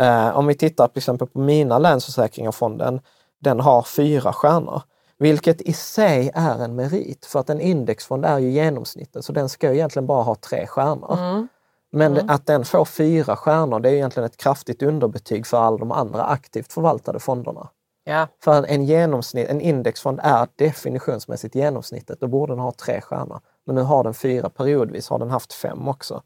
Eh, 0.00 0.36
om 0.38 0.46
vi 0.46 0.54
tittar 0.54 0.88
till 0.88 0.98
exempel 0.98 1.28
på 1.28 1.38
mina 1.38 1.78
Länsförsäkringar-fonden, 1.78 3.00
den 3.38 3.60
har 3.60 3.82
fyra 3.82 4.32
stjärnor. 4.32 4.82
Vilket 5.18 5.60
i 5.60 5.72
sig 5.72 6.30
är 6.34 6.64
en 6.64 6.76
merit, 6.76 7.26
för 7.26 7.40
att 7.40 7.50
en 7.50 7.60
indexfond 7.60 8.24
är 8.24 8.38
ju 8.38 8.50
genomsnittet, 8.50 9.24
så 9.24 9.32
den 9.32 9.48
ska 9.48 9.68
ju 9.68 9.74
egentligen 9.74 10.06
bara 10.06 10.22
ha 10.22 10.34
tre 10.34 10.66
stjärnor. 10.66 11.18
Mm. 11.18 11.48
Men 11.92 12.12
mm. 12.12 12.30
att 12.30 12.46
den 12.46 12.64
får 12.64 12.84
fyra 12.84 13.36
stjärnor, 13.36 13.80
det 13.80 13.88
är 13.88 13.92
egentligen 13.92 14.26
ett 14.26 14.36
kraftigt 14.36 14.82
underbetyg 14.82 15.46
för 15.46 15.56
alla 15.56 15.76
de 15.76 15.92
andra 15.92 16.24
aktivt 16.24 16.72
förvaltade 16.72 17.20
fonderna. 17.20 17.68
Ja. 18.04 18.26
För 18.44 18.64
en, 18.66 18.84
genomsnitt, 18.84 19.48
en 19.48 19.60
indexfond 19.60 20.20
är 20.22 20.48
definitionsmässigt 20.56 21.54
genomsnittet. 21.54 22.20
Då 22.20 22.26
borde 22.26 22.52
den 22.52 22.60
ha 22.60 22.72
tre 22.72 23.00
stjärnor. 23.00 23.40
Men 23.66 23.74
nu 23.74 23.82
har 23.82 24.04
den 24.04 24.14
fyra 24.14 24.50
periodvis, 24.50 25.08
har 25.08 25.18
den 25.18 25.30
haft 25.30 25.52
fem 25.52 25.88
också. 25.88 26.22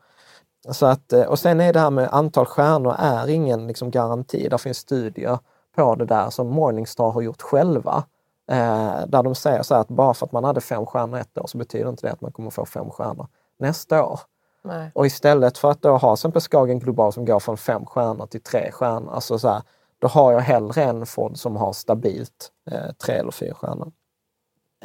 Så 0.71 0.87
att, 0.87 1.13
eh, 1.13 1.23
och 1.23 1.39
sen 1.39 1.61
är 1.61 1.73
det 1.73 1.81
här 1.81 1.91
med 1.91 2.09
antal 2.13 2.47
stjärnor 2.47 2.95
är 2.99 3.29
ingen 3.29 3.67
liksom 3.67 3.91
garanti. 3.91 4.49
Det 4.49 4.59
finns 4.59 4.79
studier 4.79 5.39
på 5.77 5.95
det 5.95 6.05
där 6.05 6.31
som 6.31 6.49
Morningstar 6.49 7.11
har 7.11 7.23
gjort 7.23 7.43
själva. 7.43 8.05
Eh, 8.51 9.07
där 9.07 9.23
de 9.23 9.35
säger 9.35 9.63
så 9.63 9.75
att 9.75 9.89
bara 9.89 10.15
för 10.15 10.27
att 10.27 10.33
man 10.33 10.45
hade 10.45 10.61
fem 10.61 10.87
stjärnor 10.87 11.19
ett 11.19 11.39
år 11.39 11.47
så 11.47 11.59
betyder 11.59 11.89
inte 11.89 12.07
det 12.07 12.13
att 12.13 12.21
man 12.21 12.33
kommer 12.33 12.51
få 12.51 12.67
fem 12.67 12.91
stjärnor 12.91 13.27
nästa 13.59 14.05
år. 14.05 14.21
Nej. 14.65 14.91
Och 14.95 15.07
istället 15.07 15.59
för 15.59 15.71
att 15.71 15.83
då 15.83 15.97
ha 15.97 16.17
till 16.17 16.21
exempel 16.21 16.43
Skagen 16.43 16.79
Global 16.79 17.13
som 17.13 17.25
går 17.25 17.41
från 17.41 17.57
fem 17.57 17.87
stjärnor 17.87 18.27
till 18.27 18.43
tre 18.43 18.73
stjärnor, 18.73 19.13
alltså 19.13 19.39
så 19.39 19.49
här, 19.49 19.63
då 19.99 20.09
har 20.09 20.33
jag 20.33 20.41
hellre 20.41 20.83
en 20.83 21.07
fond 21.07 21.39
som 21.39 21.57
har 21.57 21.73
stabilt 21.73 22.51
eh, 22.71 22.93
tre 23.05 23.15
eller 23.15 23.31
fyra 23.31 23.55
stjärnor. 23.55 23.93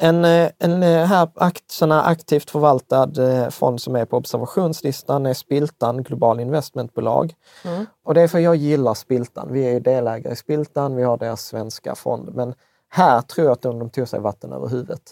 En, 0.00 0.24
eh, 0.24 0.50
en 0.58 0.82
eh, 0.82 1.04
här 1.06 1.28
aktierna 1.34 2.02
aktivt 2.02 2.50
förvaltad 2.50 3.10
eh, 3.18 3.48
fond 3.48 3.80
som 3.80 3.96
är 3.96 4.04
på 4.04 4.16
observationslistan 4.16 5.26
är 5.26 5.34
Spiltan 5.34 6.02
Global 6.02 6.40
Investmentbolag. 6.40 7.34
Mm. 7.64 7.86
Och 8.04 8.14
det 8.14 8.22
är 8.22 8.28
för 8.28 8.38
att 8.38 8.44
jag 8.44 8.56
gillar 8.56 8.94
Spiltan. 8.94 9.48
Vi 9.52 9.66
är 9.66 9.70
ju 9.70 9.80
delägare 9.80 10.32
i 10.32 10.36
Spiltan, 10.36 10.96
vi 10.96 11.02
har 11.02 11.16
deras 11.16 11.42
svenska 11.46 11.94
fond. 11.94 12.30
Men 12.34 12.54
här 12.88 13.20
tror 13.20 13.46
jag 13.46 13.52
att 13.52 13.62
de, 13.62 13.78
de 13.78 13.90
tog 13.90 14.08
sig 14.08 14.20
vatten 14.20 14.52
över 14.52 14.68
huvudet. 14.68 15.02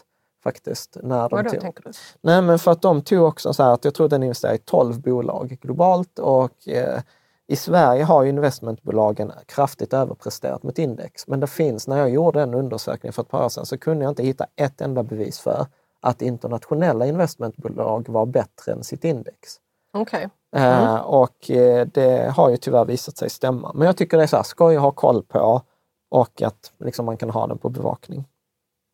Faktiskt. 0.47 0.97
När 1.03 1.29
de 1.29 1.37
Vad 1.37 1.45
då 1.45 1.51
tog. 1.51 1.61
tänker 1.61 1.83
du? 1.83 1.91
Nej 2.21 2.43
men 2.43 2.59
för 2.59 2.71
att 2.71 2.83
de 2.83 3.03
tog 3.03 3.23
också 3.23 3.53
så 3.53 3.63
här 3.63 3.73
att 3.73 3.85
jag 3.85 3.95
tror 3.95 4.09
den 4.09 4.23
investerade 4.23 4.57
i 4.57 4.59
12 4.59 5.01
bolag 5.01 5.59
globalt 5.63 6.19
och 6.19 6.69
eh, 6.69 7.01
i 7.47 7.57
Sverige 7.57 8.05
har 8.05 8.25
investmentbolagen 8.25 9.33
kraftigt 9.47 9.93
överpresterat 9.93 10.63
mot 10.63 10.79
index, 10.79 11.29
men 11.29 11.41
det 11.41 11.47
finns, 11.47 11.89
när 11.89 11.99
jag 11.99 12.11
gjorde 12.11 12.43
en 12.43 12.55
undersökning 12.55 13.13
för 13.13 13.23
ett 13.23 13.29
par 13.29 13.45
år 13.45 13.49
sedan, 13.49 13.67
så 13.67 13.79
kunde 13.79 14.05
jag 14.05 14.11
inte 14.11 14.23
hitta 14.23 14.47
ett 14.57 14.81
enda 14.81 15.03
bevis 15.03 15.39
för 15.39 15.67
att 16.01 16.23
internationella 16.23 17.07
investmentbolag 17.07 18.09
var 18.09 18.27
bättre 18.27 18.73
än 18.73 18.85
sitt 18.85 19.05
index. 19.05 19.61
Okay. 19.93 20.29
Eh, 20.57 20.79
mm. 20.79 20.95
Uh, 20.95 21.01
och 21.01 21.51
uh, 21.51 21.87
det 21.87 22.33
har 22.37 22.51
ju 22.51 22.57
tyvärr 22.57 22.85
visat 22.85 23.17
sig 23.17 23.31
stämma. 23.31 23.73
Men 23.73 23.87
jag 23.87 23.97
tycker 23.97 24.17
det 24.17 24.23
är 24.23 24.27
så 24.27 24.37
här, 24.37 24.43
skoj 24.43 24.77
att 24.77 24.83
ha 24.83 24.91
koll 24.91 25.23
på 25.23 25.63
och 26.09 26.43
att 26.43 26.73
liksom, 26.79 27.07
man 27.07 27.17
kan 27.17 27.31
ha 27.31 27.47
den 27.47 27.59
på 27.59 27.69
bevakning. 27.69 28.25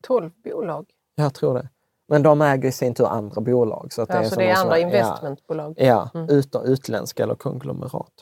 12 0.03 0.31
bolag? 0.45 0.87
Jag 1.15 1.35
tror 1.35 1.55
det. 1.55 1.69
Men 2.09 2.23
de 2.23 2.43
äger 2.43 2.69
i 2.69 2.73
sin 2.73 2.95
tur 2.95 3.07
andra 3.07 3.41
bolag. 3.41 3.93
Så, 3.93 4.03
att 4.03 4.09
ja, 4.09 4.19
det 4.19 4.25
är, 4.25 4.29
så 4.29 4.37
det 4.37 4.51
är 4.51 4.57
andra 4.57 4.75
här, 4.75 4.83
investmentbolag? 4.83 5.75
Ja, 5.77 6.11
mm. 6.15 6.29
ut, 6.29 6.57
utländska 6.65 7.23
eller 7.23 7.35
konglomerat. 7.35 8.13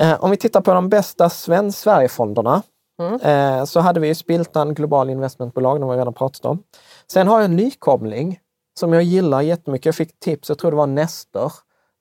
Eh, 0.00 0.24
om 0.24 0.30
vi 0.30 0.36
tittar 0.36 0.60
på 0.60 0.74
de 0.74 0.88
bästa 0.88 1.30
svensk 1.30 1.78
Sverigefonderna 1.78 2.62
mm. 3.00 3.20
eh, 3.20 3.64
så 3.64 3.80
hade 3.80 4.00
vi 4.00 4.14
Spiltan 4.14 4.74
Global 4.74 5.10
Investmentbolag, 5.10 5.80
de 5.80 5.82
har 5.82 5.94
vi 5.94 6.00
redan 6.00 6.14
pratat 6.14 6.44
om. 6.44 6.62
Sen 7.12 7.28
har 7.28 7.36
jag 7.36 7.44
en 7.44 7.56
nykomling 7.56 8.40
som 8.78 8.92
jag 8.92 9.02
gillar 9.02 9.40
jättemycket. 9.40 9.86
Jag 9.86 9.94
fick 9.94 10.20
tips, 10.20 10.48
jag 10.48 10.58
tror 10.58 10.70
det 10.70 10.76
var 10.76 10.86
Nestor, 10.86 11.52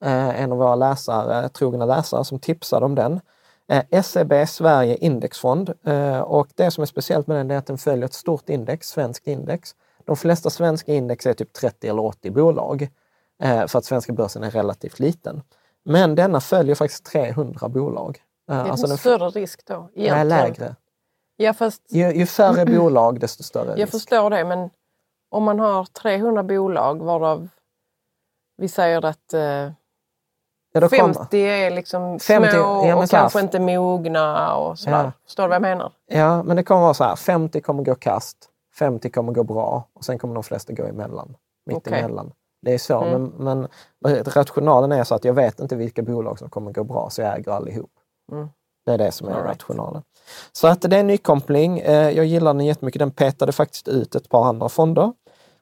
eh, 0.06 0.42
en 0.42 0.52
av 0.52 0.58
våra 0.58 0.76
läsare, 0.76 1.50
trogna 1.50 1.86
läsare, 1.86 2.26
som 2.26 2.40
tipsade 2.40 2.86
om 2.86 2.96
den. 2.96 3.20
Eh, 3.70 4.02
SEB 4.02 4.48
Sverige 4.48 4.98
Indexfond 4.98 5.74
eh, 5.84 6.20
och 6.20 6.48
det 6.56 6.72
som 6.72 6.82
är 6.82 6.86
speciellt 6.86 7.28
med 7.28 7.38
den 7.38 7.52
är 7.52 7.58
att 7.58 7.66
den 7.66 7.78
följer 7.78 8.06
ett 8.06 8.14
stort 8.14 8.50
index, 8.50 8.90
svenskt 8.90 9.28
index. 9.28 9.76
De 10.06 10.16
flesta 10.16 10.50
svenska 10.50 10.94
index 10.94 11.26
är 11.26 11.34
typ 11.34 11.54
30 11.54 11.88
eller 11.88 12.06
80 12.06 12.32
bolag 12.32 12.90
eh, 13.44 13.68
för 13.68 13.80
att 13.80 13.86
svenska 13.86 14.14
börsen 14.14 14.44
är 14.44 14.52
relativt 14.52 15.00
liten. 15.00 15.42
Men 15.86 16.16
denna 16.16 16.42
följer 16.42 16.76
faktiskt 16.76 17.06
300 17.06 17.70
bolag. 17.70 18.22
Det 18.48 18.54
är 18.54 18.64
alltså 18.64 18.88
en 18.88 18.98
större 18.98 19.30
risk 19.30 19.66
då? 19.66 19.74
Egentligen. 19.74 20.28
Nej, 20.28 20.44
lägre. 20.44 20.76
Ja, 21.36 21.54
fast... 21.54 21.82
ju, 21.90 22.12
ju 22.12 22.26
färre 22.26 22.66
bolag 22.78 23.20
desto 23.20 23.44
större 23.44 23.70
risk. 23.70 23.80
Jag 23.80 23.90
förstår 23.90 24.30
det, 24.30 24.46
men 24.46 24.70
om 25.30 25.44
man 25.44 25.60
har 25.60 25.86
300 25.86 26.44
bolag 26.44 27.04
varav 27.04 27.50
vi 28.60 28.68
säger 28.68 29.06
att 29.06 29.34
eh, 29.34 29.72
ja, 30.72 30.90
50 30.90 31.38
är 31.38 31.72
liksom 31.72 32.20
50, 32.20 32.50
små 32.50 32.86
ja, 32.86 32.96
och 32.96 33.10
kanske 33.10 33.40
inte 33.40 33.60
mogna 33.60 34.56
och 34.56 34.80
sådär. 34.80 35.04
Ja. 35.04 35.12
Förstår 35.26 35.44
du 35.44 35.48
vad 35.48 35.56
jag 35.56 35.62
menar? 35.62 35.92
Ja, 36.08 36.44
men 36.44 36.56
det 36.56 36.64
kommer 36.64 36.82
vara 36.82 36.94
så 36.94 37.04
här, 37.04 37.16
50 37.16 37.62
kommer 37.62 37.84
gå 37.84 37.96
kast, 37.96 38.38
50 38.80 39.10
kommer 39.10 39.32
gå 39.32 39.44
bra 39.44 39.88
och 39.94 40.06
sen 40.06 40.20
kommer 40.20 40.34
de 40.34 40.44
flesta 40.44 40.74
gå 40.74 40.84
emellan. 40.84 41.36
Mitt 41.66 41.78
okay. 41.78 42.00
emellan. 42.00 42.32
Det 42.62 42.74
är 42.74 42.78
så, 42.78 43.02
mm. 43.02 43.32
men, 43.38 43.68
men 44.02 44.24
rationalen 44.24 44.92
är 44.92 45.04
så 45.04 45.16
att 45.16 45.26
jag 45.26 45.34
vet 45.34 45.60
inte 45.60 45.76
vilka 45.76 46.02
bolag 46.02 46.40
som 46.40 46.50
kommer 46.50 46.72
gå 46.72 46.84
bra, 46.84 47.10
så 47.10 47.22
jag 47.22 47.38
äger 47.40 47.52
allihop. 47.52 47.92
Mm. 48.32 48.50
Det 48.86 48.94
är 48.94 48.98
det 48.98 49.12
som 49.12 49.28
är 49.28 49.34
All 49.34 49.44
rationalen. 49.44 50.02
Så 50.52 50.68
att 50.68 50.82
det 50.82 50.96
är 50.96 51.00
en 51.00 51.08
nykoppling. 51.08 51.80
Eh, 51.80 52.10
jag 52.10 52.26
gillar 52.26 52.54
den 52.54 52.66
jättemycket. 52.66 53.00
Den 53.00 53.12
petade 53.12 53.52
faktiskt 53.52 53.88
ut 53.88 54.16
ett 54.16 54.30
par 54.30 54.46
andra 54.46 54.70
fonder. 54.70 55.14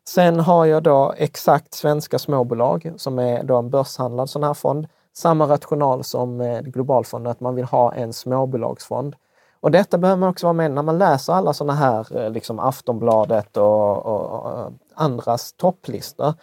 Sen 0.10 0.40
har 0.40 0.66
jag 0.66 0.84
då 0.84 1.14
exakt 1.18 1.74
svenska 1.74 2.20
småbolag 2.20 2.94
som 2.98 3.20
är 3.20 3.44
då 3.44 3.58
en 3.58 3.70
börshandlad 3.70 4.30
sån 4.30 4.44
här 4.44 4.54
fond. 4.54 4.88
Samma 5.18 5.48
rational 5.48 6.04
som 6.04 6.62
globalfonden, 6.64 7.32
att 7.32 7.40
man 7.40 7.56
vill 7.56 7.66
ha 7.66 7.94
en 7.94 8.14
småbolagsfond. 8.14 9.16
Och 9.60 9.72
detta 9.72 9.98
behöver 9.98 10.20
man 10.20 10.30
också 10.30 10.46
vara 10.46 10.54
med 10.54 10.72
när 10.72 10.84
man 10.84 10.98
läser 10.98 11.34
alla 11.34 11.54
sådana 11.54 11.74
här, 11.74 12.18
eh, 12.18 12.32
liksom 12.32 12.60
Aftonbladet 12.60 13.58
och, 13.58 14.06
och, 14.06 14.30
och 14.32 14.72
andras 14.96 15.54
topplistor 15.54 16.34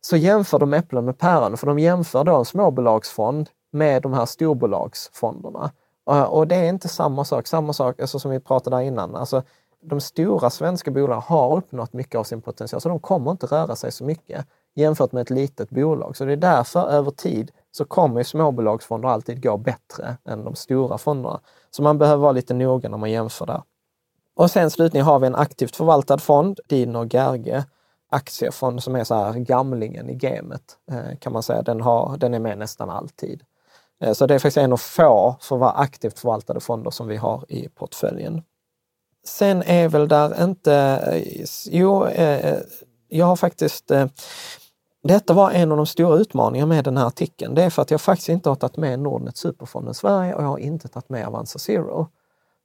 så 0.00 0.16
jämför 0.16 0.58
de 0.58 0.74
äpplen 0.74 1.04
med 1.04 1.18
päron, 1.18 1.56
för 1.56 1.66
de 1.66 1.78
jämför 1.78 2.24
då 2.24 2.36
en 2.36 2.44
småbolagsfond 2.44 3.48
med 3.70 4.02
de 4.02 4.12
här 4.12 4.26
storbolagsfonderna. 4.26 5.70
Och 6.28 6.48
det 6.48 6.56
är 6.56 6.68
inte 6.68 6.88
samma 6.88 7.24
sak, 7.24 7.46
samma 7.46 7.72
sak 7.72 8.00
alltså 8.00 8.18
som 8.18 8.30
vi 8.30 8.40
pratade 8.40 8.76
där 8.76 8.82
innan. 8.82 9.16
Alltså, 9.16 9.42
de 9.82 10.00
stora 10.00 10.50
svenska 10.50 10.90
bolagen 10.90 11.22
har 11.22 11.56
uppnått 11.56 11.92
mycket 11.92 12.18
av 12.18 12.24
sin 12.24 12.42
potential, 12.42 12.80
så 12.80 12.88
de 12.88 13.00
kommer 13.00 13.30
inte 13.30 13.46
röra 13.46 13.76
sig 13.76 13.92
så 13.92 14.04
mycket 14.04 14.46
jämfört 14.74 15.12
med 15.12 15.22
ett 15.22 15.30
litet 15.30 15.70
bolag. 15.70 16.16
Så 16.16 16.24
det 16.24 16.32
är 16.32 16.36
därför 16.36 16.88
över 16.88 17.10
tid 17.10 17.50
så 17.76 17.84
kommer 17.84 18.22
småbolagsfonder 18.22 19.08
alltid 19.08 19.42
gå 19.42 19.56
bättre 19.56 20.16
än 20.24 20.44
de 20.44 20.54
stora 20.54 20.98
fonderna. 20.98 21.40
Så 21.70 21.82
man 21.82 21.98
behöver 21.98 22.22
vara 22.22 22.32
lite 22.32 22.54
noga 22.54 22.88
när 22.88 22.98
man 22.98 23.10
jämför 23.10 23.46
där. 23.46 23.62
Och 24.34 24.50
sen 24.50 24.70
slutligen 24.70 25.06
har 25.06 25.18
vi 25.18 25.26
en 25.26 25.34
aktivt 25.34 25.76
förvaltad 25.76 26.18
fond, 26.18 26.60
Dino 26.68 27.06
Gerge 27.10 27.64
aktiefond 28.10 28.82
som 28.82 28.96
är 28.96 29.04
så 29.04 29.14
här 29.14 29.32
gamlingen 29.32 30.10
i 30.10 30.14
gamet 30.14 30.76
eh, 30.90 31.18
kan 31.18 31.32
man 31.32 31.42
säga. 31.42 31.62
Den, 31.62 31.80
har, 31.80 32.16
den 32.16 32.34
är 32.34 32.38
med 32.38 32.58
nästan 32.58 32.90
alltid. 32.90 33.42
Eh, 34.00 34.12
så 34.12 34.26
det 34.26 34.34
är 34.34 34.38
faktiskt 34.38 34.56
en 34.56 34.72
av 34.72 34.76
få 34.76 35.36
för 35.40 35.56
vara 35.56 35.70
aktivt 35.70 36.18
förvaltade 36.18 36.60
fonder 36.60 36.90
som 36.90 37.06
vi 37.06 37.16
har 37.16 37.44
i 37.48 37.68
portföljen. 37.68 38.42
Sen 39.24 39.62
är 39.62 39.88
väl 39.88 40.08
där 40.08 40.44
inte... 40.44 40.74
Eh, 41.12 41.44
jo, 41.70 42.08
jag 43.08 43.26
har 43.26 43.36
faktiskt 43.36 43.90
detta 45.06 45.32
var 45.32 45.50
en 45.50 45.70
av 45.70 45.76
de 45.76 45.86
stora 45.86 46.16
utmaningarna 46.16 46.74
med 46.74 46.84
den 46.84 46.96
här 46.96 47.06
artikeln. 47.06 47.54
Det 47.54 47.62
är 47.62 47.70
för 47.70 47.82
att 47.82 47.90
jag 47.90 48.00
faktiskt 48.00 48.28
inte 48.28 48.48
har 48.48 48.56
tagit 48.56 48.76
med 48.76 48.98
Nordnet 48.98 49.36
Superfonden 49.36 49.94
Sverige 49.94 50.34
och 50.34 50.42
jag 50.42 50.48
har 50.48 50.58
inte 50.58 50.88
tagit 50.88 51.08
med 51.08 51.26
Avanza 51.26 51.58
Zero. 51.58 52.08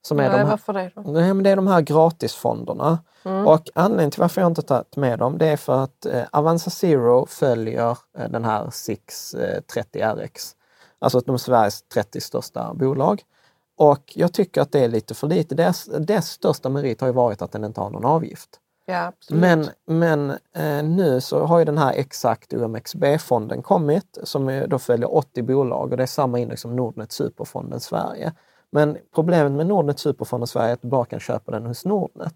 Som 0.02 0.20
är 0.20 0.24
Nej, 0.24 0.32
de 0.32 0.38
här, 0.38 0.46
varför 0.46 0.74
det 0.74 0.92
då? 0.96 1.02
Nej, 1.02 1.34
men 1.34 1.44
det 1.44 1.50
är 1.50 1.56
de 1.56 1.68
här 1.68 1.82
gratisfonderna. 1.82 3.00
Mm. 3.26 3.48
Och 3.48 3.70
anledningen 3.76 4.12
till 4.12 4.22
varför 4.22 4.42
jag 4.42 4.52
inte 4.52 4.62
tagit 4.62 4.96
med 4.96 5.20
dem, 5.20 5.38
det 5.38 5.48
är 5.48 5.58
för 5.58 5.84
att 5.84 6.06
eh, 6.06 6.24
Avanza 6.32 6.70
Zero 6.70 7.26
följer 7.26 7.98
eh, 8.18 8.30
den 8.30 8.46
här 8.46 8.70
630 8.70 10.02
eh, 10.02 10.16
RX. 10.16 10.56
Alltså 11.00 11.20
de 11.20 11.40
Sveriges 11.40 11.82
30 11.82 12.22
största 12.22 12.74
bolag. 12.74 13.22
Och 13.78 14.14
jag 14.16 14.34
tycker 14.34 14.62
att 14.62 14.72
det 14.72 14.80
är 14.80 14.88
lite 14.88 15.14
för 15.14 15.28
lite. 15.28 15.56
Dess, 15.56 15.86
dess 15.86 16.30
största 16.30 16.70
merit 16.70 17.02
har 17.02 17.08
ju 17.08 17.14
varit 17.14 17.42
att 17.42 17.52
den 17.52 17.64
inte 17.64 17.82
har 17.82 17.90
någon 17.90 18.06
avgift. 18.06 18.60
Ja, 18.92 19.12
men 19.30 19.70
men 19.86 20.30
eh, 20.56 20.84
nu 20.84 21.22
så 21.22 21.46
har 21.46 21.60
ju 21.60 21.66
den 21.66 21.78
här 21.78 21.94
Exakt 21.94 22.54
OMXB-fonden 22.54 23.62
kommit 23.62 24.18
som 24.24 24.64
då 24.68 24.80
följer 24.80 25.16
80 25.16 25.42
bolag 25.42 25.92
och 25.92 25.98
det 25.98 26.04
är 26.04 26.08
samma 26.08 26.40
index 26.40 26.62
som 26.62 26.76
Nordnet 26.76 27.12
Superfonden 27.12 27.80
Sverige. 27.80 28.34
Men 28.72 28.98
problemet 29.16 29.52
med 29.52 29.68
Nordnet 29.68 30.00
Superfonden 30.00 30.48
Sverige 30.48 30.70
är 30.70 30.74
att 30.74 30.82
du 30.82 30.88
bara 30.88 31.06
kan 31.06 31.20
köpa 31.20 31.52
den 31.52 31.66
hos 31.66 31.86
Nordnet. 31.86 32.36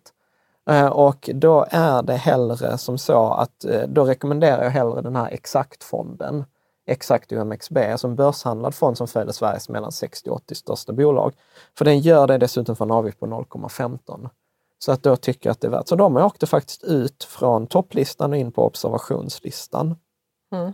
Eh, 0.69 0.87
och 0.87 1.29
då 1.33 1.65
är 1.69 2.03
det 2.03 2.15
hellre 2.15 2.77
som 2.77 2.97
så 2.97 3.33
att 3.33 3.65
eh, 3.65 3.81
då 3.87 4.03
rekommenderar 4.03 4.63
jag 4.63 4.71
hellre 4.71 5.01
den 5.01 5.15
här 5.15 5.29
Exakt-fonden. 5.31 6.45
Exakt 6.87 7.31
OMXB, 7.31 7.77
alltså 7.77 8.07
en 8.07 8.15
börshandlad 8.15 8.75
fond 8.75 8.97
som 8.97 9.07
följer 9.07 9.33
Sveriges 9.33 9.69
mellan 9.69 9.91
60 9.91 10.29
och 10.29 10.35
80 10.35 10.55
största 10.55 10.93
bolag. 10.93 11.33
För 11.77 11.85
den 11.85 11.99
gör 11.99 12.27
det 12.27 12.37
dessutom 12.37 12.75
för 12.75 12.85
en 12.85 12.91
avgift 12.91 13.19
på 13.19 13.25
0,15. 13.25 14.29
Så 14.79 14.91
att 14.91 15.03
då 15.03 15.15
tycker 15.15 15.49
jag 15.49 15.51
att 15.51 15.61
det 15.61 15.67
är 15.67 15.71
värt. 15.71 15.87
Så 15.87 15.95
de 15.95 16.17
åkte 16.17 16.47
faktiskt 16.47 16.83
ut 16.83 17.23
från 17.23 17.67
topplistan 17.67 18.31
och 18.31 18.37
in 18.37 18.51
på 18.51 18.65
observationslistan. 18.65 19.95
Mm. 20.53 20.73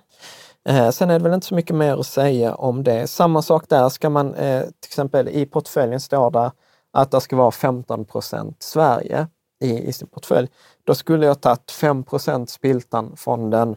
Eh, 0.69 0.91
sen 0.91 1.09
är 1.09 1.19
det 1.19 1.23
väl 1.23 1.33
inte 1.33 1.47
så 1.47 1.55
mycket 1.55 1.75
mer 1.75 1.97
att 1.97 2.07
säga 2.07 2.55
om 2.55 2.83
det. 2.83 3.07
Samma 3.07 3.41
sak 3.41 3.69
där, 3.69 3.89
ska 3.89 4.09
man 4.09 4.33
eh, 4.35 4.61
till 4.61 4.89
exempel 4.89 5.29
i 5.29 5.45
portföljen 5.45 5.99
står 5.99 6.31
det 6.31 6.51
att 6.93 7.11
det 7.11 7.21
ska 7.21 7.35
vara 7.35 7.49
15% 7.49 8.55
Sverige 8.59 9.27
i, 9.61 9.87
i 9.87 9.93
sin 9.93 10.07
portfölj. 10.07 10.47
Då 10.83 10.95
skulle 10.95 11.25
jag 11.25 11.41
tagit 11.41 11.71
5% 11.71 12.45
Spiltan-fonden, 12.45 13.75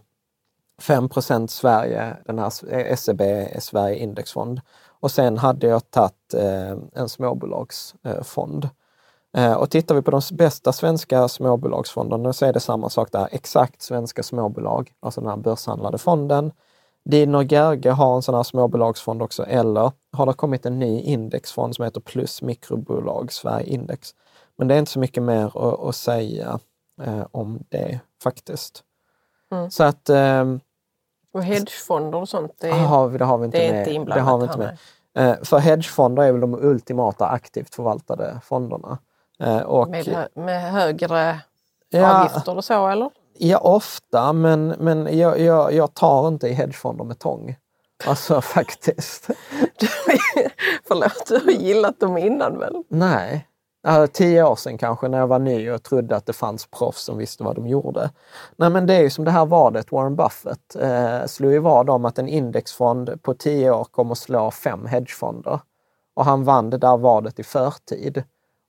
5% 0.83 1.47
Sverige, 1.47 2.17
den 2.27 2.39
här 2.39 2.97
SEB 2.97 3.23
Sverige 3.63 3.97
Indexfond. 3.97 4.61
Och 5.01 5.11
sen 5.11 5.39
hade 5.39 5.67
jag 5.67 5.91
tagit 5.91 6.35
eh, 6.35 6.77
en 6.93 7.09
småbolagsfond. 7.09 8.69
Eh, 9.37 9.55
och 9.55 9.71
tittar 9.71 9.95
vi 9.95 10.03
på 10.03 10.11
de 10.11 10.21
bästa 10.33 10.73
svenska 10.73 11.29
småbolagsfonderna 11.29 12.33
så 12.33 12.47
är 12.47 12.53
det 12.53 12.61
samma 12.61 12.91
sak 12.91 13.13
där. 13.13 13.29
Exakt 13.33 13.83
svenska 13.83 14.23
småbolag, 14.23 14.93
alltså 15.01 15.21
den 15.21 15.31
här 15.31 15.37
börshandlade 15.37 15.99
fonden. 15.99 16.53
Dino 17.05 17.43
Gerge 17.43 17.91
har 17.91 18.17
en 18.17 18.23
sån 18.23 18.35
här 18.35 18.43
småbolagsfond 18.43 19.23
också, 19.23 19.47
eller 19.47 19.93
har 20.13 20.27
det 20.27 20.33
kommit 20.33 20.67
en 20.67 20.79
ny 20.79 21.01
indexfond 21.01 21.75
som 21.75 21.85
heter 21.85 22.01
Plus 22.01 22.43
mikrobolag 22.43 23.33
Sverige 23.33 23.67
Index. 23.67 24.15
Men 24.57 24.69
det 24.69 24.75
är 24.75 24.79
inte 24.79 24.91
så 24.91 24.99
mycket 24.99 25.23
mer 25.23 25.47
att, 25.47 25.81
att 25.81 25.97
säga 25.97 26.59
eh, 27.03 27.27
om 27.31 27.59
det 27.69 28.01
faktiskt. 28.23 28.85
Mm. 29.53 29.71
Så 29.71 29.85
att... 29.85 30.09
Eh, 30.09 30.45
och 31.33 31.43
hedgefonder 31.43 32.19
och 32.19 32.29
sånt? 32.29 32.53
Det, 32.61 32.71
har 32.71 33.09
vi, 33.09 33.19
det 33.19 33.25
har 33.25 33.39
vi 33.39 33.45
inte 33.45 33.73
med. 33.73 33.89
Inte 33.89 34.15
det 34.15 34.21
har 34.21 34.39
vi 34.39 34.45
inte 34.45 34.59
med. 34.59 34.79
Eh, 35.19 35.37
för 35.43 35.59
hedgefonder 35.59 36.23
är 36.23 36.33
väl 36.33 36.41
de 36.41 36.55
ultimata 36.55 37.27
aktivt 37.27 37.75
förvaltade 37.75 38.41
fonderna. 38.45 38.99
Eh, 39.45 39.61
och, 39.61 39.89
med, 39.89 40.29
med 40.35 40.73
högre 40.73 41.41
ja, 41.91 42.19
avgifter 42.19 42.57
och 42.57 42.65
så 42.65 42.89
eller? 42.89 43.11
Ja, 43.39 43.59
ofta, 43.59 44.33
men, 44.33 44.69
men 44.69 45.19
jag, 45.19 45.41
jag, 45.41 45.73
jag 45.73 45.95
tar 45.95 46.29
inte 46.29 46.49
i 46.49 46.53
hedgefonder 46.53 47.05
med 47.05 47.19
tång. 47.19 47.57
Alltså 48.07 48.41
faktiskt. 48.41 49.27
Förlåt, 50.89 51.27
du 51.29 51.35
har 51.35 51.63
gillat 51.63 52.01
dem 52.01 52.19
innan 52.19 52.59
väl? 52.59 52.83
Nej. 52.89 53.49
Alltså, 53.87 54.13
tio 54.13 54.45
år 54.45 54.57
sedan 54.57 54.79
kanske 54.79 55.09
när 55.09 55.19
jag 55.19 55.27
var 55.27 55.39
ny 55.39 55.71
och 55.71 55.83
trodde 55.83 56.17
att 56.17 56.27
det 56.27 56.33
fanns 56.33 56.67
proffs 56.67 57.05
som 57.05 57.19
visste 57.19 57.45
vad 57.45 57.55
de 57.55 57.67
gjorde. 57.67 58.11
Nej 58.57 58.71
men 58.71 58.87
det 58.87 58.95
är 58.95 59.03
ju 59.03 59.11
som 59.11 59.25
det 59.25 59.31
här 59.31 59.47
vadet, 59.47 59.93
Warren 59.93 60.17
Buffett 60.17 60.77
eh, 60.81 61.27
slog 61.27 61.53
ju 61.53 61.59
vad 61.59 61.91
om 61.91 62.05
att 62.05 62.19
en 62.19 62.29
indexfond 62.29 63.23
på 63.23 63.35
tio 63.35 63.71
år 63.71 63.85
kommer 63.85 64.15
slå 64.15 64.51
fem 64.51 64.87
hedgefonder. 64.87 65.61
Och 66.15 66.25
han 66.25 66.45
vann 66.45 66.71
det 66.71 66.79
där 66.79 66.97
vadet 66.97 67.39
i 67.39 67.43
förtid. 67.43 68.25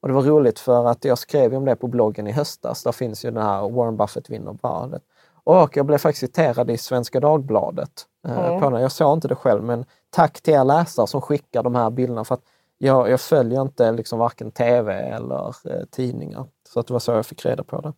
Och 0.06 0.10
det 0.10 0.16
var 0.16 0.24
roligt 0.24 0.60
för 0.60 0.86
att 0.86 1.06
jag 1.06 1.18
skrev 1.18 1.56
om 1.56 1.66
det 1.66 1.76
på 1.76 1.88
bloggen 1.88 2.28
i 2.28 2.32
höstas. 2.32 2.84
Där 2.84 2.92
finns 2.92 3.26
ju 3.26 3.32
den 3.32 3.44
här 3.44 3.70
Warren 3.70 3.98
Buffett 3.98 4.30
vinner 4.30 4.58
vadet. 4.62 5.02
Och 5.44 5.78
jag 5.78 5.86
blev 5.86 5.98
faktiskt 5.98 6.20
citerad 6.20 6.72
i 6.72 6.78
Svenska 6.78 7.20
Dagbladet. 7.20 8.06
Mm. 8.28 8.62
på 8.62 8.70
den. 8.70 8.82
Jag 8.82 8.92
såg 8.92 9.18
inte 9.18 9.28
det 9.28 9.36
själv, 9.36 9.64
men 9.64 9.86
tack 10.10 10.42
till 10.42 10.54
er 10.54 10.64
läsare 10.64 11.08
som 11.08 11.22
skickar 11.22 11.64
de 11.64 11.76
här 11.76 11.90
bilderna. 11.90 12.24
för 12.24 12.36
att 12.36 12.42
jag, 12.78 13.10
jag 13.10 13.22
följer 13.22 13.62
inte 13.62 13.92
liksom 13.92 14.20
varken 14.20 14.52
tv 14.52 14.94
eller 14.94 15.48
eh, 15.48 15.86
tidningar. 15.92 16.46
Så 16.70 16.80
att 16.80 16.88
det 16.88 16.94
var 16.94 17.00
så 17.00 17.12
jag 17.12 17.26
fick 17.26 17.46
reda 17.46 17.64
på 17.64 17.82
det. 17.82 17.94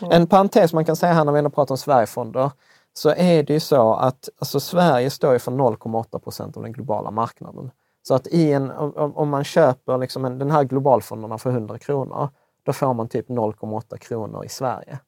Mm. 0.00 0.12
En 0.12 0.26
parentes 0.26 0.72
man 0.72 0.84
kan 0.84 0.96
säga 0.96 1.12
här 1.12 1.24
när 1.24 1.32
vi 1.32 1.38
ändå 1.38 1.50
pratar 1.50 1.72
om 1.72 1.78
Sverigefonder, 1.78 2.50
så 2.92 3.10
är 3.16 3.42
det 3.42 3.52
ju 3.52 3.60
så 3.60 3.94
att 3.94 4.28
alltså, 4.38 4.60
Sverige 4.60 5.10
står 5.10 5.38
för 5.38 5.52
0,8 5.52 6.18
procent 6.18 6.56
av 6.56 6.62
den 6.62 6.72
globala 6.72 7.10
marknaden. 7.10 7.70
Så 8.02 8.14
att 8.14 8.26
i 8.26 8.52
en, 8.52 8.70
om, 8.70 9.28
man 9.28 9.44
köper 9.44 9.98
liksom 9.98 10.24
en, 10.24 10.38
den 10.38 10.50
här 10.50 10.64
globalfonderna 10.64 11.38
för 11.38 11.50
100 11.50 11.78
kronor, 11.78 12.28
då 12.62 12.72
får 12.72 12.94
man 12.94 13.08
typ 13.08 13.28
0,8 13.28 13.96
kronor 13.96 14.44
i 14.44 14.48
Sverige. 14.48 14.98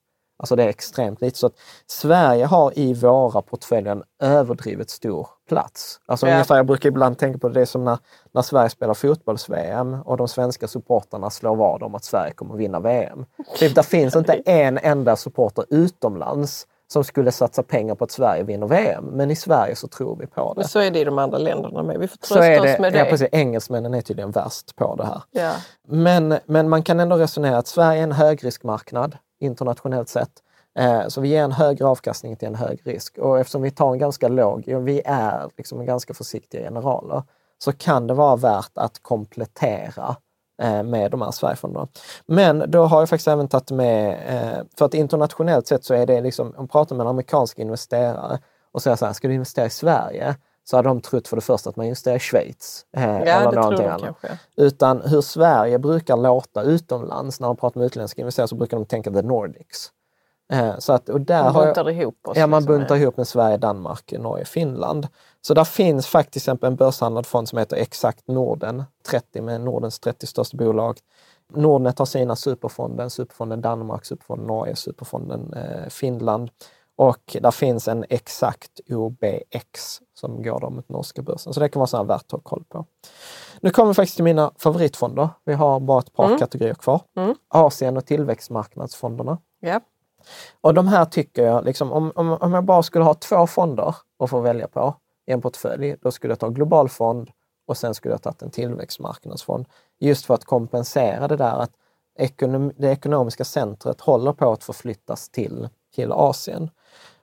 Alltså 0.42 0.56
det 0.56 0.64
är 0.64 0.68
extremt 0.68 1.20
lite. 1.20 1.38
Så 1.38 1.46
att 1.46 1.54
Sverige 1.86 2.44
har 2.44 2.78
i 2.78 2.94
våra 2.94 3.42
portföljer 3.42 3.92
en 3.92 4.02
överdrivet 4.22 4.90
stor 4.90 5.28
plats. 5.48 6.00
Alltså 6.06 6.26
ja. 6.26 6.32
ungefär, 6.32 6.56
jag 6.56 6.66
brukar 6.66 6.88
ibland 6.88 7.18
tänka 7.18 7.38
på 7.38 7.48
det, 7.48 7.66
som 7.66 7.84
när, 7.84 7.98
när 8.32 8.42
Sverige 8.42 8.70
spelar 8.70 8.94
fotbolls-VM 8.94 9.94
och 10.04 10.16
de 10.16 10.28
svenska 10.28 10.68
supporterna 10.68 11.30
slår 11.30 11.56
vad 11.56 11.82
om 11.82 11.94
att 11.94 12.04
Sverige 12.04 12.32
kommer 12.32 12.54
vinna 12.54 12.80
VM. 12.80 13.24
Typ, 13.58 13.74
det 13.74 13.82
finns 13.82 14.16
inte 14.16 14.32
en 14.32 14.78
enda 14.78 15.16
supporter 15.16 15.64
utomlands 15.70 16.66
som 16.92 17.04
skulle 17.04 17.32
satsa 17.32 17.62
pengar 17.62 17.94
på 17.94 18.04
att 18.04 18.10
Sverige 18.10 18.42
vinner 18.42 18.66
VM. 18.66 19.04
Men 19.04 19.30
i 19.30 19.36
Sverige 19.36 19.76
så 19.76 19.88
tror 19.88 20.16
vi 20.16 20.26
på 20.26 20.54
det. 20.54 20.60
Men 20.60 20.68
så 20.68 20.78
är 20.78 20.90
det 20.90 20.98
i 20.98 21.04
de 21.04 21.18
andra 21.18 21.38
länderna 21.38 21.82
med. 21.82 21.98
Vi 21.98 22.08
får 22.08 22.16
trösta 22.16 22.62
oss 22.62 22.78
med 22.78 22.92
det. 22.92 22.98
Ja, 22.98 23.04
precis. 23.04 23.28
Engelsmännen 23.32 23.94
är 23.94 24.00
tydligen 24.00 24.30
värst 24.30 24.76
på 24.76 24.96
det 24.96 25.04
här. 25.04 25.22
Ja. 25.30 25.52
Men, 25.88 26.34
men 26.46 26.68
man 26.68 26.82
kan 26.82 27.00
ändå 27.00 27.16
resonera 27.16 27.58
att 27.58 27.66
Sverige 27.66 28.00
är 28.00 28.04
en 28.04 28.12
högriskmarknad 28.12 29.16
internationellt 29.40 30.08
sett. 30.08 30.30
Eh, 30.78 31.08
så 31.08 31.20
vi 31.20 31.28
ger 31.28 31.42
en 31.42 31.52
högre 31.52 31.86
avkastning 31.86 32.36
till 32.36 32.48
en 32.48 32.54
hög 32.54 32.80
risk. 32.84 33.18
Och 33.18 33.38
eftersom 33.38 33.62
vi 33.62 33.70
tar 33.70 33.92
en 33.92 33.98
ganska 33.98 34.28
låg, 34.28 34.64
ja, 34.66 34.78
vi 34.78 35.02
är 35.04 35.50
liksom 35.56 35.86
ganska 35.86 36.14
försiktiga 36.14 36.62
generaler, 36.62 37.22
så 37.58 37.72
kan 37.72 38.06
det 38.06 38.14
vara 38.14 38.36
värt 38.36 38.72
att 38.74 39.02
komplettera 39.02 40.16
med 40.84 41.10
de 41.10 41.22
här 41.22 41.30
Sverigefonderna. 41.30 41.88
Men 42.26 42.70
då 42.70 42.84
har 42.84 43.00
jag 43.00 43.08
faktiskt 43.08 43.28
även 43.28 43.48
tagit 43.48 43.70
med, 43.70 44.10
eh, 44.10 44.64
för 44.78 44.84
att 44.84 44.94
internationellt 44.94 45.66
sett 45.66 45.84
så 45.84 45.94
är 45.94 46.06
det 46.06 46.20
liksom, 46.20 46.46
om 46.46 46.54
man 46.56 46.68
pratar 46.68 46.96
med 46.96 47.04
en 47.04 47.10
amerikansk 47.10 47.58
investerare 47.58 48.38
och 48.72 48.82
säger 48.82 48.96
så 48.96 49.06
här, 49.06 49.12
ska 49.12 49.28
du 49.28 49.34
investera 49.34 49.66
i 49.66 49.70
Sverige? 49.70 50.36
Så 50.64 50.76
har 50.76 50.82
de 50.82 51.00
trott 51.00 51.28
för 51.28 51.36
det 51.36 51.42
första 51.42 51.70
att 51.70 51.76
man 51.76 51.86
investerar 51.86 52.16
i 52.16 52.18
Schweiz. 52.18 52.86
Eh, 52.96 53.02
ja, 53.02 53.18
eller 53.18 53.52
någonting 53.52 53.86
annat. 53.86 54.00
Kanske. 54.02 54.38
Utan 54.56 55.00
hur 55.00 55.20
Sverige 55.20 55.78
brukar 55.78 56.16
låta 56.16 56.62
utomlands 56.62 57.40
när 57.40 57.48
man 57.48 57.56
pratar 57.56 57.80
med 57.80 57.86
utländska 57.86 58.20
investerare 58.20 58.48
så 58.48 58.56
brukar 58.56 58.76
de 58.76 58.86
tänka 58.86 59.10
the 59.10 59.22
Nordics. 59.22 59.90
Eh, 60.52 60.78
så 60.78 60.92
att, 60.92 61.08
och 61.08 61.20
där 61.20 61.44
man 61.44 61.52
buntar 61.54 61.84
jag, 61.84 61.94
ihop 61.94 62.28
oss. 62.28 62.36
Ja, 62.36 62.46
man 62.46 62.60
liksom, 62.60 62.78
buntar 62.78 62.96
ihop 62.96 63.16
med 63.16 63.28
Sverige, 63.28 63.56
Danmark, 63.56 64.12
Norge, 64.18 64.44
Finland. 64.44 65.08
Så 65.40 65.54
där 65.54 65.64
finns 65.64 66.06
faktiskt 66.06 66.48
en 66.48 66.76
börshandlad 66.76 67.26
fond 67.26 67.48
som 67.48 67.58
heter 67.58 67.76
Exakt 67.76 68.28
Norden 68.28 68.84
30 69.08 69.40
med 69.40 69.60
Nordens 69.60 70.00
30 70.00 70.26
största 70.26 70.56
bolag. 70.56 70.98
Nordnet 71.54 71.98
har 71.98 72.06
sina 72.06 72.36
superfonder, 72.36 73.08
superfonden 73.08 73.60
Danmark, 73.60 74.04
superfonden 74.04 74.46
Norge, 74.46 74.76
superfonden 74.76 75.52
eh, 75.54 75.88
Finland. 75.88 76.50
Och 76.96 77.36
där 77.40 77.50
finns 77.50 77.88
en 77.88 78.04
exakt 78.08 78.80
OBX 78.90 80.00
som 80.14 80.42
går 80.42 80.60
då 80.60 80.70
mot 80.70 80.88
norska 80.88 81.22
börsen. 81.22 81.52
Så 81.52 81.60
det 81.60 81.68
kan 81.68 81.80
vara 81.80 81.86
så 81.86 82.04
värt 82.04 82.24
att 82.24 82.32
ha 82.32 82.38
koll 82.38 82.64
på. 82.68 82.86
Nu 83.60 83.70
kommer 83.70 83.88
vi 83.88 83.94
faktiskt 83.94 84.16
till 84.16 84.24
mina 84.24 84.52
favoritfonder. 84.56 85.28
Vi 85.44 85.52
har 85.52 85.80
bara 85.80 85.98
ett 85.98 86.12
par 86.12 86.26
mm. 86.26 86.38
kategorier 86.38 86.74
kvar. 86.74 87.00
Mm. 87.16 87.34
Asien 87.48 87.96
och 87.96 88.06
tillväxtmarknadsfonderna. 88.06 89.38
Yep. 89.66 89.82
Och 90.60 90.74
de 90.74 90.88
här 90.88 91.04
tycker 91.04 91.42
jag, 91.42 91.64
liksom, 91.64 91.92
om, 91.92 92.12
om, 92.14 92.32
om 92.32 92.52
jag 92.52 92.64
bara 92.64 92.82
skulle 92.82 93.04
ha 93.04 93.14
två 93.14 93.46
fonder 93.46 93.94
att 94.18 94.30
få 94.30 94.40
välja 94.40 94.68
på 94.68 94.94
i 95.26 95.32
en 95.32 95.40
portfölj, 95.40 95.96
då 96.00 96.10
skulle 96.10 96.32
jag 96.32 96.38
ta 96.38 96.48
global 96.48 96.88
fond 96.88 97.30
och 97.66 97.76
sen 97.76 97.94
skulle 97.94 98.14
jag 98.14 98.22
tagit 98.22 98.42
en 98.42 98.50
tillväxtmarknadsfond. 98.50 99.66
Just 100.00 100.26
för 100.26 100.34
att 100.34 100.44
kompensera 100.44 101.28
det 101.28 101.36
där 101.36 101.56
att 101.56 101.70
ekonom, 102.18 102.72
det 102.76 102.88
ekonomiska 102.88 103.44
centret 103.44 104.00
håller 104.00 104.32
på 104.32 104.52
att 104.52 104.64
förflyttas 104.64 105.28
till, 105.28 105.68
till 105.94 106.12
Asien. 106.12 106.70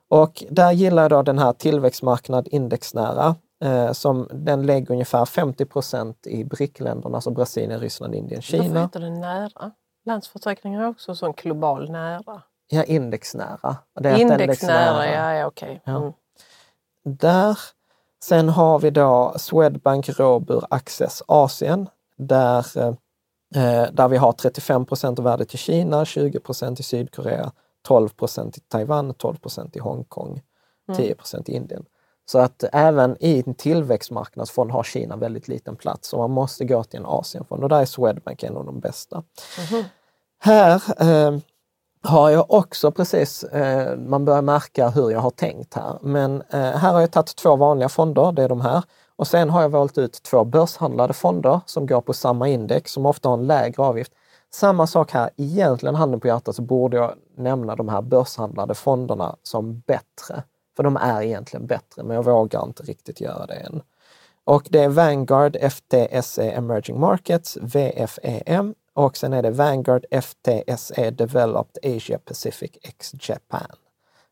Och 0.08 0.44
där 0.50 0.72
gillar 0.72 1.02
jag 1.02 1.12
då 1.12 1.22
den 1.22 1.40
här 1.40 1.54
tillväxtmarknad 1.54 2.48
indexnära 2.52 3.36
eh, 3.64 3.92
som 3.92 4.28
den 4.34 4.66
lägger 4.66 4.92
ungefär 4.92 5.26
50 5.26 5.66
procent 5.66 6.28
i 6.28 6.44
BRIC-länderna, 6.44 7.18
alltså 7.18 7.32
Brasilien, 7.32 7.80
Ryssland, 7.80 8.16
Indien, 8.16 8.42
Kina. 8.42 8.64
Varför 8.64 8.80
heter 8.80 9.00
det 9.00 9.10
nära? 9.10 9.72
Landsförsäkringar 10.06 10.82
är 10.84 10.88
också 10.88 11.16
sån 11.16 11.34
global 11.34 11.92
nära. 11.92 12.42
Ja, 12.72 12.84
indexnära. 12.84 13.78
Det 14.00 14.10
är 14.10 14.18
indexnära, 14.18 15.06
ja, 15.06 15.34
ja 15.34 15.48
okej. 15.48 15.82
Okay. 15.84 15.96
Mm. 15.96 16.04
Ja. 16.04 16.14
Där. 17.04 17.60
Sen 18.24 18.50
har 18.50 18.80
vi 18.80 18.90
då 18.90 19.34
Swedbank 19.38 20.10
Robur 20.10 20.66
Access 20.70 21.24
Asien 21.28 21.90
där, 22.18 22.66
eh, 23.56 23.92
där 23.92 24.08
vi 24.08 24.18
har 24.18 24.32
35 24.32 24.86
procent 24.86 25.20
av 25.20 25.26
värdet 25.26 25.54
i 25.54 25.58
Kina, 25.58 26.06
20 26.06 26.40
procent 26.40 26.80
i 26.80 26.84
Sydkorea, 26.84 27.52
12 27.82 28.10
procent 28.10 28.58
i 28.58 28.60
Taiwan, 28.60 29.14
12 29.14 29.36
procent 29.38 29.76
i 29.76 29.80
Hongkong, 29.80 30.42
10 30.96 31.06
mm. 31.06 31.18
procent 31.18 31.50
i 31.50 31.54
Indien. 31.54 31.86
Så 32.26 32.40
att 32.40 32.64
även 32.74 33.18
i 33.20 33.44
en 33.48 33.56
tillväxtmarknadsfond 33.56 34.72
har 34.72 34.84
Kina 34.84 35.16
väldigt 35.16 35.48
liten 35.48 35.76
plats 35.76 36.14
och 36.14 36.20
man 36.20 36.32
måste 36.32 36.66
gå 36.66 36.84
till 36.84 37.00
en 37.00 37.06
Asienfond 37.06 37.64
och 37.64 37.70
där 37.70 37.82
är 37.82 37.86
Swedbank 37.86 38.44
en 38.44 38.58
av 38.58 38.66
de 38.66 38.80
bästa. 38.80 39.24
Mm. 39.72 39.84
Här 40.40 40.82
eh, 41.02 41.40
har 42.02 42.30
jag 42.30 42.52
också 42.52 42.92
precis, 42.92 43.44
eh, 43.44 43.98
man 43.98 44.26
börjar 44.26 44.42
märka 44.42 44.90
hur 44.90 45.12
jag 45.12 45.20
har 45.20 45.30
tänkt 45.30 45.74
här, 45.74 45.98
men 46.02 46.42
eh, 46.50 46.60
här 46.60 46.94
har 46.94 47.00
jag 47.00 47.12
tagit 47.12 47.36
två 47.36 47.56
vanliga 47.56 47.90
fonder, 47.90 48.32
det 48.32 48.44
är 48.44 48.50
de 48.50 48.62
här. 48.62 48.84
Och 49.16 49.28
sen 49.28 49.50
har 49.50 49.62
jag 49.62 49.70
valt 49.70 49.98
ut 49.98 50.24
två 50.24 50.44
börshandlade 50.44 51.14
fonder 51.14 51.62
som 51.66 51.88
går 51.88 52.02
på 52.02 52.14
samma 52.14 52.48
index, 52.48 52.92
som 52.92 53.06
ofta 53.06 53.30
har 53.30 53.38
en 53.38 53.48
lägre 53.48 53.84
avgift. 53.84 54.12
Samma 54.52 54.88
sak 54.88 55.12
här, 55.12 55.30
egentligen 55.38 55.96
handen 55.96 56.20
på 56.20 56.28
hjärtat 56.28 56.56
så 56.56 56.62
borde 56.62 56.98
jag 56.98 57.14
nämna 57.38 57.76
de 57.76 57.90
här 57.90 58.02
börshandlade 58.02 58.76
fonderna 58.76 59.36
som 59.44 59.80
bättre. 59.80 60.44
För 60.76 60.84
de 60.84 60.98
är 60.98 61.22
egentligen 61.22 61.68
bättre, 61.68 62.04
men 62.04 62.16
jag 62.16 62.24
vågar 62.24 62.64
inte 62.64 62.84
riktigt 62.84 63.22
göra 63.22 63.46
det 63.46 63.54
än. 63.54 63.82
Och 64.44 64.68
det 64.70 64.80
är 64.80 64.90
Vanguard 64.90 65.58
FTSE 65.72 66.52
Emerging 66.52 67.00
Markets, 67.00 67.58
VFEM, 67.62 68.76
och 69.06 69.18
sen 69.18 69.34
är 69.34 69.42
det 69.42 69.52
Vanguard 69.52 70.06
FTSE 70.12 71.12
Developed 71.12 71.96
Asia 71.98 72.20
Pacific 72.20 72.72
X 72.84 73.12
Japan. 73.30 73.62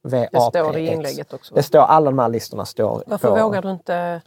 VAPX. 0.01 0.31
Det 0.31 0.41
står 0.41 0.77
i 0.77 0.87
inlägget 0.87 1.33
också. 1.33 1.55
Det 1.55 1.63
står, 1.63 1.79
alla 1.79 2.11
de 2.11 2.19
här 2.19 2.29
listorna 2.29 2.65
står 2.65 3.03
Varför 3.07 3.29
på. 3.29 3.43
vågar 3.43 3.61
du 3.61 3.71
inte? 3.71 4.21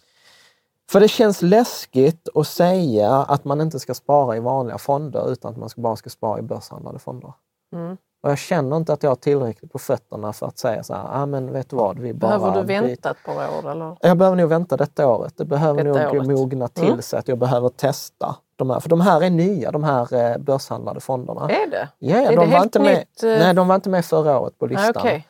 För 0.91 1.01
det 1.01 1.09
känns 1.09 1.43
läskigt 1.43 2.29
att 2.35 2.47
säga 2.47 3.11
att 3.11 3.45
man 3.45 3.61
inte 3.61 3.81
ska 3.81 3.95
spara 3.95 4.37
i 4.37 4.41
vanliga 4.41 4.79
fonder 4.79 5.33
utan 5.33 5.51
att 5.51 5.57
man 5.57 5.69
bara 5.77 5.97
ska 5.97 6.11
spara 6.11 6.39
i 6.39 6.43
börshandlade 6.43 6.99
fonder. 6.99 7.33
Mm. 7.73 7.97
Och 8.23 8.31
jag 8.31 8.39
känner 8.39 8.77
inte 8.77 8.93
att 8.93 9.03
jag 9.03 9.11
har 9.11 9.17
tillräckligt 9.17 9.73
på 9.73 9.79
fötterna 9.79 10.33
för 10.33 10.47
att 10.47 10.59
säga 10.59 10.83
så 10.83 10.95
här, 10.95 11.23
ah, 11.23 11.27
men 11.27 11.53
vet 11.53 11.71
du 11.71 11.77
vad, 11.77 11.99
vi 11.99 12.15
bara... 12.15 12.39
Behöver 12.39 12.61
du 12.61 12.67
vänta 12.67 13.11
ett 13.11 13.25
par 13.25 13.59
år? 13.59 13.71
Eller? 13.71 13.97
Jag 14.01 14.17
behöver 14.17 14.37
nog 14.37 14.49
vänta 14.49 14.77
detta 14.77 15.07
året. 15.07 15.37
Det 15.37 15.45
behöver 15.45 15.85
detta 15.85 16.13
nog 16.13 16.17
året. 16.17 16.27
mogna 16.27 16.69
till 16.69 16.85
mm. 16.85 17.03
sig 17.03 17.19
att 17.19 17.29
jag 17.29 17.39
behöver 17.39 17.69
testa 17.69 18.37
de 18.61 18.71
här. 18.71 18.81
För 18.81 18.89
de 18.89 19.01
här 19.01 19.23
är 19.23 19.31
nya, 19.31 19.71
de 19.71 19.85
här 19.85 20.15
eh, 20.15 20.39
börshandlade 20.39 21.01
fonderna. 21.01 21.51
Är 21.51 21.71
det? 21.71 21.89
Ja, 21.99 22.17
är 22.17 22.37
de, 22.37 22.49
det 22.49 22.57
var 22.57 22.63
inte 22.63 22.81
med, 22.81 22.99
nytt? 22.99 23.23
Eh? 23.23 23.29
nej, 23.29 23.55
de 23.55 23.69
var 23.69 23.75
inte 23.75 23.91
med 23.91 24.05
förra 24.05 24.39
året 24.41 24.59
på 24.59 24.67
listan. 24.67 24.93
Ah, 24.97 25.01
okay. 25.01 25.23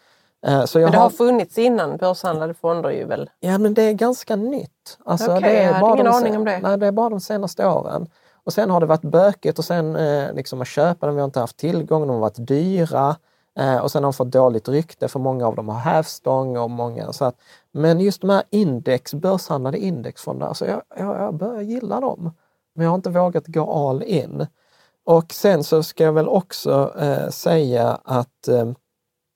Eh, 0.47 0.64
så 0.64 0.78
men 0.78 0.91
det 0.91 0.97
har... 0.97 1.03
har 1.03 1.11
funnits 1.11 1.59
innan 1.59 1.97
börshandlade 1.97 2.55
fonder 2.55 2.91
ju 2.91 3.05
väl? 3.05 3.31
Ja, 3.41 3.59
men 3.59 3.74
det 3.74 3.83
är 3.83 3.93
ganska 3.93 4.37
nytt. 4.37 4.99
Alltså, 5.05 5.37
okay, 5.37 5.41
det 5.41 5.59
är 5.59 5.66
jag 5.66 5.74
hade 5.74 5.95
ingen 5.95 6.07
aning 6.07 6.37
om 6.37 6.45
det. 6.45 6.59
Nej, 6.62 6.78
det 6.78 6.87
är 6.87 6.93
bara 6.93 7.09
de 7.09 7.20
senaste 7.20 7.66
åren. 7.66 8.07
Och 8.45 8.53
sen 8.53 8.70
har 8.70 8.81
det 8.81 8.87
varit 8.87 9.03
bökigt 9.03 9.59
och 9.59 9.64
sen 9.64 9.97
eh, 9.97 10.33
liksom 10.33 10.61
att 10.61 10.68
köpa 10.68 11.07
dem, 11.07 11.14
vi 11.14 11.20
har 11.20 11.26
inte 11.26 11.41
haft 11.41 11.57
tillgång, 11.57 12.01
de 12.07 12.11
har 12.11 12.20
varit 12.20 12.47
dyra. 12.47 13.16
Eh, 13.59 13.76
och 13.76 13.91
sen 13.91 14.05
har 14.05 14.12
de 14.12 14.16
fått 14.16 14.31
dåligt 14.31 14.68
rykte 14.68 15.09
för 15.09 15.18
många 15.18 15.47
av 15.47 15.57
dem 15.57 15.68
har 15.68 15.78
hävstång 15.78 16.57
och 16.57 16.70
många 16.70 17.12
så 17.12 17.24
att, 17.24 17.37
Men 17.72 18.01
just 18.01 18.20
de 18.20 18.31
här 18.31 18.43
index, 18.51 19.14
börshandlade 19.14 19.78
indexfonder, 19.78 20.47
alltså 20.47 20.66
jag, 20.66 20.83
jag, 20.97 21.20
jag 21.20 21.35
börjar 21.35 21.62
gilla 21.62 22.01
dem. 22.01 22.33
Men 22.81 22.85
jag 22.85 22.91
har 22.91 22.97
inte 22.97 23.11
vågat 23.11 23.47
gå 23.47 23.72
all 23.72 24.03
in. 24.03 24.47
Och 25.05 25.33
sen 25.33 25.64
så 25.64 25.83
ska 25.83 26.05
jag 26.05 26.12
väl 26.12 26.28
också 26.28 26.95
eh, 26.99 27.28
säga 27.28 28.01
att 28.05 28.49
eh, 28.49 28.72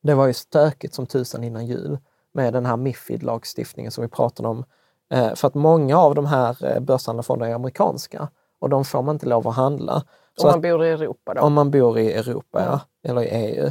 det 0.03 0.15
var 0.15 0.27
ju 0.27 0.33
stökigt 0.33 0.95
som 0.95 1.07
tusan 1.07 1.45
innan 1.45 1.67
jul 1.67 1.99
med 2.35 2.53
den 2.53 2.67
här 2.67 2.77
Mifid-lagstiftningen 2.77 3.91
som 3.91 4.03
vi 4.03 4.09
pratade 4.09 4.49
om. 4.49 4.65
Eh, 5.11 5.35
för 5.35 5.49
att 5.49 5.55
många 5.55 5.99
av 5.99 6.15
de 6.15 6.27
här 6.27 6.65
eh, 6.65 6.81
börshandlade 6.81 7.27
fonderna 7.27 7.51
är 7.51 7.55
amerikanska 7.55 8.29
och 8.59 8.69
de 8.69 8.85
får 8.85 9.03
man 9.03 9.15
inte 9.15 9.27
lov 9.27 9.49
att 9.49 9.57
handla. 9.57 10.03
Om 10.39 10.51
man 10.51 10.61
bor 10.61 10.85
i 10.85 10.91
Europa 10.91 11.35
då? 11.35 11.41
Om 11.41 11.53
man 11.53 11.71
bor 11.71 11.99
i 11.99 12.13
Europa, 12.13 12.63
ja 12.65 12.81
eller 13.11 13.23
i 13.23 13.29
EU. 13.29 13.71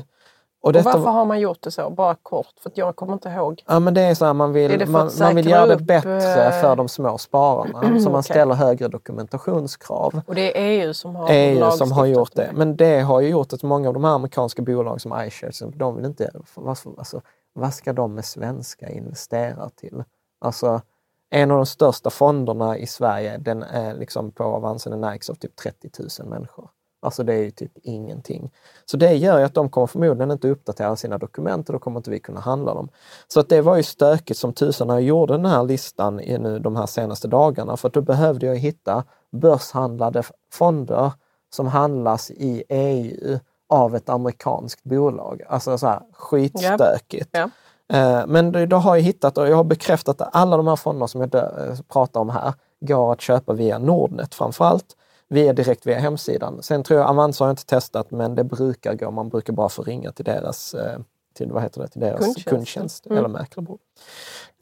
Och, 0.63 0.73
detta, 0.73 0.89
och 0.89 0.95
varför 0.95 1.11
har 1.11 1.25
man 1.25 1.39
gjort 1.39 1.61
det 1.61 1.71
så? 1.71 1.89
Bara 1.89 2.15
kort, 2.15 2.53
för 2.59 2.71
jag 2.75 2.95
kommer 2.95 3.13
inte 3.13 3.29
ihåg. 3.29 3.63
Ja, 3.67 3.79
men 3.79 3.93
det 3.93 4.01
är 4.01 4.15
så 4.15 4.25
här, 4.25 4.33
man 4.33 4.53
vill, 4.53 4.89
man, 4.89 5.09
man 5.19 5.35
vill 5.35 5.49
göra 5.49 5.65
det 5.65 5.83
bättre 5.83 6.17
upp, 6.17 6.53
för 6.61 6.75
de 6.75 6.89
små 6.89 7.17
spararna. 7.17 7.81
så 7.81 7.87
man 8.09 8.19
okay. 8.19 8.23
ställer 8.23 8.53
högre 8.53 8.87
dokumentationskrav. 8.87 10.21
Och 10.27 10.35
det 10.35 10.57
är 10.57 10.85
EU 10.85 10.93
som 10.93 11.15
har 11.15 11.29
EU 11.31 11.71
som 11.71 11.91
har 11.91 12.05
gjort 12.05 12.35
det. 12.35 12.51
Men 12.53 12.77
det 12.77 12.99
har 12.99 13.21
ju 13.21 13.29
gjort 13.29 13.53
att 13.53 13.63
många 13.63 13.87
av 13.87 13.93
de 13.93 14.03
här 14.03 14.11
amerikanska 14.11 14.61
bolag 14.61 15.01
som 15.01 15.25
iShares, 15.27 15.63
de 15.75 15.95
vill 15.95 16.05
inte... 16.05 16.31
Alltså, 16.67 17.21
vad 17.53 17.73
ska 17.73 17.93
de 17.93 18.13
med 18.15 18.25
svenska 18.25 18.89
investerare 18.89 19.69
till? 19.69 20.03
Alltså, 20.41 20.81
en 21.29 21.51
av 21.51 21.57
de 21.57 21.65
största 21.65 22.09
fonderna 22.09 22.77
i 22.77 22.87
Sverige, 22.87 23.37
den 23.37 23.63
är 23.63 23.93
liksom 23.93 24.31
på 24.31 24.43
Avansen, 24.43 24.91
den 24.91 25.03
ägs 25.03 25.29
av 25.29 25.35
typ 25.35 25.55
30 25.55 25.89
000 26.19 26.29
människor. 26.29 26.69
Alltså 27.03 27.23
det 27.23 27.33
är 27.33 27.41
ju 27.41 27.51
typ 27.51 27.71
ingenting. 27.83 28.51
Så 28.85 28.97
det 28.97 29.13
gör 29.13 29.39
ju 29.39 29.45
att 29.45 29.53
de 29.53 29.69
kommer 29.69 29.87
förmodligen 29.87 30.31
inte 30.31 30.49
uppdatera 30.49 30.95
sina 30.95 31.17
dokument 31.17 31.69
och 31.69 31.73
då 31.73 31.79
kommer 31.79 31.99
inte 31.99 32.11
vi 32.11 32.19
kunna 32.19 32.39
handla 32.39 32.73
dem. 32.73 32.89
Så 33.27 33.39
att 33.39 33.49
det 33.49 33.61
var 33.61 33.77
ju 33.77 33.83
stökigt 33.83 34.39
som 34.39 34.53
tusan 34.53 34.87
när 34.87 34.93
jag 34.93 35.03
gjorde 35.03 35.33
den 35.33 35.45
här 35.45 35.63
listan 35.63 36.19
i 36.19 36.37
nu 36.37 36.59
de 36.59 36.75
här 36.75 36.85
senaste 36.85 37.27
dagarna 37.27 37.77
för 37.77 37.89
då 37.89 38.01
behövde 38.01 38.45
jag 38.45 38.55
hitta 38.55 39.03
börshandlade 39.31 40.23
fonder 40.51 41.11
som 41.49 41.67
handlas 41.67 42.31
i 42.31 42.63
EU 42.69 43.39
av 43.69 43.95
ett 43.95 44.09
amerikanskt 44.09 44.83
bolag. 44.83 45.41
Alltså 45.47 45.77
så 45.77 45.87
här 45.87 46.01
skitstökigt. 46.13 47.37
Yep. 47.37 47.49
Yep. 47.93 48.27
Men 48.27 48.69
då 48.69 48.77
har 48.77 48.95
jag 48.95 49.03
hittat 49.03 49.37
och 49.37 49.47
jag 49.47 49.55
har 49.55 49.63
bekräftat 49.63 50.21
att 50.21 50.35
alla 50.35 50.57
de 50.57 50.67
här 50.67 50.75
fonderna 50.75 51.07
som 51.07 51.21
jag 51.21 51.35
eh, 51.35 51.75
pratar 51.87 52.19
om 52.19 52.29
här 52.29 52.53
går 52.79 53.13
att 53.13 53.21
köpa 53.21 53.53
via 53.53 53.79
Nordnet 53.79 54.35
framförallt 54.35 54.95
via 55.33 55.53
direkt 55.53 55.85
via 55.87 55.99
hemsidan. 55.99 56.63
Sen 56.63 56.83
tror 56.83 56.99
jag 56.99 57.09
Avanza 57.09 57.43
har 57.43 57.49
jag 57.49 57.53
inte 57.53 57.65
testat, 57.65 58.11
men 58.11 58.35
det 58.35 58.43
brukar 58.43 58.93
gå. 58.93 59.11
Man 59.11 59.29
brukar 59.29 59.53
bara 59.53 59.69
få 59.69 59.83
ringa 59.83 60.11
till 60.11 60.25
deras, 60.25 60.73
eh, 60.73 60.99
till, 61.33 61.51
vad 61.51 61.63
heter 61.63 61.81
det, 61.81 61.87
till 61.87 62.01
deras 62.01 62.19
kundtjänst, 62.19 62.49
kundtjänst 62.49 63.05
mm. 63.05 63.17
eller 63.17 63.29
mäklarbord. 63.29 63.79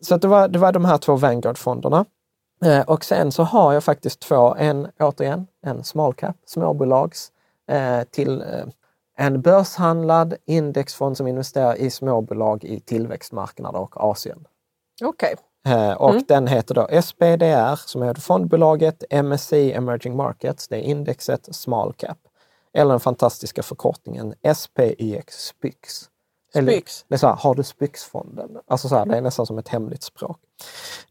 Så 0.02 0.18
det, 0.18 0.28
var, 0.28 0.48
det 0.48 0.60
var 0.60 0.72
de 0.72 0.86
här 0.86 0.98
två 0.98 1.16
Vanguard-fonderna. 1.16 2.06
Eh, 2.66 2.82
och 2.82 3.06
sen 3.06 3.32
så 3.32 3.44
har 3.44 3.74
jag 3.74 3.84
faktiskt 3.84 4.20
två, 4.20 4.56
en 4.56 4.88
återigen, 5.00 5.48
en 5.66 5.84
small 5.84 6.14
cap, 6.14 6.36
småbolags, 6.46 7.32
eh, 7.72 8.04
till 8.04 8.44
en 9.18 9.42
börshandlad 9.42 10.36
indexfond 10.46 11.18
som 11.18 11.28
investerar 11.28 11.76
i 11.76 11.90
småbolag 11.90 12.64
i 12.64 12.80
tillväxtmarknader 12.80 13.80
och 13.80 14.04
Asien. 14.04 14.48
Okej. 15.04 15.34
Okay. 15.34 15.46
Eh, 15.66 15.92
och 15.92 16.10
mm. 16.10 16.24
den 16.28 16.48
heter 16.48 16.76
då 16.76 17.02
SPDR 17.02 17.76
som 17.76 18.02
är 18.02 18.14
fondbolaget 18.14 19.04
MSCI 19.24 19.74
Emerging 19.74 20.16
Markets, 20.16 20.68
det 20.68 20.76
är 20.76 20.82
indexet 20.82 21.56
Small 21.56 21.94
Cap. 21.94 22.18
Eller 22.74 22.92
den 22.92 23.00
fantastiska 23.00 23.64
förkortningen 23.64 24.34
SPYX 24.56 25.46
SPYX. 25.46 26.12
Spyx. 26.54 27.06
Det 27.08 27.16
är 27.16 27.18
så 27.18 27.28
här, 27.28 27.36
har 27.36 27.56
du 27.56 27.64
Spyxfonden? 27.64 28.58
Alltså 28.68 28.88
så 28.90 28.96
här, 28.96 29.06
det 29.06 29.18
är 29.18 29.22
nästan 29.22 29.46
som 29.46 29.58
ett 29.58 29.68
hemligt 29.68 30.04
språk. 30.04 30.40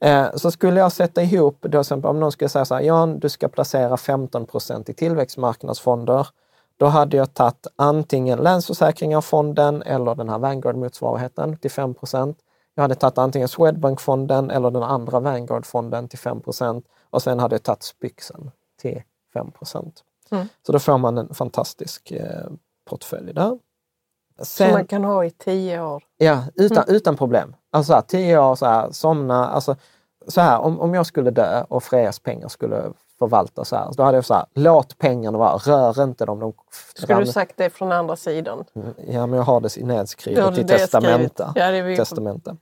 Eh, 0.00 0.26
så 0.34 0.50
skulle 0.50 0.80
jag 0.80 0.92
sätta 0.92 1.22
ihop, 1.22 1.56
då, 1.60 1.82
om 2.02 2.20
någon 2.20 2.32
skulle 2.32 2.48
säga 2.48 2.64
så 2.64 2.74
här, 2.74 2.82
Jan, 2.82 3.18
du 3.18 3.28
ska 3.28 3.48
placera 3.48 3.96
15% 3.96 4.90
i 4.90 4.94
tillväxtmarknadsfonder. 4.94 6.28
Då 6.76 6.86
hade 6.86 7.16
jag 7.16 7.34
tagit 7.34 7.66
antingen 7.76 8.38
Länsförsäkringar-fonden 8.38 9.82
eller 9.82 10.14
den 10.14 10.28
här 10.28 10.38
Vanguard-motsvarigheten 10.38 11.56
till 11.56 11.70
5 11.70 11.94
jag 12.80 12.84
hade 12.84 12.94
tagit 12.94 13.18
antingen 13.18 13.48
Swedbank-fonden 13.48 14.50
eller 14.50 14.70
den 14.70 14.82
andra 14.82 15.20
Vanguard-fonden 15.20 16.08
till 16.08 16.18
5% 16.18 16.82
och 17.10 17.22
sen 17.22 17.38
hade 17.38 17.54
jag 17.54 17.62
tagit 17.62 17.82
Spyxen 17.82 18.50
till 18.80 19.02
5 19.32 19.50
mm. 20.30 20.48
Så 20.66 20.72
då 20.72 20.78
får 20.78 20.98
man 20.98 21.18
en 21.18 21.34
fantastisk 21.34 22.10
eh, 22.10 22.46
portfölj 22.84 23.32
där. 23.32 23.58
Sen, 24.38 24.66
Som 24.66 24.72
man 24.72 24.86
kan 24.86 25.04
ha 25.04 25.24
i 25.24 25.30
tio 25.30 25.82
år? 25.82 26.02
Ja, 26.16 26.44
utan, 26.54 26.84
mm. 26.84 26.96
utan 26.96 27.16
problem. 27.16 27.54
Alltså 27.70 27.92
här, 27.92 28.02
tio 28.02 28.38
år, 28.38 28.54
så 28.54 28.66
här, 28.66 28.90
somna. 28.90 29.48
Alltså, 29.48 29.76
så 30.26 30.40
här, 30.40 30.58
om, 30.58 30.80
om 30.80 30.94
jag 30.94 31.06
skulle 31.06 31.30
dö 31.30 31.64
och 31.68 31.82
Frejas 31.82 32.18
pengar 32.18 32.48
skulle 32.48 32.92
förvaltas 33.20 33.68
så 33.68 33.76
här, 33.76 33.90
då 33.96 34.02
hade 34.02 34.16
jag 34.16 34.24
så 34.24 34.34
här, 34.34 34.44
låt 34.54 34.98
pengarna 34.98 35.38
vara, 35.38 35.56
rör 35.56 36.02
inte 36.02 36.26
dem. 36.26 36.40
De 36.40 36.52
skulle 36.94 37.20
du 37.20 37.26
sagt 37.26 37.56
det 37.56 37.70
från 37.70 37.92
andra 37.92 38.16
sidan? 38.16 38.64
Mm, 38.74 38.94
ja, 39.06 39.26
men 39.26 39.36
jag 39.36 39.44
har 39.44 39.60
det 39.60 39.76
nedskrivet 39.76 40.58
i 40.58 40.64
testamenta. 40.64 41.52
Ja, 41.56 41.96
testamenta. 41.96 42.56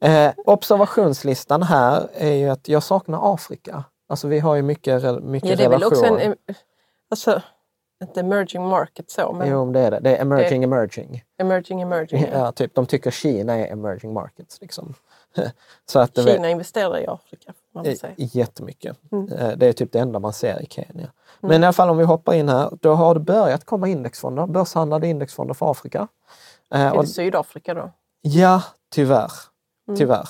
Eh, 0.00 0.32
observationslistan 0.36 1.62
här 1.62 2.08
är 2.14 2.32
ju 2.32 2.48
att 2.48 2.68
jag 2.68 2.82
saknar 2.82 3.34
Afrika. 3.34 3.84
Alltså 4.08 4.28
vi 4.28 4.38
har 4.38 4.54
ju 4.54 4.62
mycket, 4.62 5.22
mycket 5.22 5.50
ja, 5.50 5.56
det 5.56 5.64
är 5.64 5.68
relation. 5.68 6.02
Väl 6.02 6.12
också 6.12 6.24
en, 6.24 6.34
alltså, 7.10 7.42
inte 8.02 8.20
emerging 8.20 8.68
market 8.68 9.10
så, 9.10 9.32
men... 9.32 9.48
Jo, 9.48 9.72
det 9.72 9.80
är 9.80 9.90
det. 9.90 10.00
Det 10.00 10.16
är 10.16 10.22
emerging 10.22 10.60
det, 10.60 10.66
emerging. 10.66 11.22
Emerging 11.38 11.82
emerging. 11.82 12.26
Ja, 12.32 12.52
typ. 12.52 12.74
De 12.74 12.86
tycker 12.86 13.10
Kina 13.10 13.54
är 13.54 13.72
emerging 13.72 14.12
markets. 14.12 14.60
Liksom. 14.60 14.94
så 15.86 15.98
att 15.98 16.16
Kina 16.16 16.42
det, 16.42 16.50
investerar 16.50 16.98
i 16.98 17.06
Afrika. 17.06 17.52
Man 17.74 17.84
säga. 17.84 18.14
Jättemycket. 18.16 18.96
Mm. 19.12 19.32
Eh, 19.32 19.56
det 19.56 19.66
är 19.66 19.72
typ 19.72 19.92
det 19.92 19.98
enda 19.98 20.18
man 20.18 20.32
ser 20.32 20.62
i 20.62 20.66
Kenya. 20.66 20.92
Mm. 20.92 21.10
Men 21.40 21.62
i 21.62 21.66
alla 21.66 21.72
fall 21.72 21.90
om 21.90 21.98
vi 21.98 22.04
hoppar 22.04 22.34
in 22.34 22.48
här, 22.48 22.70
då 22.80 22.94
har 22.94 23.14
det 23.14 23.20
börjat 23.20 23.64
komma 23.64 23.88
indexfonder, 23.88 24.46
börshandlade 24.46 25.06
indexfonder 25.06 25.54
för 25.54 25.70
Afrika. 25.70 26.08
Eh, 26.74 26.80
är 26.80 27.00
det 27.00 27.06
Sydafrika 27.06 27.74
då? 27.74 27.90
Ja, 28.20 28.62
tyvärr. 28.90 29.32
Mm. 29.88 29.98
Tyvärr. 29.98 30.28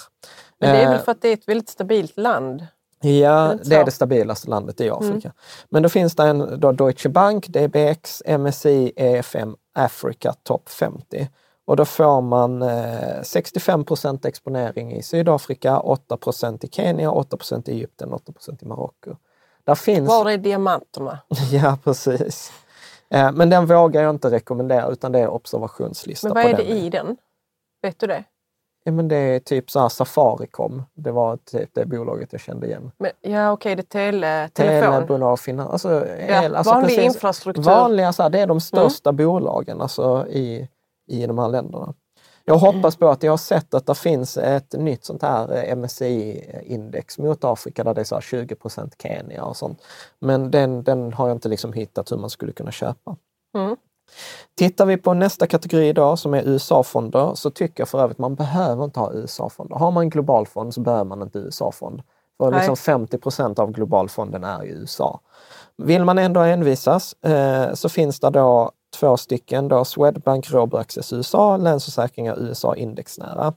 Men 0.59 0.75
det 0.75 0.83
är 0.83 0.89
väl 0.89 0.97
eh, 0.97 1.03
för 1.03 1.13
att 1.13 1.23
det 1.23 1.29
är 1.29 1.33
ett 1.33 1.49
väldigt 1.49 1.69
stabilt 1.69 2.17
land? 2.17 2.67
Ja, 3.01 3.55
det 3.65 3.77
är 3.77 3.85
det 3.85 3.91
stabilaste 3.91 4.51
landet 4.51 4.81
i 4.81 4.91
Afrika. 4.91 5.29
Mm. 5.29 5.33
Men 5.69 5.83
då 5.83 5.89
finns 5.89 6.15
det 6.15 6.23
en 6.23 6.61
då 6.61 6.73
Deutsche 6.73 7.09
Bank, 7.09 7.47
DBX, 7.49 8.23
MSI, 8.39 8.93
EFM, 8.97 9.57
Africa 9.75 10.33
Top 10.43 10.69
50. 10.69 11.29
Och 11.69 11.77
då 11.77 11.85
får 11.85 12.21
man 12.21 12.63
eh, 12.63 12.69
65% 12.69 14.27
exponering 14.27 14.93
i 14.93 15.03
Sydafrika, 15.03 15.79
8% 15.79 16.65
i 16.65 16.69
Kenya, 16.69 17.11
8% 17.11 17.71
i 17.71 17.73
Egypten, 17.73 18.09
8% 18.09 18.63
i 18.63 18.67
Marocko. 18.67 19.17
Där 19.65 19.75
finns... 19.75 20.09
Var 20.09 20.31
är 20.31 20.39
diamanterna? 20.39 21.19
ja, 21.53 21.79
precis. 21.85 22.53
Eh, 23.11 23.33
men 23.33 23.51
den 23.51 23.67
vågar 23.67 24.03
jag 24.03 24.11
inte 24.11 24.31
rekommendera 24.31 24.89
utan 24.89 25.13
det 25.13 25.19
är 25.19 25.29
observationslista. 25.29 26.29
Men 26.29 26.35
vad 26.35 26.53
är 26.53 26.57
det 26.57 26.69
i 26.69 26.91
den? 26.91 27.17
Vet 27.83 27.99
du 27.99 28.07
det? 28.07 28.25
Ja, 28.85 28.93
men 28.93 29.09
det 29.09 29.17
är 29.17 29.41
typ 29.41 29.71
så 29.71 29.89
Safaricom. 29.89 30.83
Det 30.95 31.11
var 31.11 31.37
typ 31.37 31.71
det 31.73 31.87
bolaget 31.87 32.33
jag 32.33 32.41
kände 32.41 32.67
igen. 32.67 32.91
Men, 32.99 33.11
ja 33.21 33.53
okej, 33.53 33.73
okay, 33.73 33.75
det 33.75 33.81
är 33.81 34.11
tele, 34.11 34.49
telefon. 34.49 34.93
Telebolag, 34.93 35.41
finans. 35.41 35.71
Alltså, 35.71 36.07
ja, 36.09 36.45
el, 36.45 36.57
alltså 36.57 36.73
vanlig 36.73 36.97
precis, 36.97 37.15
infrastruktur. 37.15 37.63
Vanliga, 37.63 38.13
så 38.13 38.23
här, 38.23 38.31
det 38.31 38.41
är 38.41 38.47
de 38.47 38.61
största 38.61 39.11
mm. 39.11 39.27
bolagen 39.27 39.81
alltså, 39.81 40.27
i, 40.29 40.69
i 41.09 41.27
de 41.27 41.39
här 41.39 41.49
länderna. 41.49 41.95
Jag 42.45 42.59
hoppas 42.59 42.97
på 42.97 43.09
att 43.09 43.23
jag 43.23 43.33
har 43.33 43.37
sett 43.37 43.75
att 43.75 43.87
det 43.87 43.95
finns 43.95 44.37
ett 44.37 44.73
nytt 44.73 45.05
sånt 45.05 45.23
här 45.23 45.57
eh, 45.57 45.77
MSCI-index 45.77 47.19
mot 47.19 47.45
Afrika 47.45 47.85
där 47.85 47.95
det 47.95 48.01
är 48.01 48.05
så 48.05 48.17
20% 48.17 48.93
Kenya 49.03 49.45
och 49.45 49.57
sånt. 49.57 49.83
Men 50.21 50.51
den, 50.51 50.83
den 50.83 51.13
har 51.13 51.29
jag 51.29 51.37
inte 51.37 51.49
liksom 51.49 51.73
hittat 51.73 52.13
hur 52.13 52.17
man 52.17 52.31
skulle 52.31 52.53
kunna 52.53 52.71
köpa. 52.71 53.17
Mm. 53.57 53.77
Tittar 54.59 54.87
vi 54.87 54.97
på 54.97 55.15
nästa 55.15 55.47
kategori 55.47 55.89
idag 55.89 56.19
som 56.19 56.35
är 56.35 56.43
USA-fonder 56.43 57.35
så 57.35 57.51
tycker 57.51 57.81
jag 57.81 57.89
för 57.89 58.01
övrigt 58.01 58.19
man 58.19 58.35
behöver 58.35 58.85
inte 58.85 59.01
ha 59.01 59.13
USA-fonder. 59.13 59.77
Har 59.77 59.91
man 59.91 60.03
en 60.03 60.11
global 60.11 60.47
fond 60.47 60.75
så 60.75 60.81
behöver 60.81 61.05
man 61.05 61.23
inte 61.23 61.39
USA-fond. 61.39 62.03
För 62.39 62.53
liksom 62.53 62.77
50 62.77 63.61
av 63.61 63.73
globalfonden 63.73 64.45
är 64.45 64.65
i 64.65 64.69
USA. 64.69 65.21
Vill 65.77 66.05
man 66.05 66.19
ändå 66.19 66.41
envisas 66.41 67.13
eh, 67.13 67.75
så 67.75 67.89
finns 67.89 68.21
det 68.21 68.31
då 68.31 68.73
två 68.97 69.17
stycken 69.17 69.69
då 69.69 69.85
Swedbank 69.85 70.51
Robur 70.51 70.85
USA, 71.13 71.57
Länsförsäkringar 71.57 72.39
USA 72.39 72.77
indexnära. 72.77 73.53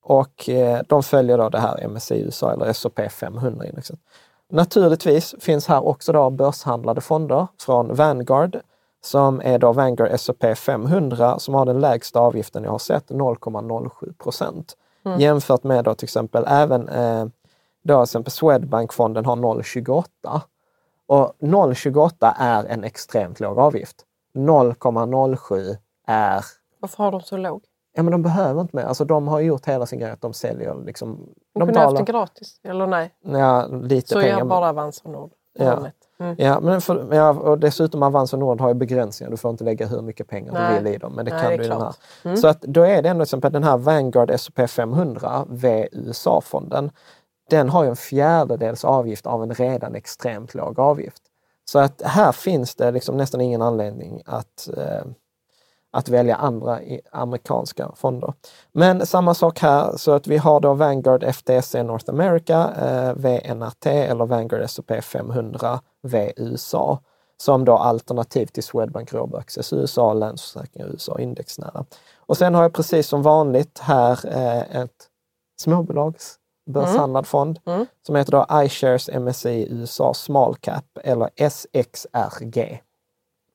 Och 0.00 0.48
eh, 0.48 0.80
de 0.88 1.02
följer 1.02 1.38
då 1.38 1.48
det 1.48 1.58
här 1.58 1.88
MSCI 1.88 2.20
USA 2.20 2.52
eller 2.52 2.66
S&P 2.66 3.08
500 3.08 3.66
indexet. 3.66 3.98
Naturligtvis 4.50 5.34
finns 5.40 5.66
här 5.66 5.86
också 5.86 6.12
då 6.12 6.30
börshandlade 6.30 7.00
fonder 7.00 7.46
från 7.58 7.94
Vanguard 7.94 8.60
som 9.00 9.40
är 9.44 9.58
då 9.58 9.72
Vanguard 9.72 10.10
S&P 10.12 10.54
500 10.54 11.38
som 11.38 11.54
har 11.54 11.66
den 11.66 11.80
lägsta 11.80 12.20
avgiften 12.20 12.64
jag 12.64 12.70
har 12.70 12.78
sett, 12.78 13.10
0,07 13.10 14.12
procent. 14.18 14.76
Mm. 15.04 15.20
Jämfört 15.20 15.64
med 15.64 15.84
då 15.84 15.94
till 15.94 16.06
exempel 16.06 16.44
även 16.48 16.88
eh, 16.88 17.26
då 17.82 17.94
till 17.96 18.02
exempel 18.02 18.32
Swedbank-fonden 18.32 19.24
har 19.24 19.36
0,28. 19.36 20.40
Och 21.06 21.34
0,28 21.40 22.34
är 22.38 22.64
en 22.64 22.84
extremt 22.84 23.40
låg 23.40 23.58
avgift. 23.58 24.04
0,07 24.34 25.76
är... 26.06 26.44
Varför 26.80 27.04
har 27.04 27.12
de 27.12 27.20
så 27.20 27.36
låg? 27.36 27.64
Ja 27.94 28.02
men 28.02 28.12
de 28.12 28.22
behöver 28.22 28.60
inte 28.60 28.76
mer. 28.76 28.84
Alltså 28.84 29.04
de 29.04 29.28
har 29.28 29.40
gjort 29.40 29.66
hela 29.66 29.86
sin 29.86 29.98
grej 29.98 30.10
att 30.10 30.20
de 30.20 30.32
säljer 30.32 30.74
liksom... 30.84 31.16
De, 31.54 31.60
de 31.60 31.66
kunde 31.66 31.80
haft 31.80 31.96
det 31.96 32.12
gratis, 32.12 32.60
eller 32.64 32.86
nej? 32.86 33.14
Ja, 33.20 33.66
lite 33.66 34.08
så 34.08 34.20
pengar. 34.20 34.38
Så 34.38 34.44
bara 34.44 34.68
Avanza 34.68 35.08
Nord. 35.08 35.30
Ja. 35.58 35.90
Mm. 36.20 36.34
ja, 36.38 36.60
men 36.60 36.80
för, 36.80 37.14
ja, 37.14 37.30
och 37.30 37.58
dessutom 37.58 38.02
Avanza 38.02 38.36
Nord 38.36 38.60
har 38.60 38.68
ju 38.68 38.74
begränsningar. 38.74 39.30
Du 39.30 39.36
får 39.36 39.50
inte 39.50 39.64
lägga 39.64 39.86
hur 39.86 40.02
mycket 40.02 40.28
pengar 40.28 40.52
Nej. 40.52 40.78
du 40.78 40.84
vill 40.84 40.94
i 40.94 40.98
dem. 40.98 41.12
Men 41.12 41.24
det 41.24 41.30
Nej, 41.30 41.42
kan 41.42 41.50
det 41.50 41.56
du 41.56 41.64
i 41.64 41.68
den 41.68 41.80
här. 41.80 41.94
Mm. 42.24 42.36
Så 42.36 42.48
att 42.48 42.62
då 42.62 42.82
är 42.82 43.02
det 43.02 43.08
ändå 43.08 43.24
till 43.24 43.28
exempel 43.28 43.52
den 43.52 43.64
här 43.64 43.76
Vanguard 43.76 44.30
S&P 44.30 44.66
500 44.66 45.46
VUSA-fonden. 45.48 46.90
Den 47.50 47.68
har 47.68 47.84
ju 47.84 47.90
en 47.90 47.96
fjärdedels 47.96 48.84
avgift 48.84 49.26
av 49.26 49.42
en 49.42 49.54
redan 49.54 49.94
extremt 49.94 50.54
låg 50.54 50.80
avgift. 50.80 51.22
Så 51.68 51.78
att 51.78 52.02
här 52.02 52.32
finns 52.32 52.74
det 52.74 52.90
liksom 52.90 53.16
nästan 53.16 53.40
ingen 53.40 53.62
anledning 53.62 54.22
att 54.26 54.68
eh, 54.76 55.04
att 55.90 56.08
välja 56.08 56.36
andra 56.36 56.80
amerikanska 57.12 57.92
fonder. 57.96 58.34
Men 58.72 59.06
samma 59.06 59.34
sak 59.34 59.58
här, 59.58 59.96
så 59.96 60.12
att 60.12 60.26
vi 60.26 60.36
har 60.36 60.60
då 60.60 60.74
Vanguard 60.74 61.24
FTSE 61.34 61.82
North 61.82 62.10
America, 62.10 62.70
eh, 62.76 63.14
VNRT 63.14 63.86
eller 63.86 64.26
Vanguard 64.26 64.62
S&P 64.62 65.02
500 65.02 65.80
VUSA 66.02 66.98
som 67.36 67.64
då 67.64 67.76
alternativ 67.76 68.46
till 68.46 68.62
Swedbank 68.62 69.12
Robur 69.12 69.38
Access 69.38 69.72
USA, 69.72 70.12
Länsförsäkringar 70.12 70.88
USA 70.88 71.18
indexnära. 71.18 71.84
Och 72.16 72.36
sen 72.36 72.54
har 72.54 72.62
jag 72.62 72.72
precis 72.72 73.06
som 73.06 73.22
vanligt 73.22 73.78
här 73.78 74.26
eh, 74.26 74.82
ett 74.82 75.08
småbolags 75.60 76.37
börshandlad 76.68 77.26
mm. 77.34 77.56
mm. 77.66 77.86
som 78.06 78.16
heter 78.16 78.32
då 78.32 78.46
iShares 78.64 79.10
MSCI 79.12 79.68
USA 79.70 80.14
Small 80.14 80.56
Cap 80.56 80.84
eller 81.04 81.50
SXRG. 81.50 82.82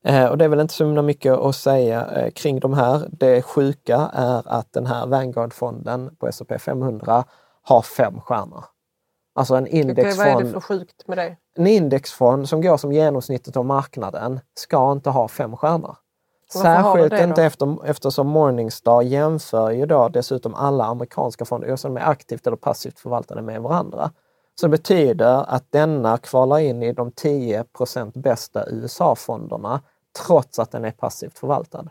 Eh, 0.05 0.25
och 0.25 0.37
det 0.37 0.45
är 0.45 0.49
väl 0.49 0.59
inte 0.59 0.73
så 0.73 0.85
mycket 0.85 1.33
att 1.33 1.55
säga 1.55 2.05
eh, 2.05 2.31
kring 2.31 2.59
de 2.59 2.73
här. 2.73 3.07
Det 3.11 3.41
sjuka 3.41 4.09
är 4.13 4.43
att 4.45 4.73
den 4.73 4.85
här 4.85 5.07
Vanguard-fonden 5.07 6.15
på 6.15 6.27
S&P 6.27 6.59
500 6.59 7.23
har 7.61 7.81
fem 7.81 8.21
stjärnor. 8.21 8.65
Alltså 9.35 9.55
en 9.55 9.67
indexfond. 9.67 10.33
Vad 10.33 10.41
är 10.41 10.45
det 10.45 10.51
för 10.51 10.59
sjukt 10.59 11.07
med 11.07 11.17
det? 11.17 11.37
En 11.55 11.67
indexfond 11.67 12.49
som 12.49 12.61
går 12.61 12.77
som 12.77 12.91
genomsnittet 12.91 13.57
av 13.57 13.65
marknaden 13.65 14.39
ska 14.53 14.91
inte 14.91 15.09
ha 15.09 15.27
fem 15.27 15.57
stjärnor. 15.57 15.95
Särskilt 16.61 17.13
inte 17.13 17.43
efter, 17.43 17.85
eftersom 17.85 18.27
Morningstar 18.27 19.01
jämför 19.01 19.71
ju 19.71 19.85
då 19.85 20.09
dessutom 20.09 20.55
alla 20.55 20.85
amerikanska 20.85 21.45
fonder, 21.45 21.69
oavsett 21.69 21.89
om 21.89 21.95
de 21.95 22.01
är 22.01 22.09
aktivt 22.09 22.47
eller 22.47 22.57
passivt 22.57 22.99
förvaltade 22.99 23.41
med 23.41 23.61
varandra. 23.61 24.11
Så 24.59 24.65
det 24.65 24.69
betyder 24.69 25.55
att 25.55 25.71
denna 25.71 26.17
kvalar 26.17 26.59
in 26.59 26.83
i 26.83 26.93
de 26.93 27.11
10% 27.11 28.19
bästa 28.19 28.69
USA-fonderna 28.69 29.81
trots 30.25 30.59
att 30.59 30.71
den 30.71 30.85
är 30.85 30.91
passivt 30.91 31.39
förvaltad. 31.39 31.85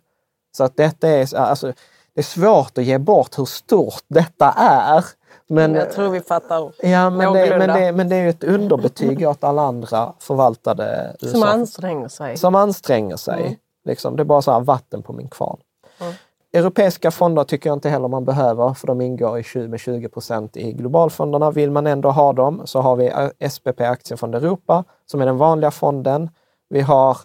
Så 0.57 0.65
att 0.65 0.77
detta 0.77 1.09
är, 1.09 1.37
alltså, 1.37 1.67
det 2.15 2.21
är 2.21 2.23
svårt 2.23 2.79
att 2.79 2.85
ge 2.85 2.99
bort 2.99 3.39
hur 3.39 3.45
stort 3.45 4.05
detta 4.09 4.55
är. 4.57 5.05
Men, 5.47 5.75
jag 5.75 5.93
tror 5.93 6.09
vi 6.09 6.21
fattar 6.21 6.73
ja, 6.83 7.11
men, 7.11 7.33
det, 7.33 7.59
men, 7.59 7.69
det, 7.69 7.93
men 7.93 8.09
det 8.09 8.17
är 8.17 8.29
ett 8.29 8.45
underbetyg 8.45 9.29
åt 9.29 9.45
alla 9.45 9.63
andra 9.63 10.13
förvaltade 10.19 11.17
USA. 11.21 11.33
Som 11.33 11.43
anstränger 11.43 12.09
sig. 12.09 12.37
Som 12.37 12.55
anstränger 12.55 13.17
sig. 13.17 13.43
Mm. 13.43 13.55
Liksom, 13.85 14.17
det 14.17 14.23
är 14.23 14.25
bara 14.25 14.43
så 14.43 14.53
här, 14.53 14.61
vatten 14.61 15.03
på 15.03 15.13
min 15.13 15.29
kvarn. 15.29 15.61
Mm. 16.01 16.15
Europeiska 16.53 17.11
fonder 17.11 17.45
tycker 17.45 17.71
jag 17.71 17.77
inte 17.77 17.89
heller 17.89 18.09
man 18.09 18.25
behöver 18.25 18.75
för 18.75 18.87
de 18.87 19.01
ingår 19.01 19.39
i 19.39 19.43
20, 19.43 19.69
med 19.69 19.81
20 19.81 20.09
procent 20.09 20.57
i 20.57 20.73
globalfonderna. 20.73 21.51
Vill 21.51 21.71
man 21.71 21.87
ändå 21.87 22.11
ha 22.11 22.33
dem 22.33 22.63
så 22.65 22.81
har 22.81 22.97
vi 22.97 23.11
SPP 23.51 23.81
Aktiefond 23.81 24.35
Europa 24.35 24.85
som 25.07 25.21
är 25.21 25.27
den 25.27 25.37
vanliga 25.37 25.71
fonden. 25.71 26.31
Vi 26.69 26.81
har 26.81 27.17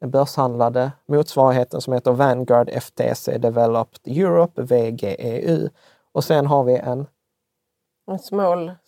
den 0.00 0.10
börshandlade 0.10 0.92
motsvarigheten 1.06 1.80
som 1.80 1.92
heter 1.92 2.12
Vanguard 2.12 2.70
FTC 2.70 3.38
Developed 3.38 4.16
Europe, 4.16 4.62
VGEU. 4.62 5.68
Och 6.12 6.24
sen 6.24 6.46
har 6.46 6.64
vi 6.64 6.76
en, 6.76 7.06
en, 8.10 8.18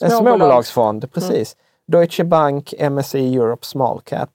en 0.01 0.11
småbolagsfond, 0.11 1.05
mm. 1.05 1.11
precis. 1.11 1.57
Mm. 1.57 2.01
Deutsche 2.01 2.25
Bank 2.25 2.75
MSCI 2.91 3.37
Europe 3.37 3.67
Small 3.67 4.01
Cap. 4.01 4.31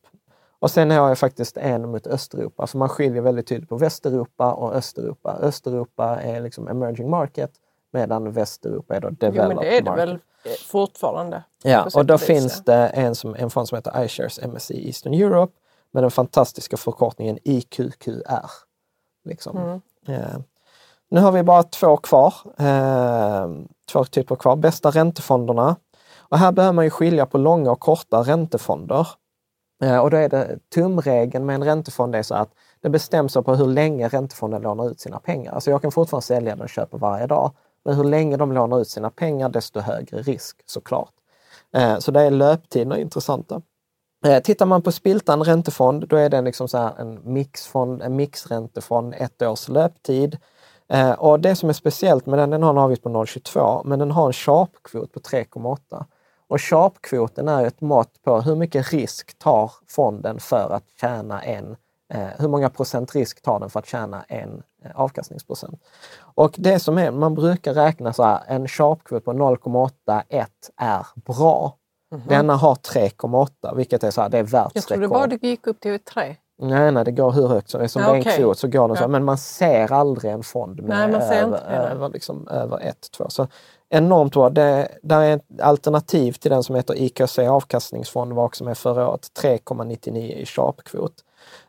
Och 0.65 0.71
sen 0.71 0.91
har 0.91 1.07
jag 1.07 1.17
faktiskt 1.17 1.57
en 1.57 1.91
mot 1.91 2.07
Östeuropa, 2.07 2.67
för 2.67 2.77
man 2.77 2.89
skiljer 2.89 3.21
väldigt 3.21 3.47
tydligt 3.47 3.69
på 3.69 3.77
Västeuropa 3.77 4.53
och 4.53 4.73
Östeuropa. 4.73 5.37
Östeuropa 5.41 6.21
är 6.21 6.41
liksom 6.41 6.67
emerging 6.67 7.09
market 7.09 7.51
medan 7.91 8.31
Västeuropa 8.31 8.95
är 8.95 9.01
då 9.01 9.09
developed 9.09 9.41
jo, 9.41 9.47
men 9.47 9.57
det 9.57 9.77
är 9.77 9.81
det 9.81 9.89
market. 9.89 10.09
väl 10.09 10.19
fortfarande. 10.67 11.43
Ja, 11.63 11.87
och 11.95 12.05
då 12.05 12.17
finns 12.17 12.63
det 12.63 12.87
en, 12.87 13.15
som, 13.15 13.35
en 13.35 13.49
fond 13.49 13.67
som 13.67 13.75
heter 13.75 14.03
iShares 14.05 14.39
MSCI 14.41 14.87
Eastern 14.87 15.13
Europe 15.13 15.53
med 15.91 16.03
den 16.03 16.11
fantastiska 16.11 16.77
förkortningen 16.77 17.39
IQQR. 17.43 18.51
Liksom. 19.25 19.57
Mm. 19.57 19.81
Eh, 20.07 20.37
nu 21.09 21.19
har 21.19 21.31
vi 21.31 21.43
bara 21.43 21.63
två 21.63 21.97
kvar, 21.97 22.33
eh, 22.57 23.47
två 23.91 24.03
typer 24.03 24.35
kvar. 24.35 24.55
Bästa 24.55 24.89
räntefonderna. 24.89 25.75
Och 26.17 26.37
här 26.37 26.51
behöver 26.51 26.73
man 26.73 26.85
ju 26.85 26.89
skilja 26.91 27.25
på 27.25 27.37
långa 27.37 27.71
och 27.71 27.79
korta 27.79 28.21
räntefonder. 28.21 29.07
Eh, 29.83 29.97
och 29.97 30.09
då 30.09 30.17
är 30.17 30.29
det 30.29 30.59
tumregeln 30.75 31.45
med 31.45 31.55
en 31.55 31.63
räntefond 31.63 32.15
är 32.15 32.23
så 32.23 32.35
att 32.35 32.49
det 32.81 32.89
bestäms 32.89 33.33
på 33.33 33.55
hur 33.55 33.67
länge 33.67 34.07
räntefonden 34.07 34.61
lånar 34.61 34.89
ut 34.91 34.99
sina 34.99 35.19
pengar. 35.19 35.53
Alltså 35.53 35.71
jag 35.71 35.81
kan 35.81 35.91
fortfarande 35.91 36.25
sälja 36.25 36.55
den 36.55 36.61
och 36.61 36.69
köpa 36.69 36.97
varje 36.97 37.27
dag. 37.27 37.51
Men 37.85 37.95
hur 37.95 38.03
länge 38.03 38.37
de 38.37 38.51
lånar 38.51 38.81
ut 38.81 38.87
sina 38.87 39.09
pengar, 39.09 39.49
desto 39.49 39.79
högre 39.79 40.21
risk 40.21 40.61
såklart. 40.65 41.13
Eh, 41.73 41.97
så 41.99 42.11
det 42.11 42.21
är 42.21 42.31
löptiderna 42.31 42.99
intressanta. 42.99 43.61
Eh, 44.25 44.43
tittar 44.43 44.65
man 44.65 44.81
på 44.81 44.91
Spiltan 44.91 45.43
räntefond, 45.43 46.07
då 46.07 46.15
är 46.15 46.29
det 46.29 46.41
liksom 46.41 46.67
så 46.67 46.77
en 46.77 47.33
mixfond, 47.33 48.01
en 48.01 48.15
mixräntefond, 48.15 49.13
ett 49.17 49.41
års 49.41 49.69
löptid. 49.69 50.37
Och 51.17 51.39
det 51.39 51.55
som 51.55 51.69
är 51.69 51.73
speciellt 51.73 52.25
med 52.25 52.39
den, 52.39 52.49
den 52.49 52.63
har 52.63 52.69
en 52.69 52.77
avgift 52.77 53.03
på 53.03 53.09
0,22 53.09 53.81
men 53.85 53.99
den 53.99 54.11
har 54.11 54.27
en 54.27 54.33
sharpkvot 54.33 55.11
på 55.11 55.19
3,8. 55.19 56.05
Och 56.47 56.61
sharpkvoten 56.61 57.47
är 57.47 57.65
ett 57.65 57.81
mått 57.81 58.21
på 58.23 58.41
hur 58.41 58.55
mycket 58.55 58.91
risk 58.91 59.39
tar 59.39 59.71
fonden 59.87 60.39
för 60.39 60.69
att 60.69 60.83
tjäna 61.01 61.41
en, 61.41 61.75
eh, 62.13 62.27
hur 62.39 62.47
många 62.47 62.69
procent 62.69 63.15
risk 63.15 63.41
tar 63.41 63.59
den 63.59 63.69
för 63.69 63.79
att 63.79 63.85
tjäna 63.85 64.23
en 64.27 64.63
eh, 64.83 64.91
avkastningsprocent. 64.95 65.81
Och 66.19 66.55
det 66.57 66.79
som 66.79 66.97
är, 66.97 67.11
man 67.11 67.35
brukar 67.35 67.73
räkna 67.73 68.13
så 68.13 68.23
här, 68.23 68.43
en 68.47 68.67
sharpkvot 68.67 69.25
på 69.25 69.33
0,81 69.33 70.45
är 70.77 71.05
bra. 71.15 71.77
Mm 72.11 72.23
-hmm. 72.23 72.29
Denna 72.29 72.55
har 72.55 72.75
3,8 72.75 73.75
vilket 73.75 74.03
är 74.03 74.11
så 74.11 74.21
här, 74.21 74.29
det 74.29 74.37
är 74.37 74.43
världsrekord. 74.43 74.75
Jag 74.75 74.83
trodde 74.83 75.07
bara 75.07 75.27
det 75.27 75.47
gick 75.47 75.67
upp 75.67 75.79
till 75.79 75.99
3. 75.99 76.35
Nej, 76.57 76.91
nej, 76.91 77.05
det 77.05 77.11
går 77.11 77.31
hur 77.31 77.47
högt 77.47 77.69
som 77.69 77.79
helst. 77.79 77.93
Som 77.93 78.01
ja, 78.01 78.11
det 78.11 78.17
är 78.17 78.31
en 78.31 78.37
kvot 78.37 78.57
så 78.57 78.67
går 78.67 78.87
den 78.87 78.97
så. 78.97 79.07
Men 79.07 79.23
man 79.23 79.37
ser 79.37 79.91
aldrig 79.91 80.31
en 80.31 80.43
fond 80.43 80.83
med 80.83 81.09
nej, 81.09 81.39
över, 81.39 81.57
över, 81.69 82.09
liksom, 82.09 82.47
över 82.47 82.79
1, 82.79 83.11
2. 83.11 83.29
Så 83.29 83.47
enormt 83.89 84.33
bra. 84.33 84.49
Det 84.49 84.87
där 85.03 85.21
är 85.21 85.35
ett 85.35 85.61
alternativ 85.61 86.31
till 86.31 86.51
den 86.51 86.63
som 86.63 86.75
heter 86.75 87.01
IKC 87.01 87.39
avkastningsfond 87.39 88.33
var 88.33 88.45
också 88.45 88.63
med 88.63 88.77
förra 88.77 89.09
året, 89.09 89.31
3,99 89.41 90.17
i 90.17 90.45
sharpkvot. 90.45 91.13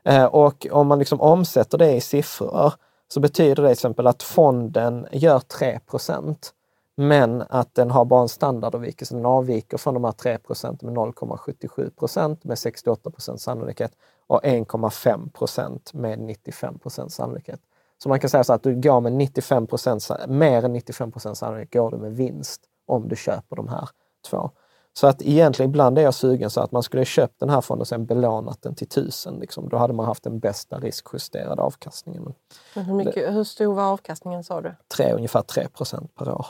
Eh, 0.04 0.24
och 0.24 0.66
om 0.70 0.86
man 0.86 0.98
liksom 0.98 1.20
omsätter 1.20 1.78
det 1.78 1.92
i 1.92 2.00
siffror 2.00 2.72
så 3.08 3.20
betyder 3.20 3.54
det 3.54 3.68
till 3.68 3.72
exempel 3.72 4.06
att 4.06 4.22
fonden 4.22 5.06
gör 5.12 5.38
3% 5.38 6.52
men 6.96 7.42
att 7.48 7.74
den 7.74 7.90
har 7.90 8.04
bara 8.04 8.22
en 8.22 8.28
standardavvikelse. 8.28 9.14
Den 9.14 9.26
avviker 9.26 9.78
från 9.78 9.94
de 9.94 10.04
här 10.04 10.12
3% 10.12 10.84
med 10.84 10.94
0,77 10.94 11.90
procent 11.90 12.44
med 12.44 12.54
68% 12.54 13.36
sannolikhet 13.36 13.92
och 14.26 14.44
1,5 14.44 15.30
procent 15.32 15.92
med 15.94 16.18
95% 16.18 17.08
sannolikhet. 17.08 17.60
Så 18.02 18.08
man 18.08 18.20
kan 18.20 18.30
säga 18.30 18.44
så 18.44 18.52
att 18.52 18.62
du 18.62 18.80
går 18.80 19.00
med 19.00 19.12
95% 19.12 20.28
mer 20.28 20.64
än 20.64 20.72
95 20.72 21.12
sannolikhet 21.12 21.72
går 21.72 21.90
du 21.90 21.96
med 21.96 22.16
vinst 22.16 22.60
om 22.86 23.08
du 23.08 23.16
köper 23.16 23.56
de 23.56 23.68
här 23.68 23.88
två. 24.30 24.50
Så 24.92 25.06
att 25.06 25.22
egentligen 25.22 25.70
ibland 25.70 25.98
är 25.98 26.02
jag 26.02 26.14
sugen 26.14 26.50
så 26.50 26.60
att 26.60 26.72
man 26.72 26.82
skulle 26.82 27.04
köpt 27.04 27.40
den 27.40 27.50
här 27.50 27.60
fonden 27.60 27.80
och 27.80 27.88
sen 27.88 28.06
belånat 28.06 28.62
den 28.62 28.74
till 28.74 28.88
tusen. 28.88 29.34
Liksom. 29.34 29.68
Då 29.68 29.76
hade 29.76 29.92
man 29.92 30.06
haft 30.06 30.22
den 30.22 30.38
bästa 30.38 30.78
riskjusterade 30.78 31.62
avkastningen. 31.62 32.34
Men 32.74 32.84
hur, 32.84 32.94
mycket, 32.94 33.34
hur 33.34 33.44
stor 33.44 33.74
var 33.74 33.82
avkastningen 33.82 34.44
sa 34.44 34.60
du? 34.60 34.74
Tre, 34.96 35.12
ungefär 35.12 35.40
3% 35.40 36.08
per 36.18 36.28
år. 36.28 36.46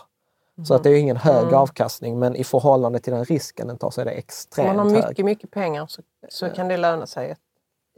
Så 0.64 0.74
att 0.74 0.82
det 0.82 0.90
är 0.90 0.96
ingen 0.96 1.16
hög 1.16 1.42
mm. 1.42 1.54
avkastning 1.54 2.18
men 2.18 2.36
i 2.36 2.44
förhållande 2.44 2.98
till 2.98 3.12
den 3.12 3.24
risken 3.24 3.66
den 3.66 3.78
tar 3.78 3.90
så 3.90 4.00
är 4.00 4.04
det 4.04 4.10
extremt 4.10 4.68
hög. 4.68 4.70
Om 4.70 4.76
man 4.76 4.86
har 4.86 4.96
mycket, 4.96 5.18
hög. 5.18 5.24
mycket 5.24 5.50
pengar 5.50 5.86
så, 5.86 6.02
så 6.28 6.48
kan 6.48 6.68
det 6.68 6.76
löna 6.76 7.06
sig. 7.06 7.36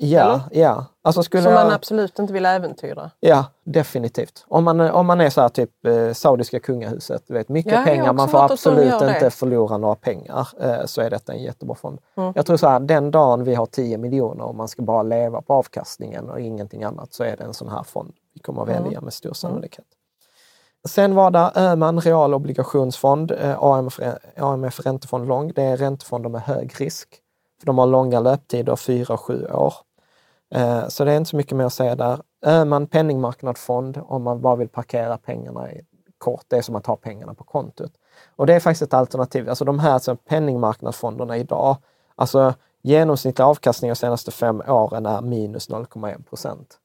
Ja, 0.00 0.20
Eller? 0.20 0.62
ja. 0.62 0.86
Alltså 1.02 1.22
skulle 1.22 1.42
Som 1.42 1.54
man 1.54 1.66
jag... 1.66 1.74
absolut 1.74 2.18
inte 2.18 2.32
vill 2.32 2.46
äventyra? 2.46 3.10
Ja, 3.20 3.44
definitivt. 3.64 4.44
Om 4.48 4.64
man, 4.64 4.80
om 4.80 5.06
man 5.06 5.20
är 5.20 5.30
så 5.30 5.40
här 5.40 5.48
typ 5.48 5.86
eh, 5.86 6.12
Saudiska 6.12 6.60
kungahuset, 6.60 7.30
vet, 7.30 7.48
mycket 7.48 7.72
ja, 7.72 7.82
pengar, 7.84 8.12
man 8.12 8.28
får 8.28 8.44
absolut 8.44 9.02
inte 9.02 9.30
förlora 9.30 9.78
några 9.78 9.94
pengar, 9.94 10.48
eh, 10.60 10.84
så 10.86 11.00
är 11.00 11.10
detta 11.10 11.32
en 11.32 11.42
jättebra 11.42 11.74
fond. 11.74 11.98
Mm. 12.16 12.32
Jag 12.36 12.46
tror 12.46 12.56
så 12.56 12.68
här, 12.68 12.80
den 12.80 13.10
dagen 13.10 13.44
vi 13.44 13.54
har 13.54 13.66
10 13.66 13.98
miljoner 13.98 14.44
och 14.44 14.54
man 14.54 14.68
ska 14.68 14.82
bara 14.82 15.02
leva 15.02 15.42
på 15.42 15.54
avkastningen 15.54 16.30
och 16.30 16.40
ingenting 16.40 16.84
annat, 16.84 17.12
så 17.12 17.24
är 17.24 17.36
det 17.36 17.44
en 17.44 17.54
sån 17.54 17.68
här 17.68 17.82
fond 17.82 18.12
vi 18.34 18.40
kommer 18.40 18.62
att 18.62 18.68
välja 18.68 18.92
mm. 18.92 19.04
med 19.04 19.12
stor 19.12 19.32
sannolikhet. 19.32 19.86
Sen 20.88 21.14
var 21.14 21.30
det 21.30 21.52
Öhman 21.54 22.00
realobligationsfond, 22.00 23.30
eh, 23.30 23.62
AMF, 23.62 24.00
AMF 24.36 24.86
räntefond 24.86 25.28
lång. 25.28 25.52
Det 25.52 25.62
är 25.62 25.76
räntefonder 25.76 26.28
med 26.28 26.40
hög 26.40 26.80
risk. 26.80 27.08
För 27.60 27.66
de 27.66 27.78
har 27.78 27.86
långa 27.86 28.20
löptider, 28.20 28.76
4-7 28.76 29.52
år. 29.52 29.74
Eh, 30.54 30.88
så 30.88 31.04
det 31.04 31.12
är 31.12 31.16
inte 31.16 31.30
så 31.30 31.36
mycket 31.36 31.56
mer 31.56 31.64
att 31.64 31.72
säga 31.72 31.94
där. 31.94 32.20
Öhman 32.46 32.86
penningmarknadsfond 32.86 34.00
om 34.04 34.22
man 34.22 34.40
bara 34.40 34.56
vill 34.56 34.68
parkera 34.68 35.18
pengarna 35.18 35.72
i 35.72 35.80
kort. 36.18 36.44
Det 36.48 36.56
är 36.56 36.62
som 36.62 36.76
att 36.76 36.86
ha 36.86 36.96
pengarna 36.96 37.34
på 37.34 37.44
kontot. 37.44 37.92
Och 38.36 38.46
det 38.46 38.54
är 38.54 38.60
faktiskt 38.60 38.82
ett 38.82 38.94
alternativ. 38.94 39.48
Alltså 39.48 39.64
de 39.64 39.78
här 39.78 39.92
alltså 39.92 40.16
penningmarknadsfonderna 40.16 41.36
idag, 41.36 41.76
alltså 42.14 42.54
genomsnittlig 42.82 43.44
avkastning 43.44 43.88
de 43.90 43.94
senaste 43.94 44.30
fem 44.30 44.62
åren 44.68 45.06
är 45.06 45.20
minus 45.20 45.70
0,1 45.70 46.24
procent. 46.24 46.78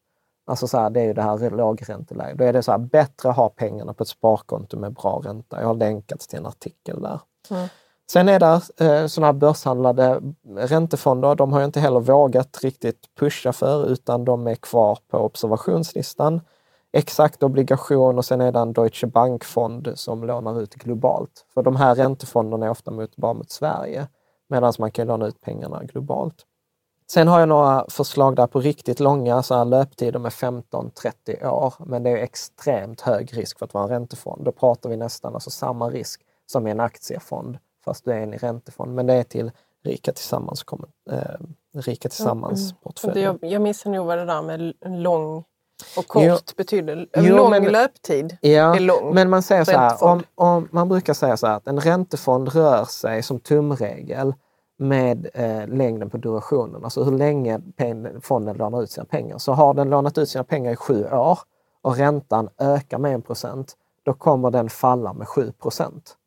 Alltså 0.45 0.68
så 0.68 0.78
här, 0.78 0.89
det 0.89 1.01
är 1.01 1.05
ju 1.05 1.14
det 1.14 1.22
här 1.22 1.49
lågränteläget. 1.49 2.38
Då 2.38 2.43
är 2.43 2.53
det 2.53 2.64
så 2.64 2.72
här, 2.72 2.78
bättre 2.78 3.30
att 3.30 3.36
ha 3.36 3.49
pengarna 3.49 3.93
på 3.93 4.03
ett 4.03 4.09
sparkonto 4.09 4.80
med 4.80 4.93
bra 4.93 5.22
ränta. 5.26 5.61
Jag 5.61 5.68
har 5.68 5.74
länkat 5.74 6.20
till 6.20 6.39
en 6.39 6.45
artikel 6.45 7.01
där. 7.01 7.20
Mm. 7.49 7.68
Sen 8.14 8.30
är 8.30 8.39
det 8.39 8.86
eh, 8.86 9.07
sådana 9.07 9.28
här 9.28 9.34
börshandlade 9.34 10.22
räntefonder. 10.55 11.36
De 11.36 11.53
har 11.53 11.59
jag 11.59 11.68
inte 11.68 11.80
heller 11.80 11.99
vågat 11.99 12.59
riktigt 12.64 13.16
pusha 13.20 13.53
för 13.53 13.89
utan 13.89 14.26
de 14.26 14.47
är 14.47 14.55
kvar 14.55 14.99
på 15.07 15.18
observationslistan. 15.18 16.41
Exakt 16.91 17.43
obligation 17.43 18.18
och 18.18 18.26
sen 18.26 18.41
är 18.41 18.51
det 18.51 18.59
en 18.59 18.74
Deutsche 18.74 19.07
Bank-fond 19.07 19.91
som 19.95 20.24
lånar 20.24 20.61
ut 20.61 20.76
globalt. 20.76 21.45
För 21.53 21.64
de 21.64 21.76
här 21.76 21.95
räntefonderna 21.95 22.66
är 22.66 22.70
ofta 22.70 22.91
mot, 22.91 23.16
bara 23.16 23.34
mot 23.34 23.51
Sverige 23.51 24.07
medan 24.49 24.74
man 24.80 24.91
kan 24.91 25.07
låna 25.07 25.28
ut 25.28 25.41
pengarna 25.41 25.84
globalt. 25.84 26.45
Sen 27.07 27.28
har 27.28 27.39
jag 27.39 27.49
några 27.49 27.86
förslag 27.89 28.36
där 28.36 28.47
på 28.47 28.59
riktigt 28.59 28.99
långa 28.99 29.43
så 29.43 29.55
här 29.55 29.66
löptider 29.66 30.20
med 30.20 30.32
15-30 30.32 31.47
år. 31.47 31.74
Men 31.86 32.03
det 32.03 32.09
är 32.09 32.18
extremt 32.18 33.01
hög 33.01 33.38
risk 33.38 33.59
för 33.59 33.66
att 33.66 33.74
vara 33.74 33.84
en 33.84 33.89
räntefond. 33.89 34.45
Då 34.45 34.51
pratar 34.51 34.89
vi 34.89 34.97
nästan 34.97 35.34
alltså 35.34 35.49
samma 35.49 35.89
risk 35.89 36.22
som 36.45 36.68
i 36.68 36.72
en 36.72 36.80
aktiefond, 36.80 37.57
fast 37.86 38.06
du 38.06 38.12
är 38.12 38.20
en 38.20 38.34
i 38.34 38.38
räntefond. 38.38 38.96
Men 38.96 39.06
det 39.06 39.14
är 39.14 39.24
till 39.24 39.52
Rika 39.84 40.12
Tillsammans, 40.12 40.66
eh, 41.12 41.18
Rika 41.74 42.10
Tillsammans 42.10 42.72
mm. 42.72 42.82
portfölj. 42.84 43.22
Jag, 43.22 43.40
jag 43.42 43.62
missar 43.62 43.90
nog 43.90 44.08
vad 44.08 44.18
det 44.18 44.26
där 44.26 44.42
med 44.42 44.74
lång 45.02 45.44
och 45.98 46.08
kort 46.08 46.24
jo, 46.24 46.38
betyder. 46.58 47.08
Jo, 47.18 47.36
lång 47.36 47.50
men, 47.50 47.64
löptid 47.64 48.38
ja, 48.42 48.76
är 48.76 48.80
lång. 48.80 49.14
Men 49.14 49.30
man 49.30 49.44
säger 49.44 49.64
så 49.64 49.72
här, 49.72 50.04
om, 50.04 50.24
om, 50.36 50.68
man 50.72 50.90
brukar 50.90 51.14
säga 51.14 51.38
så 51.38 51.48
här 51.48 51.56
att 51.56 51.68
en 51.68 51.80
räntefond 51.80 52.50
rör 52.50 52.86
sig 52.86 53.24
som 53.24 53.40
tumregel 53.40 54.34
med 54.78 55.30
eh, 55.34 55.68
längden 55.68 56.10
på 56.10 56.18
durationen, 56.18 56.84
alltså 56.84 57.04
hur 57.04 57.18
länge 57.18 57.62
fonden 58.22 58.58
lånar 58.58 58.84
ut 58.84 58.92
sina 58.92 59.06
pengar. 59.06 59.38
Så 59.38 59.52
har 59.52 59.74
den 59.74 59.90
lånat 59.90 60.18
ut 60.18 60.30
sina 60.30 60.44
pengar 60.44 60.72
i 60.72 60.76
sju 60.76 61.06
år 61.06 61.40
och 61.82 61.98
räntan 61.98 62.50
ökar 62.58 62.98
med 62.98 63.16
1 63.16 63.26
procent, 63.26 63.74
då 64.04 64.14
kommer 64.14 64.52
den 64.52 64.70
falla 64.70 65.14
med 65.14 65.28
7 65.28 65.52
procent. 65.52 66.18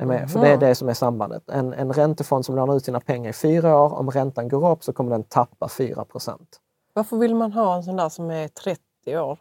Mm. 0.00 0.28
För 0.28 0.40
det 0.40 0.48
är 0.48 0.58
det 0.58 0.74
som 0.74 0.88
är 0.88 0.94
sambandet. 0.94 1.48
En, 1.48 1.72
en 1.72 1.92
räntefond 1.92 2.44
som 2.44 2.56
lånar 2.56 2.76
ut 2.76 2.84
sina 2.84 3.00
pengar 3.00 3.30
i 3.30 3.32
fyra 3.32 3.78
år, 3.78 3.94
om 3.94 4.10
räntan 4.10 4.48
går 4.48 4.70
upp 4.70 4.84
så 4.84 4.92
kommer 4.92 5.10
den 5.10 5.24
tappa 5.24 5.68
4 5.68 6.04
procent. 6.04 6.60
Varför 6.92 7.16
vill 7.16 7.34
man 7.34 7.52
ha 7.52 7.76
en 7.76 7.82
sån 7.82 7.96
där 7.96 8.08
som 8.08 8.30
är 8.30 8.48
30 8.48 8.80
år? 9.18 9.38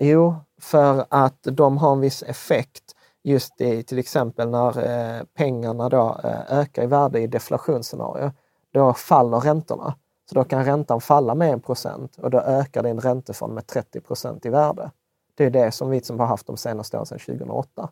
Jo, 0.00 0.34
för 0.60 1.04
att 1.08 1.38
de 1.42 1.78
har 1.78 1.92
en 1.92 2.00
viss 2.00 2.22
effekt 2.22 2.94
just 3.22 3.60
i 3.60 3.82
till 3.82 3.98
exempel 3.98 4.50
när 4.50 4.68
eh, 4.68 5.22
pengarna 5.34 5.88
då 5.88 6.20
eh, 6.24 6.58
ökar 6.58 6.82
i 6.82 6.86
värde 6.86 7.20
i 7.20 7.26
deflationsscenario, 7.26 8.32
då 8.72 8.94
faller 8.94 9.40
räntorna. 9.40 9.94
Så 10.28 10.34
då 10.34 10.44
kan 10.44 10.64
räntan 10.64 11.00
falla 11.00 11.34
med 11.34 11.62
1% 11.62 12.20
och 12.20 12.30
då 12.30 12.40
ökar 12.40 12.82
din 12.82 13.00
räntefond 13.00 13.54
med 13.54 13.64
30% 13.64 14.46
i 14.46 14.50
värde. 14.50 14.90
Det 15.34 15.44
är 15.44 15.50
det 15.50 15.70
som 15.70 15.90
vi 15.90 16.00
som 16.00 16.20
har 16.20 16.26
haft 16.26 16.46
de 16.46 16.56
senaste 16.56 16.96
åren 16.96 17.06
sedan 17.06 17.18
2008. 17.18 17.88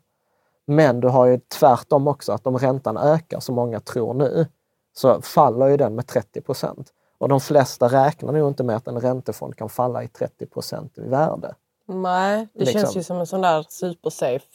Men 0.66 1.00
du 1.00 1.08
har 1.08 1.26
ju 1.26 1.40
tvärtom 1.58 2.08
också, 2.08 2.32
att 2.32 2.46
om 2.46 2.58
räntan 2.58 2.96
ökar 2.96 3.40
som 3.40 3.54
många 3.54 3.80
tror 3.80 4.14
nu, 4.14 4.46
så 4.96 5.22
faller 5.22 5.66
ju 5.66 5.76
den 5.76 5.94
med 5.94 6.06
30 6.06 6.42
Och 7.18 7.28
de 7.28 7.40
flesta 7.40 7.88
räknar 7.88 8.32
nog 8.32 8.48
inte 8.48 8.62
med 8.62 8.76
att 8.76 8.88
en 8.88 9.00
räntefond 9.00 9.56
kan 9.56 9.68
falla 9.68 10.02
i 10.02 10.06
30% 10.06 11.06
i 11.06 11.08
värde. 11.08 11.54
Nej, 11.88 12.48
det 12.52 12.60
liksom. 12.60 12.80
känns 12.80 12.96
ju 12.96 13.02
som 13.02 13.16
en 13.16 13.26
sån 13.26 13.40
där 13.40 13.64
supersafe 13.68 14.46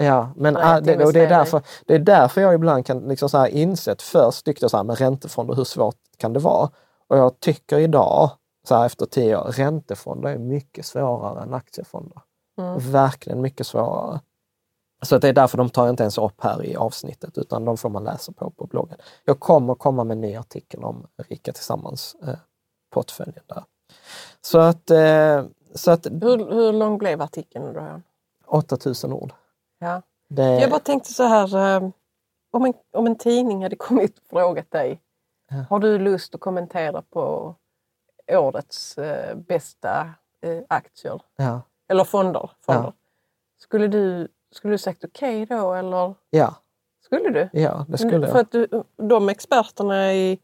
Ja, 0.00 0.30
men 0.36 0.54
Nej, 0.54 0.82
det, 0.82 1.04
och 1.04 1.12
det, 1.12 1.20
är 1.20 1.28
därför, 1.28 1.62
det 1.86 1.94
är 1.94 1.98
därför 1.98 2.40
jag 2.40 2.54
ibland 2.54 2.86
kan 2.86 2.98
liksom 2.98 3.28
så 3.28 3.38
här 3.38 3.46
insett, 3.46 4.02
först 4.02 4.44
tyckte 4.44 4.64
jag 4.64 4.70
så 4.70 4.76
här 4.76 4.84
med 4.84 4.98
räntefonder, 4.98 5.54
hur 5.54 5.64
svårt 5.64 5.96
kan 6.16 6.32
det 6.32 6.40
vara? 6.40 6.70
Och 7.08 7.18
jag 7.18 7.40
tycker 7.40 7.78
idag, 7.78 8.30
så 8.68 8.74
här 8.74 8.86
efter 8.86 9.06
tio 9.06 9.36
år, 9.36 9.44
räntefonder 9.44 10.30
är 10.30 10.38
mycket 10.38 10.86
svårare 10.86 11.42
än 11.42 11.54
aktiefonder. 11.54 12.20
Mm. 12.58 12.78
Verkligen 12.78 13.40
mycket 13.40 13.66
svårare. 13.66 14.20
Så 15.02 15.18
det 15.18 15.28
är 15.28 15.32
därför 15.32 15.58
de 15.58 15.70
tar 15.70 15.90
inte 15.90 16.02
ens 16.02 16.18
upp 16.18 16.44
här 16.44 16.66
i 16.66 16.76
avsnittet, 16.76 17.38
utan 17.38 17.64
de 17.64 17.76
får 17.76 17.88
man 17.88 18.04
läsa 18.04 18.32
på 18.32 18.50
på 18.50 18.66
bloggen. 18.66 18.98
Jag 19.24 19.40
kommer 19.40 19.74
komma 19.74 20.04
med 20.04 20.14
en 20.14 20.20
ny 20.20 20.36
artikel 20.36 20.84
om 20.84 21.06
Rika 21.28 21.52
Tillsammans, 21.52 22.16
eh, 22.22 22.38
där. 23.46 23.64
Så 24.40 24.58
att 24.58 24.90
eh, 24.90 25.44
så 25.74 25.90
att, 25.90 26.06
hur, 26.06 26.52
hur 26.52 26.72
lång 26.72 26.98
blev 26.98 27.22
artikeln 27.22 27.72
då? 27.72 28.00
8000 28.46 29.12
ord. 29.12 29.32
Ja. 29.78 30.02
Det... 30.28 30.60
Jag 30.60 30.70
bara 30.70 30.80
tänkte 30.80 31.12
så 31.12 31.22
här, 31.22 31.76
eh, 31.76 31.90
om 32.50 32.64
en, 32.64 32.74
om 32.92 33.06
en 33.06 33.16
tidning 33.16 33.62
hade 33.62 33.76
kommit 33.76 34.18
och 34.18 34.24
frågat 34.30 34.70
dig, 34.70 35.00
ja. 35.50 35.64
har 35.70 35.78
du 35.78 35.98
lust 35.98 36.34
att 36.34 36.40
kommentera 36.40 37.02
på 37.02 37.54
årets 38.32 38.98
eh, 38.98 39.36
bästa 39.36 40.10
eh, 40.40 40.62
aktier? 40.68 41.22
Ja. 41.36 41.60
Eller 41.88 42.04
fonder? 42.04 42.50
fonder. 42.60 42.92
Skulle, 43.58 43.88
du, 43.88 44.28
skulle 44.52 44.74
du 44.74 44.78
sagt 44.78 45.04
okej 45.04 45.42
okay 45.42 45.56
då 45.56 45.74
eller? 45.74 46.14
Ja. 46.30 46.54
Skulle 47.04 47.30
du? 47.30 47.60
Ja, 47.60 47.86
det 47.88 47.98
skulle 47.98 48.26
jag. 48.26 48.30
För 48.30 48.40
att 48.40 48.52
du, 48.52 48.68
de 48.96 49.28
experterna 49.28 50.14
i, 50.14 50.38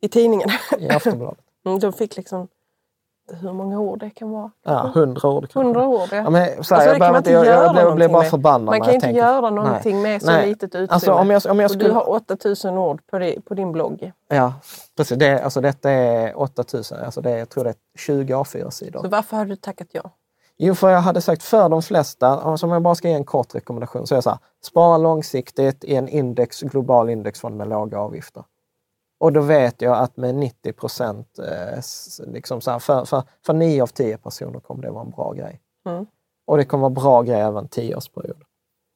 i 0.00 0.08
tidningen, 0.08 0.48
I 0.78 0.88
Aftonbladet. 0.88 1.44
Mm, 1.64 1.78
de 1.78 1.92
fick 1.92 2.16
liksom 2.16 2.48
hur 3.32 3.52
många 3.52 3.80
ord 3.80 3.98
det 3.98 4.10
kan 4.10 4.30
vara. 4.30 4.50
Ja, 4.62 4.90
hundra 4.94 5.28
ord. 5.28 5.52
Hundra 5.54 5.86
ord, 5.86 6.08
ja. 6.10 6.16
ja 6.16 6.30
men, 6.30 6.42
här, 6.42 6.56
alltså, 6.56 6.74
jag, 6.74 7.16
inte 7.16 7.30
jag, 7.30 7.46
jag, 7.46 7.76
jag 7.76 7.94
blir 7.94 8.08
bara 8.08 8.24
förbannad. 8.24 8.66
Man 8.66 8.80
kan 8.80 8.94
inte 8.94 9.06
tänker, 9.06 9.20
göra 9.20 9.50
någonting 9.50 10.02
nej, 10.02 10.12
med 10.12 10.22
så 10.22 10.30
nej. 10.30 10.48
litet 10.48 10.68
utrymme. 10.68 10.88
Alltså, 10.90 11.12
om 11.12 11.30
jag, 11.30 11.42
om 11.46 11.60
jag 11.60 11.70
skulle... 11.70 11.84
Och 11.84 11.90
du 11.90 11.94
har 11.94 12.10
8000 12.10 12.78
ord 12.78 13.06
på, 13.06 13.18
det, 13.18 13.40
på 13.44 13.54
din 13.54 13.72
blogg. 13.72 14.12
Ja, 14.28 14.52
precis. 14.96 15.18
Det, 15.18 15.42
alltså, 15.42 15.60
detta 15.60 15.90
är 15.90 16.40
8000. 16.40 16.98
Alltså, 16.98 17.20
det, 17.20 17.38
jag 17.38 17.48
tror 17.48 17.64
det 17.64 17.70
är 17.70 17.76
20 17.98 18.34
A4-sidor. 18.34 19.00
Så 19.02 19.08
varför 19.08 19.36
har 19.36 19.44
du 19.44 19.56
tackat 19.56 19.88
ja? 19.92 20.10
Jo, 20.62 20.74
för 20.74 20.90
jag 20.90 21.00
hade 21.00 21.20
sagt 21.20 21.42
för 21.42 21.68
de 21.68 21.82
flesta, 21.82 22.28
alltså 22.28 22.66
om 22.66 22.72
jag 22.72 22.82
bara 22.82 22.94
ska 22.94 23.08
ge 23.08 23.14
en 23.14 23.24
kort 23.24 23.54
rekommendation, 23.54 24.06
så 24.06 24.14
är 24.14 24.16
det 24.16 24.22
så 24.22 24.30
här, 24.30 24.38
spara 24.64 24.98
långsiktigt 24.98 25.84
i 25.84 25.94
en 25.94 26.08
index, 26.08 26.60
global 26.60 27.10
indexfond 27.10 27.56
med 27.56 27.68
låga 27.68 27.98
avgifter. 27.98 28.44
Och 29.20 29.32
då 29.32 29.40
vet 29.40 29.82
jag 29.82 29.98
att 29.98 30.16
med 30.16 30.34
90 30.34 30.72
procent, 30.72 31.38
eh, 31.38 31.82
liksom 32.32 32.60
för, 32.60 32.78
för, 33.04 33.22
för 33.46 33.52
9 33.52 33.82
av 33.82 33.86
10 33.86 34.16
personer 34.16 34.60
kommer 34.60 34.82
det 34.82 34.90
vara 34.90 35.04
en 35.04 35.10
bra 35.10 35.32
grej. 35.32 35.60
Mm. 35.86 36.06
Och 36.46 36.56
det 36.56 36.64
kommer 36.64 36.82
vara 36.82 36.90
bra 36.90 37.22
grej 37.22 37.40
även 37.40 37.68
10-årsperiod. 37.68 38.42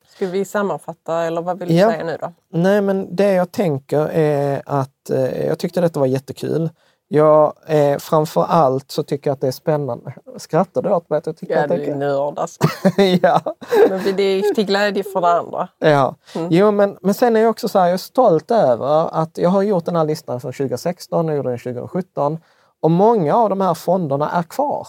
Ska 0.06 0.26
vi 0.26 0.44
sammanfatta 0.44 1.22
eller 1.22 1.42
vad 1.42 1.58
vill 1.58 1.68
du 1.68 1.74
ja. 1.74 1.90
säga 1.90 2.04
nu 2.04 2.16
då? 2.20 2.32
Nej 2.48 2.80
men 2.80 3.16
det 3.16 3.32
jag 3.32 3.52
tänker 3.52 4.08
är 4.12 4.62
att 4.66 5.10
eh, 5.10 5.46
jag 5.46 5.58
tyckte 5.58 5.80
detta 5.80 6.00
var 6.00 6.06
jättekul. 6.06 6.70
Jag, 7.14 7.52
eh, 7.66 7.98
framför 7.98 8.44
allt 8.44 8.90
så 8.90 9.02
tycker 9.02 9.30
jag 9.30 9.34
att 9.34 9.40
det 9.40 9.46
är 9.46 9.52
spännande. 9.52 10.14
Skrattar 10.36 10.82
du 10.82 10.90
åt 10.90 11.10
mig? 11.10 11.20
Jag 11.24 11.36
tycker 11.36 11.54
ja, 11.54 11.62
att 11.62 11.68
du 11.68 11.84
är 11.84 11.94
nörd 11.94 12.38
alltså. 12.38 12.60
ja. 13.22 13.40
Men 13.88 14.16
det 14.16 14.22
är 14.22 14.54
till 14.54 14.66
glädje 14.66 15.04
för 15.04 15.20
det 15.20 15.28
andra. 15.28 15.68
Ja. 15.78 16.14
Mm. 16.34 16.48
Jo, 16.50 16.70
men, 16.70 16.98
men 17.00 17.14
sen 17.14 17.36
är 17.36 17.40
jag 17.40 17.50
också 17.50 17.68
så 17.68 17.78
här, 17.78 17.86
jag 17.86 17.94
är 17.94 17.98
stolt 17.98 18.50
över 18.50 19.08
att 19.12 19.38
jag 19.38 19.50
har 19.50 19.62
gjort 19.62 19.84
den 19.84 19.96
här 19.96 20.04
listan 20.04 20.40
från 20.40 20.52
2016 20.52 21.28
och 21.28 21.36
gjorde 21.36 21.48
den 21.48 21.58
2017. 21.58 22.38
Och 22.80 22.90
många 22.90 23.34
av 23.34 23.48
de 23.48 23.60
här 23.60 23.74
fonderna 23.74 24.30
är 24.30 24.42
kvar. 24.42 24.88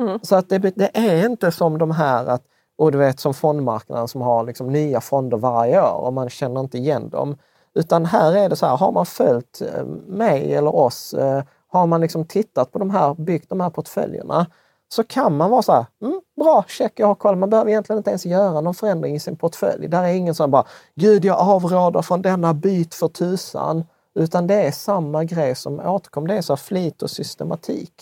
Mm. 0.00 0.18
Så 0.22 0.36
att 0.36 0.48
det, 0.48 0.58
det, 0.58 0.90
är 0.94 1.26
inte 1.26 1.50
som 1.50 1.78
de 1.78 1.90
här 1.90 2.26
att, 2.26 2.42
och 2.78 2.92
du 2.92 2.98
vet 2.98 3.20
som 3.20 3.34
fondmarknaden 3.34 4.08
som 4.08 4.20
har 4.20 4.44
liksom 4.44 4.72
nya 4.72 5.00
fonder 5.00 5.36
varje 5.36 5.82
år 5.82 6.00
och 6.00 6.12
man 6.12 6.30
känner 6.30 6.60
inte 6.60 6.78
igen 6.78 7.08
dem. 7.08 7.36
Utan 7.74 8.04
här 8.04 8.36
är 8.36 8.48
det 8.48 8.56
så 8.56 8.66
här, 8.66 8.76
har 8.76 8.92
man 8.92 9.06
följt 9.06 9.62
eh, 9.62 9.84
mig 10.06 10.54
eller 10.54 10.76
oss, 10.76 11.14
eh, 11.14 11.42
har 11.68 11.86
man 11.86 12.00
liksom 12.00 12.24
tittat 12.24 12.72
på 12.72 12.78
de 12.78 12.90
här, 12.90 13.14
byggt 13.14 13.50
de 13.50 13.60
här 13.60 13.70
portföljerna, 13.70 14.46
så 14.88 15.04
kan 15.04 15.36
man 15.36 15.50
vara 15.50 15.62
så 15.62 15.72
här, 15.72 15.86
mm, 16.02 16.20
bra, 16.36 16.64
check, 16.68 16.92
jag 16.96 17.06
har 17.06 17.14
koll. 17.14 17.36
Man 17.36 17.50
behöver 17.50 17.70
egentligen 17.70 17.98
inte 17.98 18.10
ens 18.10 18.26
göra 18.26 18.60
någon 18.60 18.74
förändring 18.74 19.14
i 19.14 19.20
sin 19.20 19.36
portfölj. 19.36 19.88
Där 19.88 20.04
är 20.04 20.12
ingen 20.12 20.34
som 20.34 20.50
bara, 20.50 20.64
gud 20.94 21.24
jag 21.24 21.38
avråder 21.38 22.02
från 22.02 22.22
denna 22.22 22.54
byt 22.54 22.94
för 22.94 23.08
tusan. 23.08 23.84
Utan 24.14 24.46
det 24.46 24.54
är 24.54 24.70
samma 24.70 25.24
grej 25.24 25.54
som 25.54 25.80
återkommer. 25.80 26.28
Det 26.28 26.36
är 26.36 26.42
så 26.42 26.56
flit 26.56 27.02
och 27.02 27.10
systematik. 27.10 27.92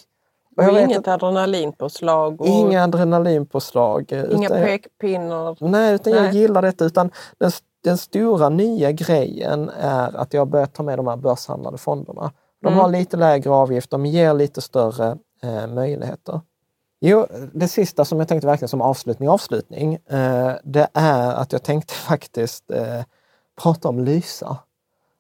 Och, 0.57 0.65
och 0.65 0.81
inget 0.81 1.09
adrenalinpåslag? 1.09 2.41
Och... 2.41 2.47
Inga 2.47 2.85
adrenalinpåslag. 2.85 4.13
Inga 4.13 4.47
utan, 4.47 4.63
pekpinnar? 4.63 5.57
Nej, 5.61 5.95
utan 5.95 6.13
nej. 6.13 6.25
jag 6.25 6.35
gillar 6.35 6.63
detta. 6.63 6.85
Utan 6.85 7.11
den 7.39 7.51
den 7.87 7.99
stora 7.99 8.49
nya 8.49 8.93
grejen 8.93 9.71
är 9.81 10.17
att 10.17 10.35
jag 10.35 10.49
börjat 10.49 10.75
ta 10.75 10.83
med 10.83 10.99
de 10.99 11.07
här 11.07 11.17
börshandlade 11.17 11.79
fonderna. 11.79 12.33
De 12.63 12.67
mm. 12.67 12.79
har 12.79 12.89
lite 12.89 13.17
lägre 13.17 13.51
avgift, 13.51 13.91
de 13.91 14.07
ger 14.07 14.35
lite 14.35 14.61
större 14.61 15.19
eh, 15.43 15.67
möjligheter. 15.67 16.41
Jo, 17.01 17.27
det 17.53 17.69
sista 17.69 18.05
som 18.05 18.19
jag 18.19 18.29
tänkte 18.29 18.47
verkligen 18.47 18.69
som 18.69 18.81
avslutning, 18.81 19.29
avslutning, 19.29 19.95
eh, 19.95 20.53
det 20.65 20.89
är 20.95 21.33
att 21.33 21.53
jag 21.53 21.63
tänkte 21.63 21.95
faktiskt 22.09 22.71
eh, 22.71 23.03
prata 23.63 23.89
om 23.89 24.05
Lysa. 24.05 24.59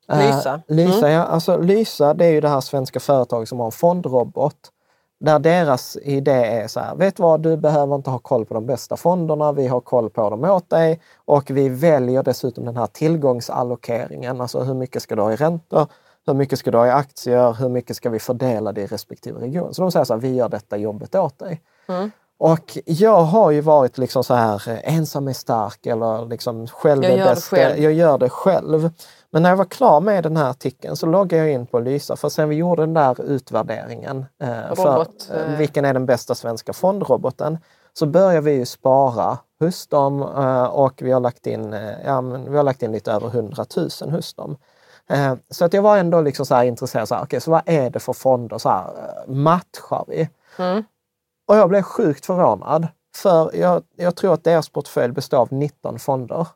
Lysa? 0.08 0.62
Lysa, 0.68 0.98
mm. 0.98 1.10
ja. 1.10 1.22
Alltså, 1.22 1.58
Lysa 1.58 2.14
det 2.14 2.24
är 2.24 2.30
ju 2.30 2.40
det 2.40 2.48
här 2.48 2.60
svenska 2.60 3.00
företaget 3.00 3.48
som 3.48 3.58
har 3.58 3.66
en 3.66 3.72
fondrobot 3.72 4.72
där 5.18 5.38
deras 5.38 5.96
idé 5.96 6.32
är 6.32 6.68
så 6.68 6.80
här, 6.80 6.94
vet 6.94 7.18
vad, 7.18 7.40
du 7.40 7.56
behöver 7.56 7.94
inte 7.94 8.10
ha 8.10 8.18
koll 8.18 8.44
på 8.44 8.54
de 8.54 8.66
bästa 8.66 8.96
fonderna, 8.96 9.52
vi 9.52 9.66
har 9.66 9.80
koll 9.80 10.10
på 10.10 10.30
dem 10.30 10.44
åt 10.44 10.70
dig 10.70 11.00
och 11.24 11.50
vi 11.50 11.68
väljer 11.68 12.22
dessutom 12.22 12.64
den 12.64 12.76
här 12.76 12.86
tillgångsallokeringen, 12.86 14.40
alltså 14.40 14.60
hur 14.60 14.74
mycket 14.74 15.02
ska 15.02 15.16
du 15.16 15.22
ha 15.22 15.32
i 15.32 15.36
räntor, 15.36 15.86
hur 16.26 16.34
mycket 16.34 16.58
ska 16.58 16.70
du 16.70 16.78
ha 16.78 16.86
i 16.86 16.90
aktier, 16.90 17.52
hur 17.52 17.68
mycket 17.68 17.96
ska 17.96 18.10
vi 18.10 18.18
fördela 18.18 18.72
det 18.72 18.80
i 18.80 18.86
respektive 18.86 19.40
region. 19.40 19.74
Så 19.74 19.82
de 19.82 19.92
säger 19.92 20.04
så 20.04 20.14
här, 20.14 20.20
vi 20.20 20.34
gör 20.34 20.48
detta 20.48 20.76
jobbet 20.76 21.14
åt 21.14 21.38
dig. 21.38 21.62
Mm. 21.88 22.10
Och 22.38 22.78
jag 22.84 23.22
har 23.22 23.50
ju 23.50 23.60
varit 23.60 23.98
liksom 23.98 24.24
så 24.24 24.34
här, 24.34 24.68
eh, 24.68 24.94
ensam 24.96 25.28
är 25.28 25.32
stark 25.32 25.86
eller 25.86 26.26
liksom 26.26 26.66
själv 26.66 27.04
jag 27.04 27.12
är 27.12 27.24
bäst. 27.24 27.52
Jag 27.52 27.92
gör 27.92 28.18
det 28.18 28.28
själv. 28.28 28.90
Men 29.30 29.42
när 29.42 29.50
jag 29.50 29.56
var 29.56 29.64
klar 29.64 30.00
med 30.00 30.22
den 30.22 30.36
här 30.36 30.50
artikeln 30.50 30.96
så 30.96 31.06
loggade 31.06 31.42
jag 31.42 31.52
in 31.52 31.66
på 31.66 31.80
Lysa 31.80 32.16
för 32.16 32.28
sen 32.28 32.48
vi 32.48 32.56
gjorde 32.56 32.82
den 32.82 32.94
där 32.94 33.22
utvärderingen 33.22 34.26
eh, 34.42 34.74
för 34.74 35.00
eh, 35.00 35.58
vilken 35.58 35.84
är 35.84 35.94
den 35.94 36.06
bästa 36.06 36.34
svenska 36.34 36.72
fondroboten 36.72 37.58
så 37.92 38.06
börjar 38.06 38.40
vi 38.40 38.52
ju 38.52 38.66
spara 38.66 39.38
hos 39.60 39.86
dem 39.86 40.22
eh, 40.22 40.64
och 40.64 41.02
vi 41.02 41.12
har 41.12 41.20
lagt 41.20 41.46
in, 41.46 41.72
eh, 41.72 41.92
ja, 42.04 42.20
vi 42.20 42.56
har 42.56 42.64
lagt 42.64 42.82
in 42.82 42.92
lite 42.92 43.12
över 43.12 43.28
100 43.28 43.64
000 43.76 44.10
hos 44.10 44.34
dem. 44.34 44.56
Eh, 45.10 45.34
så 45.50 45.64
att 45.64 45.72
jag 45.72 45.82
var 45.82 45.98
ändå 45.98 46.20
liksom 46.20 46.46
så 46.46 46.62
intresserad, 46.62 47.08
så, 47.08 47.14
här, 47.14 47.22
okay, 47.22 47.40
så 47.40 47.50
vad 47.50 47.62
är 47.66 47.90
det 47.90 48.00
för 48.00 48.12
fonder? 48.12 48.58
Så 48.58 48.68
här, 48.68 48.84
eh, 48.84 49.34
matchar 49.34 50.04
vi? 50.08 50.28
Mm. 50.58 50.84
Och 51.46 51.56
jag 51.56 51.68
blev 51.68 51.82
sjukt 51.82 52.26
förvånad. 52.26 52.88
För 53.16 53.56
jag, 53.56 53.82
jag 53.96 54.16
tror 54.16 54.34
att 54.34 54.44
deras 54.44 54.68
portfölj 54.68 55.12
består 55.12 55.38
av 55.38 55.52
19 55.52 55.98
fonder. 55.98 56.46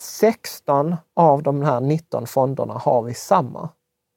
16 0.00 0.96
av 1.14 1.42
de 1.42 1.62
här 1.62 1.80
19 1.80 2.26
fonderna 2.26 2.74
har 2.74 3.02
vi 3.02 3.14
samma. 3.14 3.68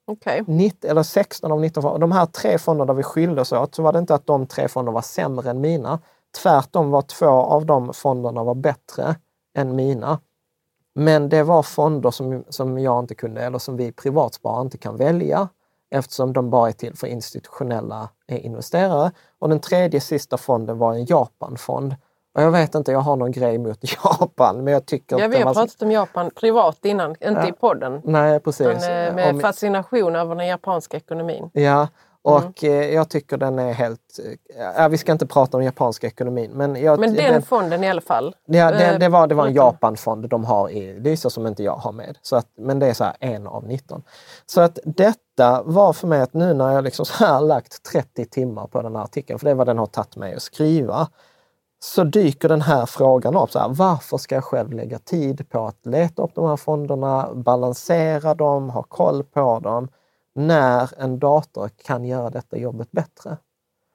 Okay. 0.07 0.43
eller 0.81 1.03
16 1.03 1.51
av 1.51 1.61
19 1.61 1.83
fonder. 1.83 1.99
De 1.99 2.11
här 2.11 2.25
tre 2.25 2.57
fonderna 2.57 2.85
där 2.85 2.93
vi 2.93 3.03
skilde 3.03 3.41
oss 3.41 3.51
åt 3.51 3.75
så 3.75 3.83
var 3.83 3.93
det 3.93 3.99
inte 3.99 4.15
att 4.15 4.27
de 4.27 4.47
tre 4.47 4.67
fonderna 4.67 4.93
var 4.93 5.01
sämre 5.01 5.49
än 5.49 5.61
mina. 5.61 5.99
Tvärtom 6.43 6.91
var 6.91 7.01
två 7.01 7.29
av 7.29 7.65
de 7.65 7.93
fonderna 7.93 8.43
var 8.43 8.55
bättre 8.55 9.15
än 9.57 9.75
mina. 9.75 10.19
Men 10.93 11.29
det 11.29 11.43
var 11.43 11.63
fonder 11.63 12.11
som, 12.11 12.43
som 12.49 12.79
jag 12.79 12.99
inte 12.99 13.15
kunde, 13.15 13.41
eller 13.41 13.57
som 13.57 13.77
vi 13.77 13.91
privatsparare 13.91 14.61
inte 14.61 14.77
kan 14.77 14.97
välja 14.97 15.49
eftersom 15.91 16.33
de 16.33 16.49
bara 16.49 16.69
är 16.69 16.73
till 16.73 16.95
för 16.95 17.07
institutionella 17.07 18.09
eh, 18.27 18.45
investerare. 18.45 19.11
Och 19.39 19.49
den 19.49 19.59
tredje 19.59 20.01
sista 20.01 20.37
fonden 20.37 20.77
var 20.77 20.93
en 20.93 21.05
Japanfond 21.05 21.95
och 22.33 22.41
jag 22.41 22.51
vet 22.51 22.75
inte, 22.75 22.91
jag 22.91 22.99
har 22.99 23.15
någon 23.15 23.31
grej 23.31 23.57
mot 23.57 23.79
Japan. 24.03 24.63
Men 24.63 24.73
jag 24.73 24.85
tycker 24.85 25.19
ja, 25.19 25.27
vi 25.27 25.41
har 25.41 25.53
pratat 25.53 25.81
om 25.81 25.91
Japan 25.91 26.31
privat 26.35 26.85
innan, 26.85 27.09
inte 27.09 27.25
ja. 27.25 27.47
i 27.47 27.51
podden. 27.51 28.01
Nej, 28.03 28.39
precis. 28.39 28.67
Men, 28.67 29.07
eh, 29.07 29.15
med 29.15 29.33
om... 29.33 29.39
fascination 29.39 30.15
över 30.15 30.35
den 30.35 30.47
japanska 30.47 30.97
ekonomin. 30.97 31.49
Ja, 31.53 31.87
och 32.23 32.63
mm. 32.63 32.93
jag 32.93 33.09
tycker 33.09 33.37
den 33.37 33.59
är 33.59 33.73
helt... 33.73 34.19
Ja, 34.77 34.87
vi 34.87 34.97
ska 34.97 35.11
inte 35.11 35.25
prata 35.25 35.57
om 35.57 35.63
japanska 35.63 36.07
ekonomin. 36.07 36.51
Men, 36.51 36.75
jag, 36.75 36.99
men 36.99 37.13
den, 37.13 37.33
den 37.33 37.41
fonden 37.41 37.83
i 37.83 37.89
alla 37.89 38.01
fall? 38.01 38.35
Ja, 38.45 38.71
den, 38.71 38.99
det, 38.99 39.09
var, 39.09 39.27
det 39.27 39.35
var 39.35 39.47
en 39.47 39.53
Japanfond 39.53 40.29
de 40.29 40.45
har 40.45 40.69
i 40.69 40.99
Lysa 40.99 41.29
som 41.29 41.47
inte 41.47 41.63
jag 41.63 41.75
har 41.75 41.91
med. 41.91 42.17
Så 42.21 42.35
att, 42.35 42.47
men 42.57 42.79
det 42.79 42.87
är 42.87 42.93
så 42.93 43.03
här 43.03 43.15
en 43.19 43.47
av 43.47 43.67
19. 43.67 44.03
Så 44.45 44.61
att 44.61 44.79
detta 44.85 45.63
var 45.65 45.93
för 45.93 46.07
mig 46.07 46.21
att 46.21 46.33
nu 46.33 46.53
när 46.53 46.71
jag 46.71 46.83
liksom 46.83 47.05
så 47.05 47.25
här 47.25 47.41
lagt 47.41 47.83
30 47.83 48.25
timmar 48.25 48.67
på 48.67 48.81
den 48.81 48.95
här 48.95 49.03
artikeln, 49.03 49.39
för 49.39 49.45
det 49.45 49.51
är 49.51 49.55
vad 49.55 49.67
den 49.67 49.77
har 49.77 49.85
tagit 49.85 50.15
mig 50.15 50.33
att 50.35 50.41
skriva, 50.41 51.07
så 51.83 52.03
dyker 52.03 52.49
den 52.49 52.61
här 52.61 52.85
frågan 52.85 53.35
upp. 53.35 53.51
Så 53.51 53.59
här, 53.59 53.69
varför 53.69 54.17
ska 54.17 54.35
jag 54.35 54.43
själv 54.43 54.73
lägga 54.73 54.99
tid 54.99 55.49
på 55.49 55.65
att 55.65 55.85
leta 55.85 56.23
upp 56.23 56.35
de 56.35 56.49
här 56.49 56.57
fonderna, 56.57 57.29
balansera 57.33 58.33
dem, 58.33 58.69
ha 58.69 58.83
koll 58.83 59.23
på 59.23 59.59
dem, 59.59 59.87
när 60.35 60.89
en 60.97 61.19
dator 61.19 61.69
kan 61.85 62.05
göra 62.05 62.29
detta 62.29 62.57
jobbet 62.57 62.91
bättre? 62.91 63.37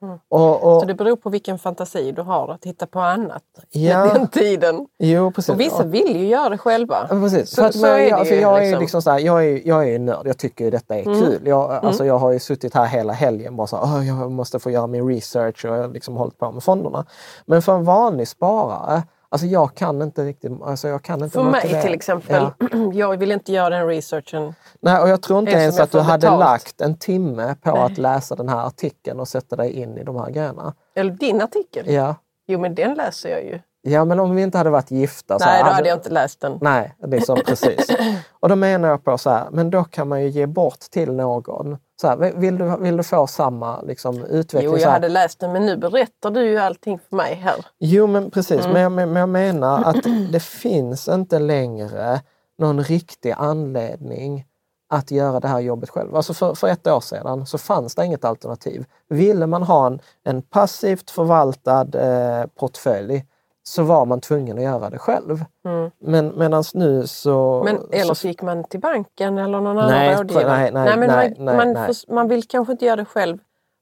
Mm. 0.01 0.19
Och, 0.29 0.63
och, 0.63 0.81
så 0.81 0.85
det 0.87 0.93
beror 0.93 1.15
på 1.15 1.29
vilken 1.29 1.59
fantasi 1.59 2.11
du 2.11 2.21
har 2.21 2.47
att 2.51 2.65
hitta 2.65 2.87
på 2.87 2.99
annat 2.99 3.43
ja, 3.69 4.13
den 4.13 4.27
tiden. 4.27 4.87
Jo, 4.99 5.31
precis. 5.31 5.49
Och 5.49 5.59
vissa 5.59 5.83
vill 5.83 6.15
ju 6.15 6.27
göra 6.27 6.49
det 6.49 6.57
själva. 6.57 7.07
Ja, 7.09 7.19
precis. 7.19 7.49
Så, 7.49 7.71
så 7.71 7.85
är 7.85 7.97
jag, 7.97 8.27
ju, 8.27 8.35
jag, 8.35 8.59
liksom. 8.59 8.75
är 8.75 8.79
liksom 8.79 9.01
så 9.01 9.11
här, 9.11 9.19
jag, 9.19 9.45
är, 9.45 9.67
jag 9.67 9.89
är 9.89 9.99
nörd, 9.99 10.27
jag 10.27 10.37
tycker 10.37 10.71
detta 10.71 10.95
är 10.95 11.05
mm. 11.05 11.19
kul. 11.19 11.47
Jag, 11.47 11.71
mm. 11.71 11.85
alltså, 11.85 12.05
jag 12.05 12.17
har 12.17 12.31
ju 12.31 12.39
suttit 12.39 12.73
här 12.73 12.85
hela 12.85 13.13
helgen 13.13 13.55
bara 13.55 13.67
så 13.67 13.85
här, 13.85 14.01
jag 14.01 14.31
måste 14.31 14.59
få 14.59 14.71
göra 14.71 14.87
min 14.87 15.07
research 15.07 15.65
och 15.65 15.77
jag 15.77 15.81
har 15.81 15.89
liksom 15.89 16.15
hållit 16.15 16.37
på 16.37 16.51
med 16.51 16.63
fonderna. 16.63 17.05
Men 17.45 17.61
för 17.61 17.75
en 17.75 17.83
vanlig 17.83 18.27
sparare 18.27 19.03
Alltså 19.29 19.47
jag 19.47 19.75
kan 19.75 20.01
inte 20.01 20.23
riktigt... 20.23 20.51
Alltså 20.61 20.87
jag 20.87 21.03
kan 21.03 21.23
inte 21.23 21.33
För 21.33 21.43
mig 21.43 21.81
till 21.81 21.93
exempel, 21.93 22.49
ja. 22.59 22.67
jag 22.93 23.17
vill 23.17 23.31
inte 23.31 23.51
göra 23.51 23.69
den 23.69 23.87
researchen. 23.87 24.53
Nej, 24.81 25.01
och 25.01 25.09
jag 25.09 25.21
tror 25.21 25.39
inte 25.39 25.51
ens 25.51 25.79
att 25.79 25.91
du 25.91 25.99
hade 25.99 26.21
betalt. 26.21 26.39
lagt 26.39 26.81
en 26.81 26.97
timme 26.97 27.55
på 27.61 27.71
Nej. 27.71 27.83
att 27.83 27.97
läsa 27.97 28.35
den 28.35 28.49
här 28.49 28.67
artikeln 28.67 29.19
och 29.19 29.27
sätta 29.27 29.55
dig 29.55 29.71
in 29.71 29.97
i 29.97 30.03
de 30.03 30.15
här 30.15 30.31
grejerna. 30.31 30.73
Eller 30.95 31.11
din 31.11 31.41
artikel? 31.41 31.93
Ja. 31.93 32.15
Jo, 32.47 32.59
men 32.59 32.75
den 32.75 32.93
läser 32.93 33.29
jag 33.29 33.43
ju. 33.43 33.59
Ja, 33.81 34.05
men 34.05 34.19
om 34.19 34.35
vi 34.35 34.41
inte 34.41 34.57
hade 34.57 34.69
varit 34.69 34.91
gifta... 34.91 35.39
Så 35.39 35.45
Nej, 35.45 35.63
då 35.63 35.69
hade 35.69 35.89
jag 35.89 35.97
inte 35.97 36.09
läst 36.09 36.41
den. 36.41 36.57
Nej, 36.61 36.95
det 36.97 37.17
är 37.17 37.21
så 37.21 37.35
precis. 37.35 37.87
Och 38.39 38.49
då 38.49 38.55
menar 38.55 38.89
jag 38.89 39.03
på 39.03 39.17
så 39.17 39.29
här, 39.29 39.47
men 39.51 39.69
då 39.69 39.83
kan 39.83 40.07
man 40.07 40.21
ju 40.21 40.29
ge 40.29 40.45
bort 40.45 40.79
till 40.79 41.11
någon. 41.13 41.77
Så 42.01 42.07
här, 42.07 42.33
vill, 42.35 42.57
du, 42.57 42.77
vill 42.77 42.97
du 42.97 43.03
få 43.03 43.27
samma 43.27 43.81
liksom, 43.81 44.23
utveckling? 44.23 44.71
Jo, 44.73 44.77
jag 44.77 44.89
hade 44.89 45.09
läst 45.09 45.39
den, 45.39 45.51
men 45.51 45.65
nu 45.65 45.77
berättar 45.77 46.31
du 46.31 46.49
ju 46.49 46.57
allting 46.57 46.99
för 47.09 47.15
mig 47.15 47.33
här. 47.33 47.65
Jo, 47.79 48.07
men 48.07 48.31
precis. 48.31 48.65
Mm. 48.65 48.71
Men, 48.71 48.81
jag, 48.81 48.91
men 48.91 49.15
jag 49.15 49.29
menar 49.29 49.83
att 49.89 50.03
det 50.31 50.39
finns 50.39 51.07
inte 51.07 51.39
längre 51.39 52.21
någon 52.57 52.83
riktig 52.83 53.33
anledning 53.37 54.45
att 54.89 55.11
göra 55.11 55.39
det 55.39 55.47
här 55.47 55.59
jobbet 55.59 55.89
själv. 55.89 56.15
Alltså 56.15 56.33
för, 56.33 56.53
för 56.53 56.67
ett 56.67 56.87
år 56.87 56.99
sedan 56.99 57.45
så 57.45 57.57
fanns 57.57 57.95
det 57.95 58.05
inget 58.05 58.25
alternativ. 58.25 58.85
Ville 59.09 59.47
man 59.47 59.63
ha 59.63 59.87
en, 59.87 59.99
en 60.23 60.41
passivt 60.41 61.09
förvaltad 61.09 61.87
eh, 61.93 62.47
portfölj 62.59 63.25
så 63.67 63.83
var 63.83 64.05
man 64.05 64.21
tvungen 64.21 64.57
att 64.57 64.63
göra 64.63 64.89
det 64.89 64.97
själv. 64.97 65.45
Mm. 65.65 65.91
Men 65.99 66.37
medan 66.37 66.63
nu 66.73 67.07
så... 67.07 67.61
Men, 67.65 67.77
eller 67.91 68.13
så 68.13 68.27
gick 68.27 68.41
man 68.41 68.63
till 68.63 68.79
banken 68.79 69.37
eller 69.37 69.61
någon 69.61 69.77
annan 69.77 70.17
rådgivare? 70.17 70.47
Nej, 70.47 70.71
nej, 70.71 70.85
nej, 70.85 70.97
men 70.97 71.09
nej, 71.09 71.35
man, 71.37 71.45
nej, 71.45 71.55
man, 71.55 71.73
nej. 71.73 71.93
man 72.07 72.27
vill 72.27 72.43
kanske 72.43 72.71
inte 72.71 72.85
göra 72.85 72.95
det 72.95 73.05
själv 73.05 73.37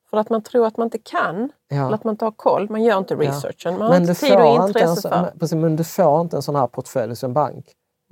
för 0.09 0.17
att 0.17 0.29
man 0.29 0.41
tror 0.41 0.67
att 0.67 0.77
man 0.77 0.87
inte 0.87 0.97
kan. 0.97 1.51
Ja. 1.67 1.75
Eller 1.75 1.95
att 1.95 2.03
man 2.03 2.13
inte 2.13 2.25
har 2.25 2.31
koll. 2.31 2.69
Man 2.69 2.83
gör 2.83 2.97
inte 2.97 3.15
researchen. 3.15 3.73
Man 3.73 3.79
men 3.79 3.91
har 3.91 3.97
inte 3.97 4.13
tid 4.13 4.35
och 4.35 4.67
intresse 4.67 5.09
för. 5.09 5.21
Men, 5.21 5.39
precis, 5.39 5.55
men 5.55 5.75
du 5.75 5.83
får 5.83 6.21
inte 6.21 6.35
en 6.35 6.41
sån 6.41 6.55
här 6.55 6.67
portfölj 6.67 7.15
som 7.15 7.33
bank. 7.33 7.65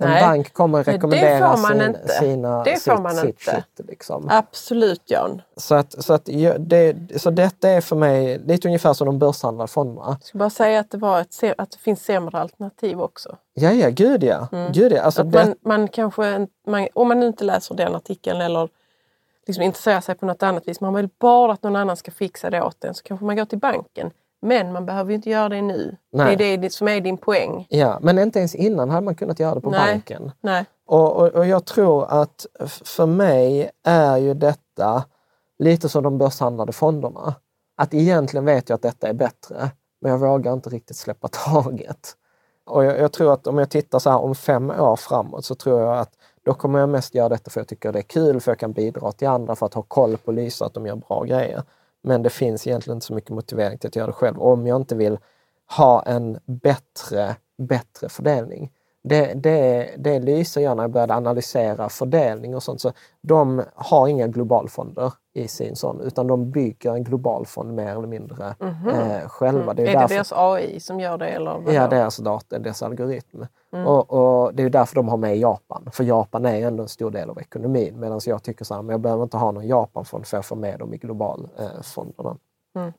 En 0.04 0.10
Nej. 0.10 0.22
bank 0.22 0.52
kommer 0.52 0.80
att 0.80 0.88
rekommendera 0.88 1.56
sin, 1.56 1.96
sina, 2.20 2.64
det 2.64 2.82
får 2.82 2.98
man 2.98 3.14
sitt, 3.14 3.24
inte. 3.24 3.64
Shit, 3.76 3.88
liksom. 3.88 4.28
Absolut 4.30 5.02
Jan. 5.04 5.42
Så, 5.56 5.74
att, 5.74 6.04
så, 6.04 6.12
att, 6.12 6.28
det, 6.58 6.96
så 7.16 7.30
detta 7.30 7.68
är 7.68 7.80
för 7.80 7.96
mig 7.96 8.38
lite 8.38 8.68
ungefär 8.68 8.92
som 8.92 9.06
de 9.06 9.18
börshandlade 9.18 9.68
fonderna. 9.68 10.16
Jag 10.20 10.26
ska 10.26 10.38
bara 10.38 10.50
säga 10.50 10.80
att 10.80 10.90
det, 10.90 10.98
var 10.98 11.20
ett, 11.20 11.42
att 11.58 11.70
det 11.70 11.78
finns 11.78 12.04
sämre 12.04 12.38
alternativ 12.38 13.00
också. 13.00 13.36
Ja, 13.54 13.72
ja, 13.72 13.88
gud 13.90 14.24
ja. 14.24 14.48
Mm. 14.52 14.72
Gud, 14.72 14.92
ja. 14.92 15.02
Alltså, 15.02 15.22
det... 15.22 15.38
man, 15.38 15.54
man 15.62 15.88
kanske, 15.88 16.46
man, 16.66 16.88
om 16.94 17.08
man 17.08 17.22
inte 17.22 17.44
läser 17.44 17.74
den 17.74 17.94
artikeln 17.94 18.40
eller 18.40 18.68
liksom 19.46 19.64
intresserar 19.64 20.00
sig 20.00 20.14
på 20.14 20.26
något 20.26 20.42
annat 20.42 20.68
vis, 20.68 20.80
man 20.80 20.94
vill 20.94 21.08
bara 21.18 21.52
att 21.52 21.62
någon 21.62 21.76
annan 21.76 21.96
ska 21.96 22.10
fixa 22.10 22.50
det 22.50 22.62
åt 22.62 22.84
en, 22.84 22.94
så 22.94 23.02
kanske 23.02 23.26
man 23.26 23.36
går 23.36 23.44
till 23.44 23.58
banken. 23.58 24.10
Men 24.44 24.72
man 24.72 24.86
behöver 24.86 25.12
inte 25.12 25.30
göra 25.30 25.48
det 25.48 25.62
nu. 25.62 25.96
Nej. 26.12 26.36
Det 26.36 26.44
är 26.44 26.58
det 26.58 26.70
som 26.70 26.88
är 26.88 27.00
din 27.00 27.16
poäng. 27.16 27.66
Ja, 27.70 27.98
men 28.02 28.18
inte 28.18 28.38
ens 28.38 28.54
innan 28.54 28.90
hade 28.90 29.04
man 29.04 29.14
kunnat 29.14 29.40
göra 29.40 29.54
det 29.54 29.60
på 29.60 29.70
Nej. 29.70 29.92
banken. 29.92 30.32
Nej. 30.40 30.64
Och, 30.86 31.16
och, 31.16 31.28
och, 31.28 31.46
jag 31.46 31.64
tror 31.64 32.06
att 32.22 32.46
för 32.84 33.06
mig 33.06 33.70
är 33.84 34.16
ju 34.16 34.34
detta 34.34 35.04
lite 35.58 35.88
som 35.88 36.02
de 36.02 36.18
börshandlade 36.18 36.72
fonderna. 36.72 37.34
Att 37.76 37.94
egentligen 37.94 38.44
vet 38.44 38.68
jag 38.68 38.76
att 38.76 38.82
detta 38.82 39.08
är 39.08 39.12
bättre, 39.12 39.70
men 40.00 40.12
jag 40.12 40.18
vågar 40.18 40.52
inte 40.52 40.70
riktigt 40.70 40.96
släppa 40.96 41.28
taget. 41.32 42.12
Och 42.66 42.84
jag, 42.84 42.98
jag 42.98 43.12
tror 43.12 43.32
att 43.32 43.46
om 43.46 43.58
jag 43.58 43.70
tittar 43.70 43.98
så 43.98 44.10
här 44.10 44.18
om 44.18 44.34
fem 44.34 44.70
år 44.70 44.96
framåt 44.96 45.44
så 45.44 45.54
tror 45.54 45.80
jag 45.80 45.98
att 45.98 46.12
då 46.44 46.54
kommer 46.54 46.78
jag 46.78 46.88
mest 46.88 47.14
göra 47.14 47.28
detta 47.28 47.50
för 47.50 47.60
att 47.60 47.62
jag 47.62 47.68
tycker 47.68 47.92
det 47.92 47.98
är 47.98 48.02
kul, 48.02 48.40
för 48.40 48.50
jag 48.50 48.58
kan 48.58 48.72
bidra 48.72 49.12
till 49.12 49.28
andra, 49.28 49.56
för 49.56 49.66
att 49.66 49.74
ha 49.74 49.82
koll 49.82 50.16
på 50.16 50.32
Lysa, 50.32 50.66
att 50.66 50.74
de 50.74 50.86
gör 50.86 50.96
bra 50.96 51.24
grejer. 51.24 51.62
Men 52.04 52.22
det 52.22 52.30
finns 52.30 52.66
egentligen 52.66 52.96
inte 52.96 53.06
så 53.06 53.14
mycket 53.14 53.30
motivering 53.30 53.78
till 53.78 53.88
att 53.88 53.96
göra 53.96 54.06
det 54.06 54.12
själv 54.12 54.42
om 54.42 54.66
jag 54.66 54.76
inte 54.76 54.94
vill 54.94 55.18
ha 55.76 56.02
en 56.02 56.38
bättre, 56.46 57.36
bättre 57.58 58.08
fördelning. 58.08 58.70
Det, 59.02 59.34
det, 59.34 59.90
det 59.98 60.20
lyser 60.20 60.60
jag 60.60 60.76
när 60.76 60.84
jag 60.84 60.90
började 60.90 61.14
analysera 61.14 61.88
fördelning 61.88 62.54
och 62.54 62.62
sånt. 62.62 62.80
Så 62.80 62.92
de 63.20 63.62
har 63.74 64.08
inga 64.08 64.26
globalfonder 64.26 65.12
i 65.32 65.48
sin 65.48 65.76
sån, 65.76 66.00
utan 66.00 66.26
de 66.26 66.50
bygger 66.50 66.94
en 66.94 67.04
globalfond 67.04 67.74
mer 67.74 67.92
eller 67.92 68.06
mindre 68.06 68.54
mm 68.60 68.74
-hmm. 68.74 69.22
eh, 69.22 69.28
själva. 69.28 69.62
Mm. 69.62 69.76
Det 69.76 69.82
är, 69.82 69.86
är 69.86 69.92
därför... 69.92 70.08
det 70.08 70.14
deras 70.14 70.32
AI 70.32 70.80
som 70.80 71.00
gör 71.00 71.18
det? 71.18 71.28
Eller 71.28 71.58
vad 71.58 71.74
ja, 71.74 71.88
deras 71.88 72.16
data, 72.16 72.58
deras 72.58 72.82
algoritm. 72.82 73.44
Mm. 73.74 73.86
Och, 73.86 74.12
och, 74.12 74.54
det 74.54 74.62
är 74.62 74.70
därför 74.70 74.94
de 74.94 75.08
har 75.08 75.16
med 75.16 75.38
Japan, 75.38 75.88
för 75.92 76.04
Japan 76.04 76.46
är 76.46 76.66
ändå 76.66 76.82
en 76.82 76.88
stor 76.88 77.10
del 77.10 77.30
av 77.30 77.40
ekonomin. 77.40 78.00
Medan 78.00 78.20
jag 78.26 78.42
tycker 78.42 78.64
så 78.64 78.74
här, 78.74 78.82
men 78.82 78.92
jag 78.92 79.00
behöver 79.00 79.22
inte 79.22 79.36
ha 79.36 79.50
någon 79.50 79.66
Japanfond 79.66 80.26
för 80.26 80.36
att 80.36 80.46
få 80.46 80.54
med 80.54 80.78
dem 80.78 80.94
i 80.94 80.96
globalfonderna. 80.96 82.36
Mm. 82.76 82.92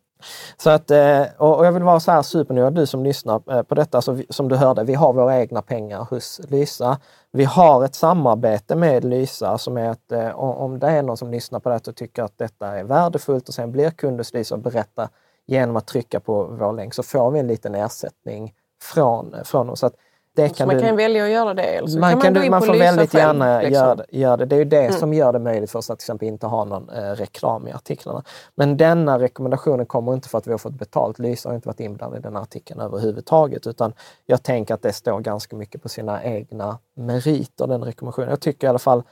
Så 0.57 0.69
att, 0.69 0.91
eh, 0.91 1.23
och 1.37 1.65
jag 1.65 1.71
vill 1.71 1.83
vara 1.83 1.99
så 1.99 2.11
här 2.11 2.21
supernöjd, 2.21 2.73
du 2.73 2.85
som 2.85 3.03
lyssnar 3.03 3.53
eh, 3.53 3.63
på 3.63 3.75
detta, 3.75 4.01
så 4.01 4.21
som 4.29 4.49
du 4.49 4.55
hörde, 4.55 4.83
vi 4.83 4.93
har 4.93 5.13
våra 5.13 5.39
egna 5.39 5.61
pengar 5.61 6.07
hos 6.09 6.41
Lysa. 6.47 6.99
Vi 7.31 7.43
har 7.43 7.85
ett 7.85 7.95
samarbete 7.95 8.75
med 8.75 9.03
Lysa 9.03 9.57
som 9.57 9.77
är 9.77 9.89
att 9.89 10.11
eh, 10.11 10.39
om 10.39 10.79
det 10.79 10.87
är 10.87 11.03
någon 11.03 11.17
som 11.17 11.31
lyssnar 11.31 11.59
på 11.59 11.69
detta 11.69 11.91
och 11.91 11.97
tycker 11.97 12.23
att 12.23 12.37
detta 12.37 12.67
är 12.67 12.83
värdefullt 12.83 13.47
och 13.47 13.53
sen 13.53 13.71
blir 13.71 13.89
kund 13.89 14.19
hos 14.19 14.33
Lysa 14.33 14.55
och 14.55 14.61
berättar 14.61 15.09
genom 15.45 15.75
att 15.75 15.87
trycka 15.87 16.19
på 16.19 16.43
vår 16.43 16.73
länk 16.73 16.93
så 16.93 17.03
får 17.03 17.31
vi 17.31 17.39
en 17.39 17.47
liten 17.47 17.75
ersättning 17.75 18.53
från, 18.81 19.35
från 19.43 19.69
oss. 19.69 19.79
Så 19.79 19.85
att 19.85 19.95
det 20.35 20.49
kan 20.49 20.67
man 20.67 20.75
du, 20.75 20.81
kan 20.81 20.95
välja 20.95 21.23
att 21.23 21.29
göra 21.29 21.53
det. 21.53 21.63
Eller 21.63 21.87
så 21.87 21.99
man, 21.99 22.21
kan 22.21 22.33
man, 22.33 22.43
du, 22.43 22.49
man 22.49 22.61
får 22.61 22.73
väldigt 22.73 23.11
själv, 23.11 23.21
gärna 23.21 23.61
liksom. 23.61 23.73
göra, 23.73 24.05
göra, 24.09 24.37
det. 24.37 24.45
Det 24.45 24.55
är 24.55 24.59
ju 24.59 24.65
det 24.65 24.85
mm. 24.85 24.99
som 24.99 25.13
gör 25.13 25.33
det 25.33 25.39
möjligt 25.39 25.71
för 25.71 25.79
oss 25.79 25.89
att 25.89 25.99
till 25.99 26.03
exempel 26.03 26.27
inte 26.27 26.47
ha 26.47 26.63
någon 26.63 26.89
eh, 26.89 27.11
reklam 27.11 27.67
i 27.67 27.71
artiklarna. 27.71 28.23
Men 28.55 28.77
denna 28.77 29.19
rekommendationen 29.19 29.85
kommer 29.85 30.13
inte 30.13 30.29
för 30.29 30.37
att 30.37 30.47
vi 30.47 30.51
har 30.51 30.57
fått 30.57 30.73
betalt. 30.73 31.19
Lysa 31.19 31.49
har 31.49 31.55
inte 31.55 31.67
varit 31.67 31.79
inblandad 31.79 32.19
i 32.19 32.21
den 32.21 32.35
artikeln 32.35 32.79
överhuvudtaget. 32.79 33.67
Utan 33.67 33.93
jag 34.25 34.43
tänker 34.43 34.73
att 34.73 34.81
det 34.81 34.93
står 34.93 35.19
ganska 35.19 35.55
mycket 35.55 35.83
på 35.83 35.89
sina 35.89 36.23
egna 36.23 36.77
meriter, 36.95 37.67
den 37.67 37.83
rekommendationen. 37.83 38.29
Jag 38.29 38.41
tycker 38.41 38.67
i 38.67 38.69
alla 38.69 38.79
fall 38.79 39.03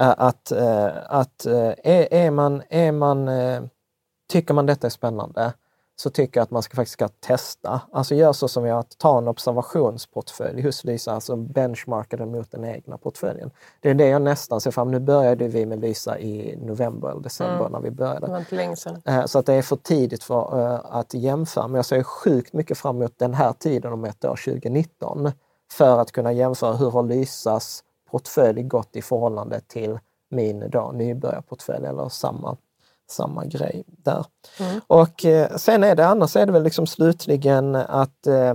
eh, 0.00 0.14
att, 0.16 0.52
eh, 0.52 0.88
att 1.08 1.46
eh, 1.46 1.72
är, 1.84 2.14
är, 2.14 2.30
man, 2.30 2.62
är 2.68 2.92
man, 2.92 3.28
eh, 3.28 3.62
tycker 4.28 4.54
man 4.54 4.66
detta 4.66 4.86
är 4.86 4.90
spännande 4.90 5.52
så 5.96 6.10
tycker 6.10 6.40
jag 6.40 6.42
att 6.42 6.50
man 6.50 6.62
ska 6.62 6.74
faktiskt 6.74 6.92
ska 6.92 7.08
testa. 7.08 7.80
Alltså 7.92 8.14
gör 8.14 8.32
så 8.32 8.48
som 8.48 8.66
jag, 8.66 8.78
att 8.78 8.98
ta 8.98 9.18
en 9.18 9.28
observationsportfölj 9.28 10.62
hos 10.62 10.84
Lysa, 10.84 11.12
alltså 11.12 11.36
benchmarka 11.36 12.16
den 12.16 12.30
mot 12.30 12.50
den 12.50 12.64
egna 12.64 12.98
portföljen. 12.98 13.50
Det 13.80 13.90
är 13.90 13.94
det 13.94 14.06
jag 14.06 14.22
nästan 14.22 14.60
ser 14.60 14.70
fram 14.70 14.90
Nu 14.90 15.00
började 15.00 15.48
vi 15.48 15.66
med 15.66 15.80
Lysa 15.80 16.18
i 16.18 16.58
november 16.62 17.10
eller 17.10 17.20
december 17.20 17.60
mm. 17.60 17.72
när 17.72 17.80
vi 17.80 17.90
började. 17.90 18.26
Det 18.26 18.32
var 18.32 18.38
inte 18.38 18.54
länge 18.54 18.76
sedan. 18.76 19.02
Eh, 19.04 19.24
så 19.26 19.38
att 19.38 19.46
det 19.46 19.54
är 19.54 19.62
för 19.62 19.76
tidigt 19.76 20.24
för 20.24 20.58
uh, 20.58 20.80
att 20.84 21.14
jämföra. 21.14 21.68
Men 21.68 21.74
jag 21.74 21.86
ser 21.86 22.02
sjukt 22.02 22.52
mycket 22.52 22.78
fram 22.78 22.96
emot 22.96 23.18
den 23.18 23.34
här 23.34 23.52
tiden 23.52 23.92
om 23.92 24.04
ett 24.04 24.24
år, 24.24 24.36
2019, 24.44 25.32
för 25.72 25.98
att 25.98 26.12
kunna 26.12 26.32
jämföra 26.32 26.72
hur 26.72 26.90
har 26.90 27.02
Lysas 27.02 27.82
portfölj 28.10 28.62
gått 28.62 28.96
i 28.96 29.02
förhållande 29.02 29.60
till 29.60 29.98
min 30.30 30.70
då 30.70 30.92
nybörjarportfölj 30.94 31.86
eller 31.86 32.08
samma 32.08 32.56
samma 33.10 33.44
grej 33.44 33.84
där. 33.86 34.26
Mm. 34.60 34.80
Och 34.86 35.24
eh, 35.24 35.56
sen 35.56 35.84
är 35.84 35.94
det 35.94 36.06
annars 36.06 36.36
är 36.36 36.46
det 36.46 36.52
väl 36.52 36.62
liksom 36.62 36.86
slutligen 36.86 37.74
att 37.74 38.26
eh, 38.26 38.54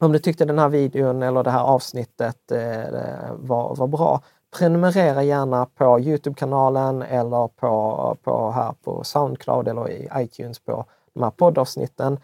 om 0.00 0.12
du 0.12 0.18
tyckte 0.18 0.44
den 0.44 0.58
här 0.58 0.68
videon 0.68 1.22
eller 1.22 1.42
det 1.42 1.50
här 1.50 1.64
avsnittet 1.64 2.50
eh, 2.52 3.32
var, 3.36 3.76
var 3.76 3.86
bra, 3.86 4.20
prenumerera 4.58 5.22
gärna 5.22 5.66
på 5.66 6.00
Youtube-kanalen 6.00 7.02
eller 7.02 7.48
på, 7.48 8.16
på 8.22 8.50
här 8.50 8.74
på 8.84 9.04
Soundcloud 9.04 9.68
eller 9.68 9.90
i 9.90 10.08
iTunes 10.16 10.58
på 10.58 10.84
de 11.14 11.22
här 11.22 11.30
poddavsnitten. 11.30 12.18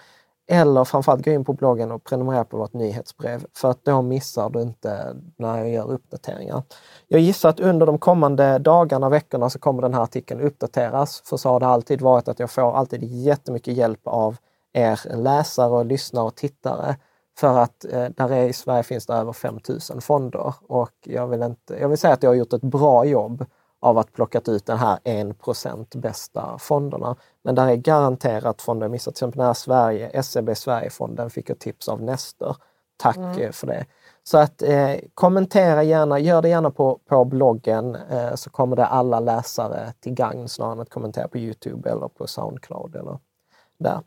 Eller 0.51 0.85
framförallt 0.85 1.25
gå 1.25 1.31
in 1.31 1.45
på 1.45 1.53
bloggen 1.53 1.91
och 1.91 2.05
prenumerera 2.05 2.45
på 2.45 2.57
vårt 2.57 2.73
nyhetsbrev 2.73 3.47
för 3.55 3.71
att 3.71 3.85
då 3.85 4.03
missar 4.03 4.51
du 4.51 4.63
inte 4.63 5.17
när 5.37 5.59
jag 5.59 5.71
gör 5.71 5.91
uppdateringar. 5.91 6.63
Jag 7.09 7.21
gissar 7.21 7.49
att 7.49 7.61
under 7.61 7.87
de 7.87 7.99
kommande 7.99 8.59
dagarna 8.59 9.07
och 9.07 9.13
veckorna 9.13 9.51
så 9.51 9.59
kommer 9.59 9.83
den 9.83 9.95
här 9.95 10.03
artikeln 10.03 10.41
uppdateras. 10.41 11.23
För 11.25 11.37
så 11.37 11.49
har 11.49 11.61
det 11.61 11.67
alltid 11.67 12.01
varit 12.01 12.29
att 12.29 12.39
jag 12.39 12.51
får 12.51 12.77
alltid 12.77 13.03
jättemycket 13.03 13.75
hjälp 13.75 14.01
av 14.05 14.37
er 14.73 15.17
läsare 15.17 15.71
och 15.71 15.87
lyssnare 15.87 16.25
och 16.25 16.35
tittare. 16.35 16.97
För 17.39 17.59
att 17.59 17.85
eh, 17.85 18.09
där 18.17 18.33
är, 18.33 18.49
i 18.49 18.53
Sverige 18.53 18.83
finns 18.83 19.07
det 19.07 19.15
över 19.15 19.33
5000 19.33 20.01
fonder 20.01 20.55
och 20.69 20.93
jag 21.05 21.27
vill, 21.27 21.43
inte, 21.43 21.77
jag 21.81 21.89
vill 21.89 21.99
säga 21.99 22.15
att 22.15 22.23
jag 22.23 22.31
har 22.31 22.35
gjort 22.35 22.53
ett 22.53 22.63
bra 22.63 23.05
jobb 23.05 23.45
av 23.81 23.99
att 23.99 24.13
plockat 24.13 24.49
ut 24.49 24.67
den 24.67 24.79
här 24.79 24.99
1 25.05 25.95
bästa 25.95 26.59
fonderna. 26.59 27.17
Men 27.43 27.55
där 27.55 27.69
är 27.69 27.77
garanterat 27.77 28.63
fonder 28.63 28.89
missat. 28.89 29.15
Till 29.15 29.19
exempel 29.19 29.39
den 29.39 29.47
här 29.47 29.55
Sverige, 29.55 30.23
SEB 30.23 30.57
Sverigefonden 30.57 31.31
fick 31.31 31.51
jag 31.51 31.59
tips 31.59 31.89
av 31.89 32.03
Nestor. 32.03 32.57
Tack 32.97 33.17
mm. 33.17 33.39
Eh, 33.39 33.51
för 33.53 33.67
det. 33.67 33.87
Så 34.25 34.39
att 34.39 34.63
eh, 34.63 34.95
kommentera 35.15 35.83
gärna, 35.83 36.19
gör 36.19 36.43
det 36.43 36.49
gärna 36.49 36.71
på, 36.71 37.01
på 37.09 37.25
bloggen 37.25 37.95
eh, 37.95 38.35
så 38.35 38.51
kommer 38.51 38.77
det 38.77 38.87
alla 38.87 39.21
läsare 39.21 39.93
till 40.01 40.13
gagn 40.13 40.49
snarare 40.49 40.73
än 40.73 40.81
att 40.81 40.91
kommentera 40.91 41.29
på 41.29 41.39
Youtube 41.39 41.91
eller 41.91 42.09
på 42.09 42.27
Soundcloud 42.27 42.97
eller 42.97 43.19
där. 43.79 44.01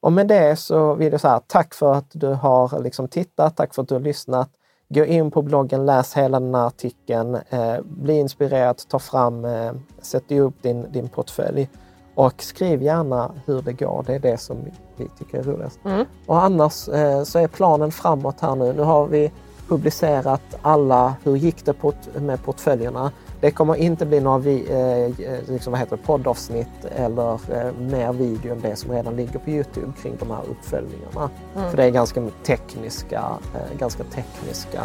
Och 0.00 0.12
med 0.12 0.28
det 0.28 0.56
så 0.56 0.94
vill 0.94 1.12
jag 1.12 1.20
säga 1.20 1.40
tack 1.46 1.74
för 1.74 1.94
att 1.94 2.10
du 2.10 2.26
har 2.26 2.82
liksom 2.82 3.08
tittat, 3.08 3.56
tack 3.56 3.74
för 3.74 3.82
att 3.82 3.88
du 3.88 3.94
har 3.94 4.00
lyssnat. 4.00 4.50
Gå 4.90 5.04
in 5.04 5.30
på 5.30 5.42
bloggen, 5.42 5.86
läs 5.86 6.14
hela 6.14 6.40
den 6.40 6.54
här 6.54 6.66
artikeln, 6.66 7.34
eh, 7.34 7.76
bli 7.84 8.18
inspirerad, 8.18 8.76
ta 8.88 8.98
fram, 8.98 9.44
eh, 9.44 9.72
sätt 10.02 10.32
upp 10.32 10.62
din, 10.62 10.92
din 10.92 11.08
portfölj. 11.08 11.68
Och 12.14 12.42
skriv 12.42 12.82
gärna 12.82 13.30
hur 13.46 13.62
det 13.62 13.72
går. 13.72 14.04
Det 14.06 14.14
är 14.14 14.18
det 14.18 14.38
som 14.38 14.56
vi 14.96 15.08
tycker 15.18 15.38
är 15.38 15.42
roligast. 15.42 15.78
Mm. 15.84 16.06
Och 16.26 16.42
annars 16.42 16.88
eh, 16.88 17.22
så 17.22 17.38
är 17.38 17.48
planen 17.48 17.92
framåt 17.92 18.40
här 18.40 18.54
nu. 18.54 18.72
Nu 18.72 18.82
har 18.82 19.06
vi 19.06 19.32
publicerat 19.68 20.42
alla, 20.62 21.14
hur 21.24 21.36
gick 21.36 21.64
det 21.64 21.74
med 22.20 22.44
portföljerna? 22.44 23.12
Det 23.40 23.50
kommer 23.50 23.74
inte 23.74 24.06
bli 24.06 24.20
några 24.20 24.38
vi, 24.38 24.66
eh, 24.70 25.52
liksom 25.52 25.70
vad 25.70 25.80
heter 25.80 25.96
det, 25.96 26.02
poddavsnitt 26.02 26.84
eller 26.96 27.32
eh, 27.32 27.72
mer 27.78 28.12
video 28.12 28.52
än 28.52 28.60
det 28.60 28.76
som 28.76 28.90
redan 28.90 29.16
ligger 29.16 29.38
på 29.38 29.50
Youtube 29.50 29.92
kring 30.02 30.16
de 30.18 30.30
här 30.30 30.42
uppföljningarna. 30.50 31.30
Mm. 31.56 31.70
För 31.70 31.76
det 31.76 31.84
är 31.84 31.90
ganska 31.90 32.28
tekniska, 32.46 33.24
eh, 33.54 33.78
ganska 33.78 34.04
tekniska 34.04 34.82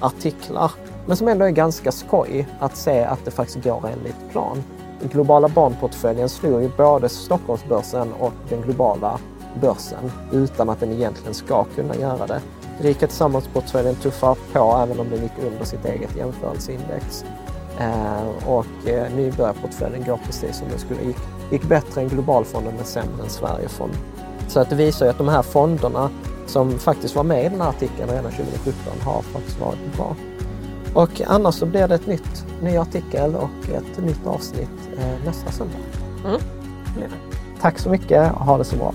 artiklar. 0.00 0.72
Men 1.06 1.16
som 1.16 1.28
ändå 1.28 1.44
är 1.44 1.50
ganska 1.50 1.92
skoj 1.92 2.46
att 2.58 2.76
se 2.76 3.04
att 3.04 3.24
det 3.24 3.30
faktiskt 3.30 3.64
går 3.64 3.88
enligt 3.92 4.30
plan. 4.30 4.62
Den 5.00 5.08
globala 5.08 5.48
barnportföljen 5.48 6.28
slog 6.28 6.62
ju 6.62 6.70
både 6.76 7.08
Stockholmsbörsen 7.08 8.12
och 8.12 8.32
den 8.48 8.62
globala 8.62 9.18
börsen 9.60 10.10
utan 10.32 10.70
att 10.70 10.80
den 10.80 10.92
egentligen 10.92 11.34
ska 11.34 11.64
kunna 11.64 11.96
göra 11.96 12.26
det. 12.26 12.40
Rika 12.78 13.06
Tillsammans-portföljen 13.06 13.94
tuffar 13.94 14.36
på 14.52 14.78
även 14.82 15.00
om 15.00 15.10
den 15.10 15.22
gick 15.22 15.32
under 15.46 15.64
sitt 15.64 15.84
eget 15.84 16.16
jämförelseindex. 16.16 17.24
Eh, 17.78 18.48
och 18.48 18.88
eh, 18.88 19.12
nybörjarportföljen 19.12 20.04
går 20.04 20.18
precis 20.26 20.58
som 20.58 20.68
den 20.68 20.78
skulle. 20.78 21.02
Gick, 21.02 21.16
gick 21.50 21.62
bättre 21.62 22.00
än 22.00 22.08
globalfonden 22.08 22.74
men 22.76 22.84
sämre 22.84 23.22
än 23.22 23.30
Sverigefonden. 23.30 23.98
Så 24.48 24.60
att 24.60 24.70
det 24.70 24.76
visar 24.76 25.06
ju 25.06 25.10
att 25.10 25.18
de 25.18 25.28
här 25.28 25.42
fonderna 25.42 26.10
som 26.46 26.78
faktiskt 26.78 27.16
var 27.16 27.24
med 27.24 27.46
i 27.46 27.48
den 27.48 27.60
här 27.60 27.68
artikeln 27.68 28.10
redan 28.10 28.32
2017 28.32 28.74
har 29.04 29.22
faktiskt 29.22 29.60
varit 29.60 29.96
bra. 29.96 30.16
Och 30.94 31.20
annars 31.26 31.54
så 31.54 31.66
blir 31.66 31.88
det 31.88 31.94
ett 31.94 32.06
nytt, 32.06 32.46
ny 32.62 32.76
artikel 32.76 33.34
och 33.34 33.68
ett 33.68 34.04
nytt 34.04 34.26
avsnitt 34.26 34.88
eh, 34.98 35.26
nästa 35.26 35.50
söndag. 35.52 35.76
Mm. 36.26 36.40
Tack 37.60 37.78
så 37.78 37.90
mycket 37.90 38.32
och 38.32 38.46
ha 38.46 38.58
det 38.58 38.64
så 38.64 38.76
bra. 38.76 38.94